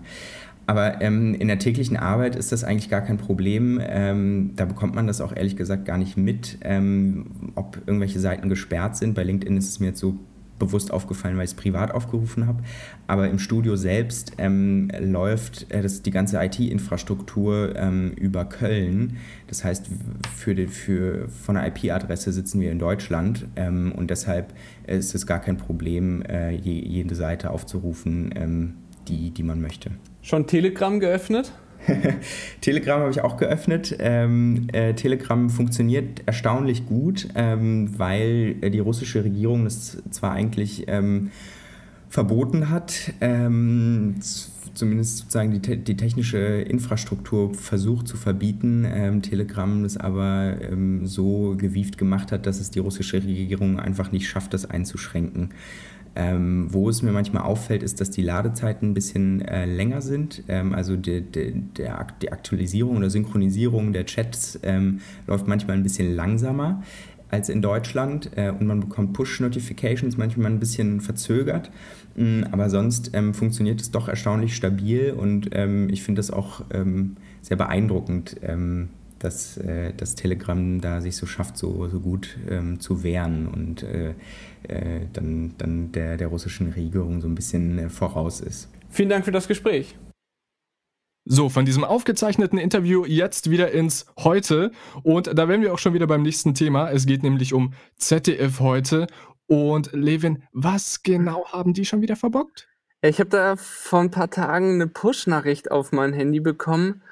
Aber 0.66 1.00
ähm, 1.00 1.34
in 1.34 1.48
der 1.48 1.58
täglichen 1.58 1.96
Arbeit 1.96 2.36
ist 2.36 2.52
das 2.52 2.62
eigentlich 2.62 2.88
gar 2.88 3.00
kein 3.00 3.18
Problem. 3.18 3.80
Ähm, 3.82 4.52
da 4.54 4.66
bekommt 4.66 4.94
man 4.94 5.08
das 5.08 5.20
auch 5.20 5.34
ehrlich 5.34 5.56
gesagt 5.56 5.84
gar 5.84 5.98
nicht 5.98 6.16
mit, 6.16 6.58
ähm, 6.62 7.52
ob 7.56 7.78
irgendwelche 7.86 8.20
Seiten 8.20 8.48
gesperrt 8.48 8.96
sind. 8.96 9.14
Bei 9.14 9.24
LinkedIn 9.24 9.56
ist 9.56 9.68
es 9.68 9.80
mir 9.80 9.88
jetzt 9.88 9.98
so 9.98 10.16
bewusst 10.60 10.92
aufgefallen, 10.92 11.36
weil 11.36 11.44
ich 11.44 11.50
es 11.50 11.56
privat 11.56 11.92
aufgerufen 11.92 12.46
habe. 12.46 12.62
Aber 13.08 13.28
im 13.28 13.40
Studio 13.40 13.74
selbst 13.74 14.34
ähm, 14.38 14.92
läuft 15.00 15.68
äh, 15.72 15.82
das, 15.82 16.02
die 16.02 16.12
ganze 16.12 16.40
IT-Infrastruktur 16.40 17.74
ähm, 17.74 18.12
über 18.12 18.44
Köln. 18.44 19.16
Das 19.48 19.64
heißt, 19.64 19.90
für 20.36 20.54
die, 20.54 20.68
für, 20.68 21.28
von 21.28 21.56
der 21.56 21.66
IP-Adresse 21.66 22.32
sitzen 22.32 22.60
wir 22.60 22.70
in 22.70 22.78
Deutschland 22.78 23.48
ähm, 23.56 23.90
und 23.96 24.10
deshalb 24.10 24.54
ist 24.86 25.16
es 25.16 25.26
gar 25.26 25.40
kein 25.40 25.56
Problem, 25.56 26.22
äh, 26.22 26.52
je, 26.52 26.78
jede 26.78 27.16
Seite 27.16 27.50
aufzurufen, 27.50 28.32
ähm, 28.36 28.74
die, 29.08 29.30
die 29.30 29.42
man 29.42 29.60
möchte. 29.60 29.90
Schon 30.22 30.46
Telegram 30.46 31.00
geöffnet? 31.00 31.52
Telegram 32.60 33.00
habe 33.00 33.10
ich 33.10 33.20
auch 33.22 33.36
geöffnet. 33.36 33.96
Ähm, 33.98 34.68
äh, 34.72 34.94
Telegram 34.94 35.48
funktioniert 35.50 36.22
erstaunlich 36.26 36.86
gut, 36.86 37.28
ähm, 37.34 37.98
weil 37.98 38.54
die 38.54 38.80
russische 38.80 39.24
Regierung 39.24 39.64
das 39.64 40.02
zwar 40.10 40.32
eigentlich 40.32 40.84
ähm, 40.88 41.30
verboten 42.08 42.70
hat, 42.70 43.12
ähm, 43.20 44.16
zumindest 44.74 45.18
sozusagen 45.18 45.52
die, 45.52 45.60
te 45.60 45.76
die, 45.76 45.96
technische 45.96 46.38
Infrastruktur 46.38 47.54
versucht 47.54 48.08
zu 48.08 48.16
verbieten, 48.16 48.86
ähm, 48.88 49.22
Telegram 49.22 49.82
das 49.82 49.96
aber 49.96 50.56
ähm, 50.60 51.06
so 51.06 51.54
gewieft 51.56 51.98
gemacht 51.98 52.32
hat, 52.32 52.46
dass 52.46 52.60
es 52.60 52.70
die 52.70 52.78
russische 52.78 53.18
Regierung 53.18 53.78
einfach 53.78 54.12
nicht 54.12 54.28
schafft, 54.28 54.54
das 54.54 54.66
einzuschränken. 54.66 55.50
Ähm, 56.16 56.66
wo 56.70 56.88
es 56.88 57.02
mir 57.02 57.12
manchmal 57.12 57.44
auffällt, 57.44 57.84
ist, 57.84 58.00
dass 58.00 58.10
die 58.10 58.22
Ladezeiten 58.22 58.90
ein 58.90 58.94
bisschen 58.94 59.42
äh, 59.42 59.64
länger 59.64 60.02
sind. 60.02 60.42
Ähm, 60.48 60.74
also 60.74 60.96
die, 60.96 61.20
die, 61.20 61.52
der, 61.76 62.08
die, 62.20 62.32
Aktualisierung 62.32 62.96
oder 62.96 63.10
Synchronisierung 63.10 63.92
der 63.92 64.06
Chats 64.06 64.58
ähm, 64.64 65.00
läuft 65.28 65.46
manchmal 65.46 65.76
ein 65.76 65.84
bisschen 65.84 66.14
langsamer 66.14 66.82
als 67.30 67.48
in 67.48 67.62
Deutschland 67.62 68.30
äh, 68.36 68.50
und 68.50 68.66
man 68.66 68.80
bekommt 68.80 69.12
Push-Notifications 69.12 70.16
manchmal 70.16 70.50
ein 70.50 70.58
bisschen 70.58 71.00
verzögert. 71.00 71.70
Mm, 72.16 72.42
aber 72.50 72.70
sonst 72.70 73.12
ähm, 73.14 73.34
funktioniert 73.34 73.80
es 73.80 73.92
doch 73.92 74.08
erstaunlich 74.08 74.56
stabil 74.56 75.12
und 75.12 75.50
ähm, 75.52 75.88
ich 75.90 76.02
finde 76.02 76.18
das 76.18 76.30
auch 76.32 76.64
ähm, 76.72 77.16
sehr 77.40 77.56
beeindruckend, 77.56 78.36
dass 79.20 79.56
äh, 79.58 79.92
das 79.96 80.16
Telegram 80.16 80.80
da 80.80 81.00
sich 81.00 81.14
so 81.14 81.26
schafft, 81.26 81.56
so, 81.56 81.86
so 81.88 82.00
gut 82.00 82.36
ähm, 82.48 82.80
zu 82.80 83.04
wehren 83.04 83.46
und 83.46 83.82
äh, 83.82 84.14
äh, 84.64 85.06
dann, 85.12 85.54
dann 85.58 85.92
der, 85.92 86.16
der 86.16 86.28
russischen 86.28 86.72
Regierung 86.72 87.20
so 87.20 87.28
ein 87.28 87.34
bisschen 87.34 87.78
äh, 87.78 87.88
voraus 87.88 88.40
ist. 88.40 88.68
Vielen 88.88 89.08
Dank 89.08 89.24
für 89.24 89.32
das 89.32 89.46
Gespräch. 89.46 89.96
So, 91.26 91.50
von 91.50 91.66
diesem 91.66 91.84
aufgezeichneten 91.84 92.58
Interview 92.58 93.04
jetzt 93.04 93.50
wieder 93.50 93.70
ins 93.72 94.06
Heute. 94.18 94.72
Und 95.02 95.26
da 95.38 95.48
wären 95.48 95.60
wir 95.60 95.72
auch 95.72 95.78
schon 95.78 95.92
wieder 95.92 96.06
beim 96.06 96.22
nächsten 96.22 96.54
Thema. 96.54 96.90
Es 96.90 97.04
geht 97.04 97.22
nämlich 97.22 97.52
um 97.52 97.74
ZDF 97.96 98.58
heute. 98.58 99.06
Und 99.46 99.92
Levin, 99.92 100.42
was 100.52 101.02
genau 101.02 101.46
haben 101.48 101.74
die 101.74 101.84
schon 101.84 102.00
wieder 102.00 102.16
verbockt? 102.16 102.68
Ich 103.02 103.20
habe 103.20 103.30
da 103.30 103.56
vor 103.56 104.00
ein 104.00 104.10
paar 104.10 104.30
Tagen 104.30 104.74
eine 104.74 104.86
Push-Nachricht 104.86 105.70
auf 105.70 105.92
mein 105.92 106.12
Handy 106.12 106.40
bekommen 106.40 107.02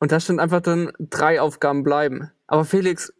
und 0.00 0.12
da 0.12 0.18
stand 0.18 0.40
einfach 0.40 0.60
dann, 0.60 0.90
drei 0.98 1.40
Aufgaben 1.40 1.84
bleiben. 1.84 2.30
Aber 2.46 2.64
Felix, 2.64 3.12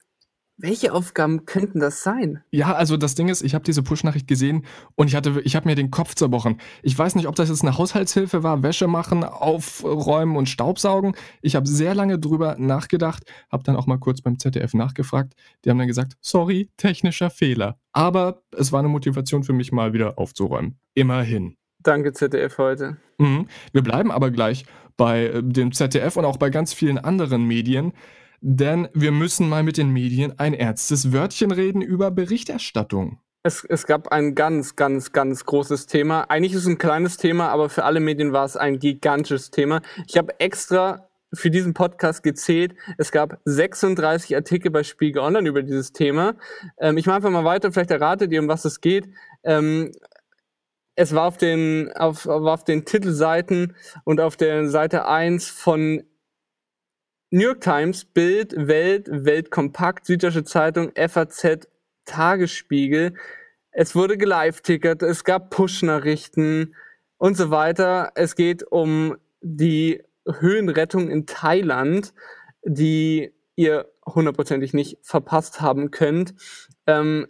welche 0.63 0.93
Aufgaben 0.93 1.47
könnten 1.47 1.81
das 1.81 2.03
sein? 2.03 2.43
Ja, 2.51 2.75
also 2.75 2.97
das 2.97 3.15
Ding 3.15 3.29
ist, 3.29 3.43
ich 3.43 3.55
habe 3.55 3.65
diese 3.65 3.83
Push-Nachricht 3.83 4.27
gesehen 4.27 4.65
und 4.95 5.09
ich 5.09 5.15
hatte, 5.15 5.41
ich 5.45 5.57
habe 5.57 5.69
mir 5.69 5.75
den 5.75 5.91
Kopf 5.91 6.15
zerbrochen. 6.15 6.61
Ich 6.83 6.99
weiß 6.99 7.15
nicht, 7.15 7.27
ob 7.27 7.35
das 7.35 7.49
jetzt 7.49 7.63
eine 7.63 7.79
Haushaltshilfe 7.79 8.43
war, 8.43 8.63
Wäsche 8.63 8.87
machen, 8.87 9.25
aufräumen 9.25 10.37
und 10.37 10.49
Staubsaugen. 10.49 11.15
Ich 11.41 11.57
habe 11.57 11.67
sehr 11.67 11.95
lange 11.95 12.19
drüber 12.19 12.57
nachgedacht, 12.59 13.25
habe 13.51 13.63
dann 13.63 13.77
auch 13.77 13.87
mal 13.87 13.99
kurz 13.99 14.21
beim 14.21 14.39
ZDF 14.39 14.75
nachgefragt. 14.75 15.35
Die 15.65 15.71
haben 15.71 15.79
dann 15.79 15.89
gesagt, 15.89 16.17
sorry, 16.21 16.71
technischer 16.77 17.31
Fehler. 17.31 17.79
Aber 17.93 18.43
es 18.57 18.73
war 18.73 18.81
eine 18.81 18.89
Motivation 18.89 19.43
für 19.43 19.53
mich 19.53 19.73
mal 19.73 19.93
wieder 19.93 20.19
aufzuräumen. 20.19 20.79
Immerhin. 20.95 21.57
Danke 21.83 22.13
ZDF 22.13 22.59
heute. 22.59 22.99
Mhm. 23.19 23.47
Wir 23.73 23.83
bleiben 23.83 24.11
aber 24.11 24.31
gleich 24.31 24.65
bei 25.01 25.29
äh, 25.29 25.43
dem 25.43 25.73
ZDF 25.73 26.17
und 26.19 26.27
auch 26.27 26.37
bei 26.37 26.51
ganz 26.51 26.75
vielen 26.75 26.99
anderen 26.99 27.45
Medien, 27.45 27.95
denn 28.43 28.87
wir 28.93 29.13
müssen 29.13 29.49
mal 29.49 29.63
mit 29.63 29.79
den 29.79 29.89
Medien 29.89 30.39
ein 30.39 30.53
ernstes 30.53 31.11
Wörtchen 31.11 31.53
reden 31.53 31.81
über 31.81 32.11
Berichterstattung. 32.11 33.19
Es, 33.43 33.65
es 33.65 33.87
gab 33.87 34.09
ein 34.09 34.35
ganz, 34.35 34.77
ganz, 34.77 35.13
ganz 35.13 35.47
großes 35.47 35.87
Thema. 35.87 36.25
Eigentlich 36.25 36.53
ist 36.53 36.63
es 36.63 36.67
ein 36.67 36.77
kleines 36.77 37.17
Thema, 37.17 37.49
aber 37.49 37.71
für 37.71 37.85
alle 37.85 37.99
Medien 38.01 38.35
war 38.35 38.45
es 38.45 38.59
ein 38.59 38.79
gigantisches 38.79 39.51
Thema. 39.51 39.81
Ich 40.07 40.19
habe 40.19 40.39
extra 40.39 41.09
für 41.33 41.51
diesen 41.51 41.73
Podcast 41.73 42.23
gezählt. 42.23 42.75
Es 42.99 43.11
gab 43.11 43.41
36 43.47 44.37
Artikel 44.37 44.71
bei 44.71 44.83
Spiegel 44.83 45.23
Online 45.23 45.49
über 45.49 45.63
dieses 45.63 45.93
Thema. 45.93 46.35
Ähm, 46.79 46.99
ich 46.99 47.07
mache 47.07 47.17
einfach 47.17 47.31
mal 47.31 47.45
weiter, 47.45 47.73
vielleicht 47.73 47.91
erratet 47.91 48.33
ihr, 48.33 48.41
um 48.41 48.49
was 48.49 48.67
es 48.67 48.83
geht. 48.83 49.09
Ähm, 49.45 49.93
es 50.97 51.15
war 51.15 51.27
auf 51.27 51.37
den, 51.37 51.93
auf, 51.93 52.27
war 52.27 52.53
auf 52.53 52.65
den 52.65 52.85
Titelseiten 52.85 53.75
und 54.05 54.21
auf 54.21 54.37
der 54.37 54.69
Seite 54.69 55.07
1 55.07 55.49
von 55.49 56.03
New 57.31 57.43
York 57.43 57.61
Times, 57.61 58.05
Bild, 58.05 58.55
Welt, 58.57 59.09
Weltkompakt, 59.09 60.07
Süddeutsche 60.07 60.45
Zeitung, 60.45 60.93
FAZ, 60.97 61.69
Tagesspiegel. 62.05 63.15
Es 63.71 63.95
wurde 63.95 64.19
gelive-tickert, 64.19 65.03
es 65.03 65.23
gab 65.23 65.51
Push-Nachrichten 65.51 66.75
und 67.19 67.37
so 67.37 67.51
weiter. 67.51 68.11
Es 68.17 68.35
geht 68.35 68.65
um 68.65 69.17
die 69.41 70.03
Höhenrettung 70.27 71.09
in 71.09 71.27
Thailand, 71.27 72.13
die 72.65 73.33
ihr 73.55 73.87
hundertprozentig 74.07 74.75
nicht 74.75 74.99
verpasst 75.03 75.61
haben 75.61 75.91
könnt. 75.93 76.35
Ähm, 76.87 77.29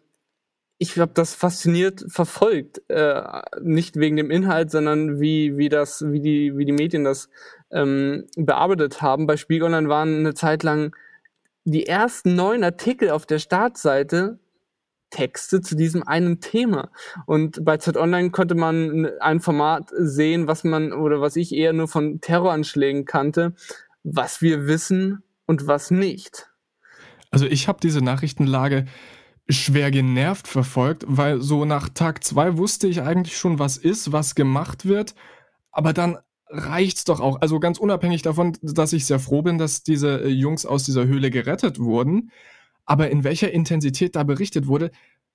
ich 0.83 0.99
habe 0.99 1.13
das 1.13 1.35
fasziniert 1.35 2.07
verfolgt, 2.09 2.81
äh, 2.89 3.23
nicht 3.61 3.97
wegen 3.97 4.17
dem 4.17 4.31
Inhalt, 4.31 4.71
sondern 4.71 5.21
wie 5.21 5.59
wie 5.59 5.69
das 5.69 6.03
wie 6.07 6.21
die 6.21 6.57
wie 6.57 6.65
die 6.65 6.73
Medien 6.73 7.05
das 7.05 7.29
ähm, 7.71 8.27
bearbeitet 8.35 9.03
haben. 9.03 9.27
Bei 9.27 9.37
Spiegel 9.37 9.67
Online 9.67 9.91
waren 9.91 10.21
eine 10.21 10.33
Zeit 10.33 10.63
lang 10.63 10.97
die 11.65 11.87
ersten 11.87 12.35
neun 12.35 12.65
Artikel 12.65 13.11
auf 13.11 13.27
der 13.27 13.39
Startseite 13.39 14.39
Texte 15.11 15.61
zu 15.61 15.77
diesem 15.77 16.03
einen 16.03 16.41
Thema. 16.41 16.91
Und 17.27 17.63
bei 17.63 17.77
Z 17.77 17.99
Online 17.99 18.31
konnte 18.31 18.55
man 18.55 19.07
ein 19.21 19.41
Format 19.41 19.91
sehen, 19.93 20.47
was 20.47 20.65
man 20.65 20.95
oder 20.95 21.21
was 21.21 21.37
ich 21.37 21.53
eher 21.53 21.75
nur 21.75 21.89
von 21.89 22.23
Terroranschlägen 22.23 23.05
kannte, 23.05 23.53
was 24.03 24.41
wir 24.41 24.67
wissen 24.67 25.23
und 25.45 25.67
was 25.67 25.91
nicht. 25.91 26.49
Also 27.31 27.45
ich 27.45 27.69
habe 27.69 27.81
diese 27.83 28.03
Nachrichtenlage 28.03 28.87
schwer 29.53 29.91
genervt 29.91 30.49
verfolgt, 30.49 31.05
weil 31.07 31.41
so 31.41 31.65
nach 31.65 31.89
Tag 31.89 32.25
zwei 32.25 32.57
wusste 32.57 32.87
ich 32.87 33.03
eigentlich 33.03 33.37
schon, 33.37 33.59
was 33.59 33.77
ist, 33.77 34.13
was 34.13 34.35
gemacht 34.35 34.87
wird, 34.87 35.15
aber 35.73 35.93
dann 35.93 36.19
reicht's 36.49 37.05
doch 37.05 37.21
auch. 37.21 37.41
Also 37.41 37.61
ganz 37.61 37.79
unabhängig 37.79 38.23
davon, 38.23 38.57
dass 38.63 38.93
ich 38.93 39.07
sehr 39.07 39.21
froh 39.21 39.43
bin, 39.43 39.59
dass 39.59 39.83
diese 39.83 40.23
äh, 40.23 40.29
Jungs 40.29 40.67
aus 40.67 40.85
dieser 40.85 41.07
Höhle 41.07 41.31
gerettet 41.31 41.79
wurden, 41.79 42.31
aber 42.85 43.11
in 43.11 43.25
welcher 43.25 43.53
Intensität 43.53 44.17
da 44.17 44.25
berichtet 44.25 44.67
wurde, 44.67 44.91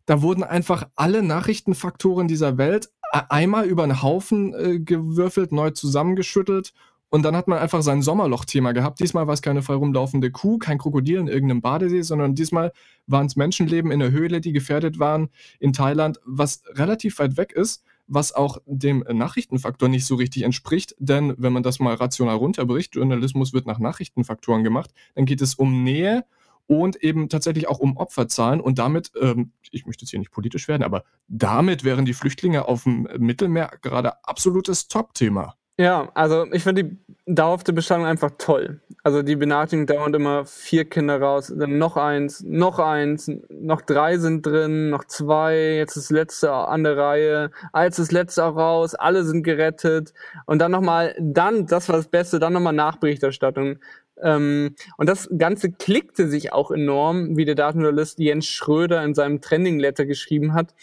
da 0.06 0.22
wurden 0.22 0.44
einfach 0.44 0.88
alle 0.96 1.24
Nachrichtenfaktoren 1.24 2.28
dieser 2.28 2.58
Welt 2.58 2.90
e-, 3.14 3.20
einmal 3.30 3.66
über 3.66 3.84
einen 3.84 4.02
Haufen 4.02 4.54
äh, 4.54 4.80
gewürfelt, 4.80 5.52
neu 5.52 5.72
zusammengeschüttelt 5.72 6.74
und 7.16 7.24
dann 7.24 7.34
hat 7.38 7.48
man 7.48 7.60
einfach 7.60 7.82
sein 7.82 8.02
Sommerloch-Thema 8.02 8.74
gehabt. 8.74 9.00
Diesmal 9.00 9.26
war 9.26 9.34
es 9.34 9.42
keine 9.42 9.62
frei 9.62 9.76
rumlaufende 9.76 10.32
Kuh, 10.32 10.58
kein 10.58 10.78
Krokodil 10.78 11.20
in 11.20 11.30
irgendeinem 11.30 11.62
Badesee, 11.62 12.02
sondern 12.02 12.36
diesmal 12.36 12.74
waren 13.08 13.28
es 13.28 13.38
Menschenleben 13.38 13.90
in 13.90 14.02
der 14.02 14.12
Höhle, 14.12 14.42
die 14.42 14.52
gefährdet 14.52 15.00
waren 15.00 15.30
in 15.62 15.72
Thailand, 15.72 16.20
was 16.26 16.64
relativ 16.74 17.18
weit 17.20 17.38
weg 17.38 17.54
ist, 17.54 17.86
was 18.08 18.34
auch 18.34 18.58
dem 18.66 19.06
Nachrichtenfaktor 19.10 19.88
nicht 19.88 20.06
so 20.06 20.16
richtig 20.16 20.44
entspricht. 20.44 20.94
Denn 21.00 21.34
wenn 21.38 21.54
man 21.54 21.64
das 21.64 21.80
mal 21.80 21.96
rational 21.96 22.36
runterbricht, 22.36 22.96
Journalismus 22.96 23.54
wird 23.54 23.66
nach 23.66 23.80
Nachrichtenfaktoren 23.80 24.66
gemacht, 24.66 24.92
dann 25.14 25.24
geht 25.26 25.42
es 25.42 25.56
um 25.56 25.86
Nähe 25.86 26.26
und 26.68 27.02
eben 27.02 27.30
tatsächlich 27.30 27.70
auch 27.70 27.80
um 27.80 27.96
Opferzahlen. 27.96 28.60
Und 28.60 28.78
damit, 28.78 29.14
ähm, 29.22 29.54
ich 29.72 29.86
möchte 29.86 30.04
jetzt 30.04 30.10
hier 30.10 30.20
nicht 30.20 30.32
politisch 30.32 30.68
werden, 30.68 30.84
aber 30.84 31.06
damit 31.30 31.86
wären 31.86 32.04
die 32.04 32.14
Flüchtlinge 32.14 32.68
auf 32.68 32.84
dem 32.84 33.08
Mittelmeer 33.20 33.72
gerade 33.82 34.22
absolutes 34.26 34.90
Top-Thema. 34.90 35.56
Ja, 35.78 36.10
also 36.14 36.46
ich 36.54 36.64
finde 36.64 36.86
die 36.86 36.98
dauerhafte 37.26 37.74
Bestellung 37.74 38.06
einfach 38.06 38.32
toll. 38.38 38.80
Also 39.04 39.24
die 39.24 39.36
Benachrichtigung 39.36 39.88
dauert 39.88 40.16
immer 40.16 40.46
vier 40.46 40.86
Kinder 40.86 41.20
raus, 41.20 41.54
dann 41.54 41.78
noch 41.78 41.98
eins, 41.98 42.42
noch 42.44 42.80
eins, 42.80 43.30
noch 43.50 43.82
drei 43.82 44.18
sind 44.18 44.46
drin, 44.46 44.90
noch 44.90 45.04
zwei, 45.04 45.76
jetzt 45.76 45.98
das 45.98 46.10
letzte 46.12 46.54
an 46.54 46.86
der 46.86 46.96
Reihe, 46.98 47.52
als 47.74 47.98
das 47.98 48.12
letzte 48.12 48.46
auch 48.46 48.56
raus, 48.56 48.96
alle 48.96 49.26
sind 49.26 49.44
gerettet 49.44 50.14
und 50.46 50.60
dann 50.60 50.72
nochmal, 50.72 51.14
dann, 51.20 51.68
das 51.68 51.90
war 51.90 51.98
das 51.98 52.08
Beste, 52.08 52.40
dann 52.40 52.54
nochmal 52.54 52.74
Nachberichterstattung. 52.74 53.80
Ähm, 54.22 54.76
und 54.98 55.10
das 55.10 55.30
Ganze 55.38 55.72
klickte 55.74 56.30
sich 56.30 56.54
auch 56.54 56.72
enorm, 56.72 57.36
wie 57.36 57.44
der 57.44 57.56
Datenjournalist 57.56 58.18
Jens 58.20 58.48
Schröder 58.48 59.04
in 59.04 59.14
seinem 59.14 59.42
Trending 59.42 59.80
Letter 59.80 60.06
geschrieben 60.06 60.54
hat, 60.54 60.74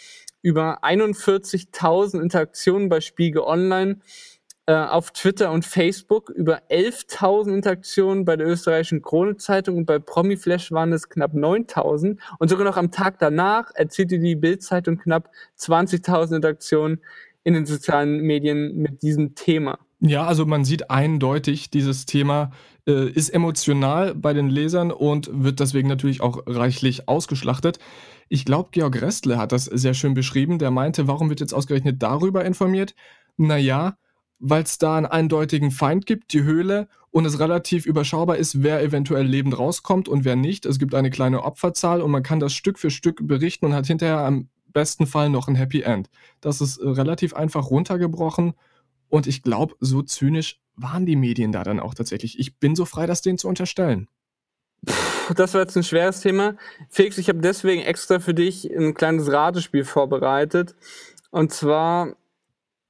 über 0.43 0.84
41.000 0.84 2.20
Interaktionen 2.20 2.88
bei 2.88 3.01
Spiegel 3.01 3.43
Online 3.43 4.01
äh, 4.67 4.75
auf 4.75 5.11
Twitter 5.11 5.51
und 5.51 5.65
Facebook 5.65 6.31
über 6.31 6.63
11.000 6.71 7.53
Interaktionen 7.53 8.25
bei 8.25 8.37
der 8.37 8.47
österreichischen 8.47 9.03
Krone-Zeitung 9.03 9.77
und 9.77 9.87
bei 9.87 9.99
Promiflash 9.99 10.71
waren 10.71 10.93
es 10.93 11.09
knapp 11.09 11.35
9.000 11.35 12.19
und 12.39 12.49
sogar 12.49 12.65
noch 12.65 12.77
am 12.77 12.91
Tag 12.93 13.19
danach 13.19 13.71
erzielte 13.75 14.19
die 14.21 14.37
Bild-Zeitung 14.37 14.99
knapp 14.99 15.31
20.000 15.59 16.37
Interaktionen 16.37 17.01
in 17.43 17.55
den 17.55 17.67
sozialen 17.67 18.21
Medien 18.21 18.77
mit 18.77 19.03
diesem 19.03 19.35
Thema. 19.35 19.79
Ja, 19.99 20.27
also 20.27 20.47
man 20.47 20.65
sieht 20.65 20.91
eindeutig, 20.91 21.71
dieses 21.71 22.07
Thema 22.07 22.53
äh, 22.87 23.09
ist 23.09 23.31
emotional 23.31 24.15
bei 24.15 24.33
den 24.33 24.49
Lesern 24.49 24.91
und 24.91 25.31
wird 25.33 25.61
deswegen 25.61 25.89
natürlich 25.89 26.21
auch 26.21 26.43
reichlich 26.47 27.09
ausgeschlachtet. 27.09 27.79
Ich 28.29 28.45
glaube, 28.45 28.71
Georg 28.73 29.01
Restle 29.01 29.39
hat 29.39 29.53
das 29.53 29.65
sehr 29.67 29.95
schön 29.95 30.15
beschrieben. 30.15 30.59
Der 30.59 30.71
meinte, 30.71 31.07
warum 31.07 31.29
wird 31.29 31.41
jetzt 31.41 31.53
ausgerechnet 31.53 32.03
darüber 32.03 32.45
informiert? 32.45 32.95
Naja, 33.37 33.97
weil 34.43 34.64
es 34.64 34.76
da 34.76 34.97
einen 34.97 35.07
eindeutigen 35.07 35.70
Feind 35.70 36.05
gibt, 36.05 36.32
die 36.32 36.43
Höhle, 36.43 36.88
und 37.12 37.26
es 37.26 37.38
relativ 37.38 37.86
überschaubar 37.86 38.36
ist, 38.38 38.62
wer 38.62 38.82
eventuell 38.82 39.26
lebend 39.26 39.57
rauskommt 39.57 40.09
und 40.09 40.24
wer 40.24 40.34
nicht. 40.34 40.66
Es 40.66 40.78
gibt 40.78 40.95
eine 40.95 41.11
kleine 41.11 41.45
Opferzahl 41.45 42.01
und 42.01 42.11
man 42.11 42.22
kann 42.22 42.40
das 42.40 42.55
Stück 42.55 42.78
für 42.78 42.90
Stück 42.90 43.26
berichten 43.26 43.66
und 43.66 43.74
hat 43.74 43.86
hinterher 43.86 44.20
am 44.20 44.49
besten 44.72 45.07
Fall 45.07 45.28
noch 45.28 45.47
ein 45.47 45.55
Happy 45.55 45.82
End. 45.82 46.09
Das 46.40 46.61
ist 46.61 46.78
äh, 46.78 46.88
relativ 46.88 47.34
einfach 47.34 47.70
runtergebrochen 47.70 48.55
und 49.09 49.26
ich 49.26 49.43
glaube, 49.43 49.76
so 49.78 50.03
zynisch 50.03 50.59
waren 50.74 51.05
die 51.05 51.16
Medien 51.16 51.53
da 51.53 51.62
dann 51.62 51.80
auch 51.80 51.95
tatsächlich. 51.95 52.38
Ich 52.38 52.59
bin 52.59 52.74
so 52.74 52.86
frei, 52.86 53.07
das 53.07 53.20
denen 53.20 53.38
zu 53.38 53.47
unterstellen. 53.47 54.09
das 55.36 55.53
war 55.53 55.61
jetzt 55.61 55.76
ein 55.76 55.84
schweres 55.84 56.22
Thema. 56.22 56.57
Felix, 56.88 57.18
ich 57.18 57.28
habe 57.28 57.40
deswegen 57.40 57.82
extra 57.82 58.18
für 58.18 58.34
dich 58.34 58.74
ein 58.74 58.95
kleines 58.95 59.30
Ratespiel 59.30 59.84
vorbereitet. 59.84 60.74
Und 61.30 61.53
zwar 61.53 62.16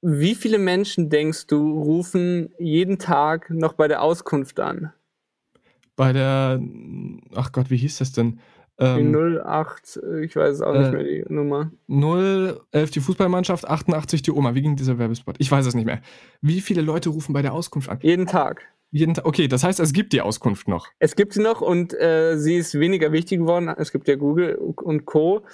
wie 0.03 0.35
viele 0.35 0.59
Menschen 0.59 1.09
denkst 1.09 1.47
du, 1.47 1.81
rufen 1.81 2.49
jeden 2.59 2.99
Tag 2.99 3.49
noch 3.49 3.73
bei 3.73 3.87
der 3.87 4.01
Auskunft 4.01 4.59
an? 4.59 4.91
Bei 5.95 6.11
der, 6.11 6.61
ach 7.33 7.53
Gott, 7.53 7.69
wie 7.69 7.77
hieß 7.77 7.99
das 7.99 8.11
denn? 8.11 8.39
Ähm, 8.79 9.13
die 9.13 9.39
08, 9.39 10.01
ich 10.23 10.35
weiß 10.35 10.55
es 10.55 10.61
auch 10.61 10.73
äh, 10.73 10.79
nicht 10.79 10.91
mehr, 10.91 11.03
die 11.03 11.23
Nummer. 11.29 11.71
011 11.87 12.91
die 12.91 12.99
Fußballmannschaft, 12.99 13.65
88 13.65 14.23
die 14.23 14.31
Oma. 14.31 14.55
Wie 14.55 14.61
ging 14.61 14.75
dieser 14.75 14.97
Werbespot? 14.97 15.35
Ich 15.39 15.49
weiß 15.49 15.65
es 15.65 15.73
nicht 15.73 15.85
mehr. 15.85 16.01
Wie 16.41 16.59
viele 16.59 16.81
Leute 16.81 17.09
rufen 17.09 17.31
bei 17.31 17.41
der 17.41 17.53
Auskunft 17.53 17.87
an? 17.87 17.99
Jeden 18.01 18.25
Tag. 18.25 18.61
Jeden 18.91 19.13
Tag. 19.13 19.25
Okay, 19.25 19.47
das 19.47 19.63
heißt, 19.63 19.79
es 19.79 19.93
gibt 19.93 20.11
die 20.11 20.21
Auskunft 20.21 20.67
noch. 20.67 20.87
Es 20.99 21.15
gibt 21.15 21.33
sie 21.33 21.41
noch 21.41 21.61
und 21.61 21.93
äh, 21.93 22.35
sie 22.37 22.57
ist 22.57 22.77
weniger 22.77 23.13
wichtig 23.13 23.39
geworden. 23.39 23.69
Es 23.69 23.93
gibt 23.93 24.07
ja 24.09 24.15
Google 24.15 24.55
und 24.55 25.05
Co. 25.05 25.45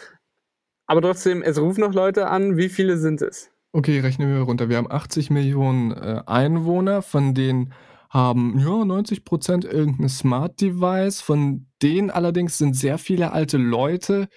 Aber 0.87 1.01
trotzdem, 1.01 1.43
es 1.43 1.61
rufen 1.61 1.81
noch 1.81 1.93
Leute 1.93 2.27
an. 2.29 2.57
Wie 2.57 2.69
viele 2.69 2.97
sind 2.97 3.21
es? 3.21 3.51
Okay, 3.71 3.99
rechnen 3.99 4.33
wir 4.33 4.41
runter. 4.41 4.69
Wir 4.69 4.77
haben 4.77 4.91
80 4.91 5.29
Millionen 5.29 5.91
äh, 5.91 6.23
Einwohner, 6.25 7.01
von 7.01 7.35
denen 7.35 7.73
haben 8.09 8.57
ja 8.57 8.83
90 8.83 9.23
Prozent 9.23 9.65
irgendein 9.65 10.09
Smart 10.09 10.59
Device. 10.59 11.21
Von 11.21 11.67
denen 11.81 12.09
allerdings 12.09 12.57
sind 12.57 12.75
sehr 12.75 12.97
viele 12.97 13.31
alte 13.31 13.57
Leute. 13.57 14.27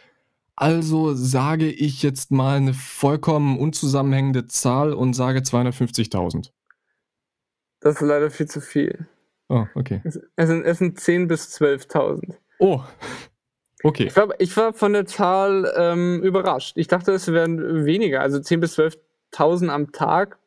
Also 0.55 1.14
sage 1.14 1.70
ich 1.70 2.03
jetzt 2.03 2.30
mal 2.30 2.59
eine 2.59 2.74
vollkommen 2.74 3.59
unzusammenhängende 3.59 4.47
Zahl 4.49 4.93
und 4.93 5.14
sage 5.14 5.39
250.000. 5.41 6.51
Das 7.80 7.95
ist 7.97 8.01
leider 8.03 8.30
viel 8.30 8.47
zu 8.47 8.61
viel. 8.61 9.09
Oh, 9.49 9.64
okay. 9.74 10.03
Es, 10.05 10.20
es 10.37 10.49
sind, 10.49 10.62
es 10.62 10.78
sind 10.78 10.99
10.000 10.99 11.26
bis 11.26 11.59
12.000. 11.59 12.35
Oh, 12.59 12.83
okay. 13.83 14.05
Ich 14.05 14.16
war, 14.16 14.28
ich 14.39 14.55
war 14.57 14.74
von 14.74 14.93
der 14.93 15.07
Zahl 15.07 15.72
ähm, 15.76 16.22
überrascht. 16.22 16.76
Ich 16.76 16.89
dachte, 16.89 17.12
es 17.12 17.33
wären 17.33 17.87
weniger, 17.87 18.20
also 18.20 18.37
10.000 18.37 18.57
bis 18.59 18.78
12.000. 18.78 18.99
1000 19.33 19.70
am 19.70 19.93
Tag. 19.93 20.39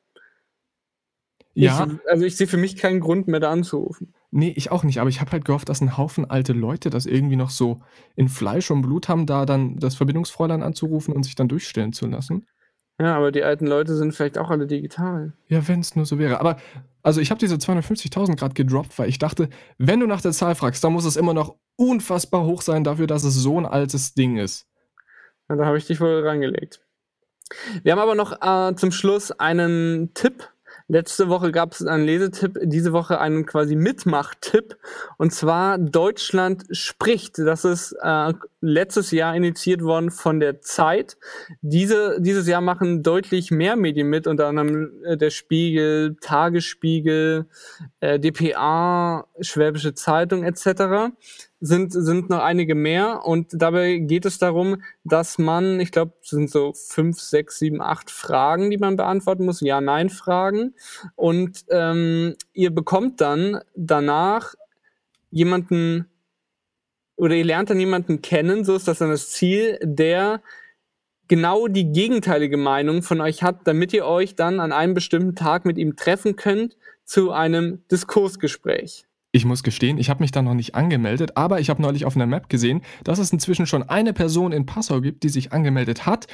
Ja. 1.54 1.88
Ich, 1.88 2.10
also 2.10 2.26
ich 2.26 2.36
sehe 2.36 2.48
für 2.48 2.58
mich 2.58 2.76
keinen 2.76 3.00
Grund 3.00 3.28
mehr 3.28 3.40
da 3.40 3.52
anzurufen. 3.52 4.14
Nee, 4.32 4.54
ich 4.58 4.70
auch 4.70 4.84
nicht, 4.84 5.00
aber 5.00 5.10
ich 5.10 5.22
habe 5.22 5.32
halt 5.32 5.46
gehofft, 5.46 5.70
dass 5.70 5.80
ein 5.80 5.98
Haufen 5.98 6.30
alte 6.30 6.52
Leute 6.52 6.90
das 6.90 7.06
irgendwie 7.06 7.38
noch 7.38 7.50
so 7.50 7.82
in 8.16 8.28
Fleisch 8.28 8.70
und 8.70 8.82
Blut 8.82 9.08
haben, 9.08 9.26
da 9.26 9.46
dann 9.46 9.78
das 9.78 9.96
Verbindungsfräulein 9.96 10.62
anzurufen 10.62 11.14
und 11.14 11.24
sich 11.24 11.36
dann 11.36 11.48
durchstellen 11.48 11.94
zu 11.94 12.08
lassen. 12.08 12.46
Ja, 13.00 13.16
aber 13.16 13.32
die 13.32 13.44
alten 13.44 13.66
Leute 13.66 13.96
sind 13.96 14.14
vielleicht 14.14 14.38
auch 14.38 14.50
alle 14.50 14.68
digital. 14.68 15.34
Ja, 15.48 15.66
wenn 15.68 15.82
es 15.82 15.96
nur 15.96 16.06
so 16.06 16.18
wäre. 16.18 16.40
Aber, 16.40 16.58
also 17.04 17.20
ich 17.22 17.30
habe 17.30 17.40
diese 17.40 17.56
250.000 17.56 18.36
gerade 18.36 18.54
gedroppt, 18.54 18.98
weil 19.00 19.10
ich 19.10 19.20
dachte, 19.20 19.50
wenn 19.78 20.00
du 20.00 20.08
nach 20.08 20.22
der 20.22 20.32
Zahl 20.32 20.56
fragst, 20.56 20.84
dann 20.84 20.94
muss 20.94 21.06
es 21.06 21.18
immer 21.18 21.34
noch 21.34 21.56
unfassbar 21.78 22.46
hoch 22.46 22.62
sein 22.62 22.84
dafür, 22.84 23.08
dass 23.08 23.24
es 23.24 23.36
so 23.36 23.58
ein 23.58 23.66
altes 23.66 24.14
Ding 24.14 24.38
ist. 24.38 24.68
Ja, 25.50 25.56
da 25.56 25.66
habe 25.66 25.78
ich 25.78 25.88
dich 25.88 26.00
wohl 26.00 26.26
reingelegt. 26.26 26.85
Wir 27.84 27.91
haben 27.91 28.00
aber 28.00 28.16
noch 28.16 28.41
äh, 28.41 28.76
zum 28.76 28.91
Schluss 28.91 29.32
einen 29.32 30.14
Tipp. 30.14 30.50
Letzte 30.88 31.30
Woche 31.30 31.52
gab 31.52 31.72
es 31.72 31.84
einen 31.84 32.06
Lesetipp, 32.06 32.60
diese 32.62 32.93
Woche 32.93 33.20
einen 33.20 33.48
quasi 33.48 33.76
Mitmachtipp. 33.76 34.78
Und 35.18 35.34
zwar 35.34 35.80
Deutschland 35.80 36.66
spricht. 36.70 37.39
Das 37.39 37.66
ist 37.66 37.96
äh, 38.04 38.34
letztes 38.62 39.10
Jahr 39.10 39.36
initiiert 39.36 39.82
worden 39.82 40.12
von 40.12 40.39
der 40.39 40.62
Zeit. 40.62 41.18
Diese, 41.62 42.22
dieses 42.22 42.48
Jahr 42.48 42.62
machen 42.62 43.02
deutlich 43.02 43.50
mehr 43.50 43.76
Medien 43.76 44.10
mit, 44.10 44.28
unter 44.28 44.46
anderem 44.46 44.91
äh, 45.04 45.18
der 45.18 45.32
Spiegel, 45.32 46.18
Tagesspiegel, 46.22 47.48
äh, 48.00 48.20
dpa, 48.20 49.28
Schwäbische 49.41 49.96
Zeitung 49.96 50.43
etc 50.43 51.14
sind, 51.60 51.91
sind 51.93 52.30
noch 52.30 52.43
einige 52.43 52.76
mehr. 52.76 53.26
Und 53.26 53.47
dabei 53.53 53.97
geht 53.97 54.26
es 54.26 54.38
darum, 54.38 54.84
dass 55.03 55.38
man, 55.38 55.80
ich 55.80 55.91
glaube, 55.91 56.14
es 56.22 56.30
sind 56.30 56.49
so 56.49 56.74
fünf, 56.74 57.20
sechs, 57.20 57.60
sieben, 57.60 57.82
acht 57.82 58.12
Fragen, 58.12 58.70
die 58.70 58.78
man 58.78 58.97
beantworten 58.97 59.45
muss, 59.45 59.62
Ja-Nein-Fragen 59.62 60.76
und 61.16 61.66
ähm, 61.70 62.36
ihr 62.53 62.72
bekommt 62.72 63.22
dann 63.22 63.62
danach 63.76 64.56
jemanden 65.32 66.08
oder 67.18 67.36
ihr 67.36 67.45
lernt 67.45 67.70
dann 67.70 67.80
jemanden 67.80 68.22
kennen, 68.22 68.66
so 68.66 68.76
ist 68.76 68.88
das 68.88 68.99
dann 68.99 69.10
das 69.10 69.30
Ziel, 69.30 69.80
der 69.82 70.41
genau 71.28 71.68
die 71.68 71.91
gegenteilige 71.91 72.58
Meinung 72.58 73.01
von 73.01 73.22
euch 73.22 73.41
hat, 73.41 73.66
damit 73.66 73.93
ihr 73.93 74.06
euch 74.06 74.36
dann 74.36 74.60
an 74.60 74.72
einem 74.72 74.93
bestimmten 74.93 75.36
Tag 75.36 75.66
mit 75.66 75.78
ihm 75.78 75.95
treffen 75.95 76.36
könnt 76.36 76.78
zu 77.03 77.32
einem 77.32 77.84
Diskursgespräch. 77.89 79.06
Ich 79.36 79.44
muss 79.44 79.64
gestehen, 79.64 79.98
ich 79.98 80.10
habe 80.10 80.24
mich 80.24 80.32
da 80.32 80.42
noch 80.42 80.54
nicht 80.54 80.76
angemeldet, 80.76 81.36
aber 81.36 81.60
ich 81.60 81.70
habe 81.70 81.82
neulich 81.82 82.06
auf 82.06 82.16
einer 82.16 82.26
Map 82.26 82.48
gesehen, 82.48 82.80
dass 83.04 83.20
es 83.20 83.34
inzwischen 83.34 83.66
schon 83.66 83.84
eine 83.84 84.14
Person 84.14 84.54
in 84.54 84.66
Passau 84.66 85.02
gibt, 85.02 85.24
die 85.24 85.28
sich 85.28 85.52
angemeldet 85.52 86.06
hat. 86.06 86.28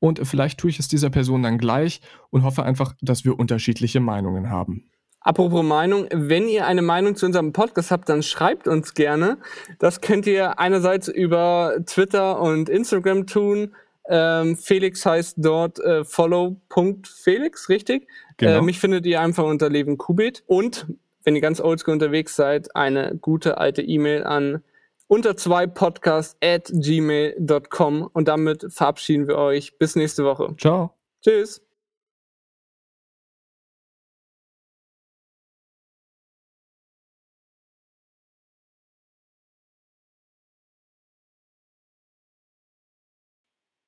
Und 0.00 0.26
vielleicht 0.26 0.58
tue 0.58 0.68
ich 0.68 0.80
es 0.80 0.88
dieser 0.88 1.08
Person 1.08 1.44
dann 1.44 1.58
gleich 1.58 2.00
und 2.30 2.42
hoffe 2.42 2.64
einfach, 2.64 2.94
dass 3.00 3.24
wir 3.24 3.38
unterschiedliche 3.38 4.00
Meinungen 4.00 4.50
haben. 4.50 4.90
Apropos 5.20 5.64
Meinung, 5.64 6.08
wenn 6.12 6.48
ihr 6.48 6.66
eine 6.66 6.82
Meinung 6.82 7.14
zu 7.14 7.26
unserem 7.26 7.52
Podcast 7.52 7.92
habt, 7.92 8.08
dann 8.08 8.24
schreibt 8.24 8.66
uns 8.66 8.92
gerne. 8.94 9.38
Das 9.78 10.00
könnt 10.00 10.26
ihr 10.26 10.58
einerseits 10.58 11.06
über 11.06 11.76
Twitter 11.86 12.40
und 12.40 12.68
Instagram 12.68 13.28
tun. 13.28 13.76
Ähm, 14.08 14.56
Felix 14.56 15.06
heißt 15.06 15.36
dort 15.38 15.78
äh, 15.78 16.02
follow.felix, 16.04 17.68
richtig? 17.68 18.08
Genau. 18.36 18.58
Äh, 18.58 18.62
mich 18.62 18.80
findet 18.80 19.06
ihr 19.06 19.20
einfach 19.20 19.44
unter 19.44 19.70
Leben 19.70 19.96
Kubit. 19.96 20.42
Und 20.48 20.88
wenn 21.28 21.36
ihr 21.36 21.42
ganz 21.42 21.60
oldschool 21.60 21.92
unterwegs 21.92 22.36
seid, 22.36 22.74
eine 22.74 23.14
gute 23.20 23.58
alte 23.58 23.82
E-Mail 23.82 24.24
an 24.24 24.64
unter 25.08 25.36
zwei 25.36 25.66
podcast 25.66 26.38
at 26.42 26.72
gmail.com 26.72 28.08
und 28.10 28.28
damit 28.28 28.64
verabschieden 28.72 29.28
wir 29.28 29.36
euch. 29.36 29.76
Bis 29.76 29.94
nächste 29.94 30.24
Woche. 30.24 30.56
Ciao. 30.56 30.94
Tschüss. 31.22 31.60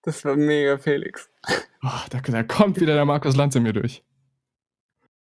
Das 0.03 0.22
war 0.26 0.36
mega, 0.36 0.76
Felix. 0.76 1.30
Oh, 1.82 1.88
da, 2.11 2.20
da 2.20 2.43
kommt 2.43 2.78
wieder 2.78 2.93
der 2.93 3.07
Markus 3.07 3.34
Lanz 3.34 3.55
in 3.55 3.62
mir 3.62 3.72
durch. 3.72 4.03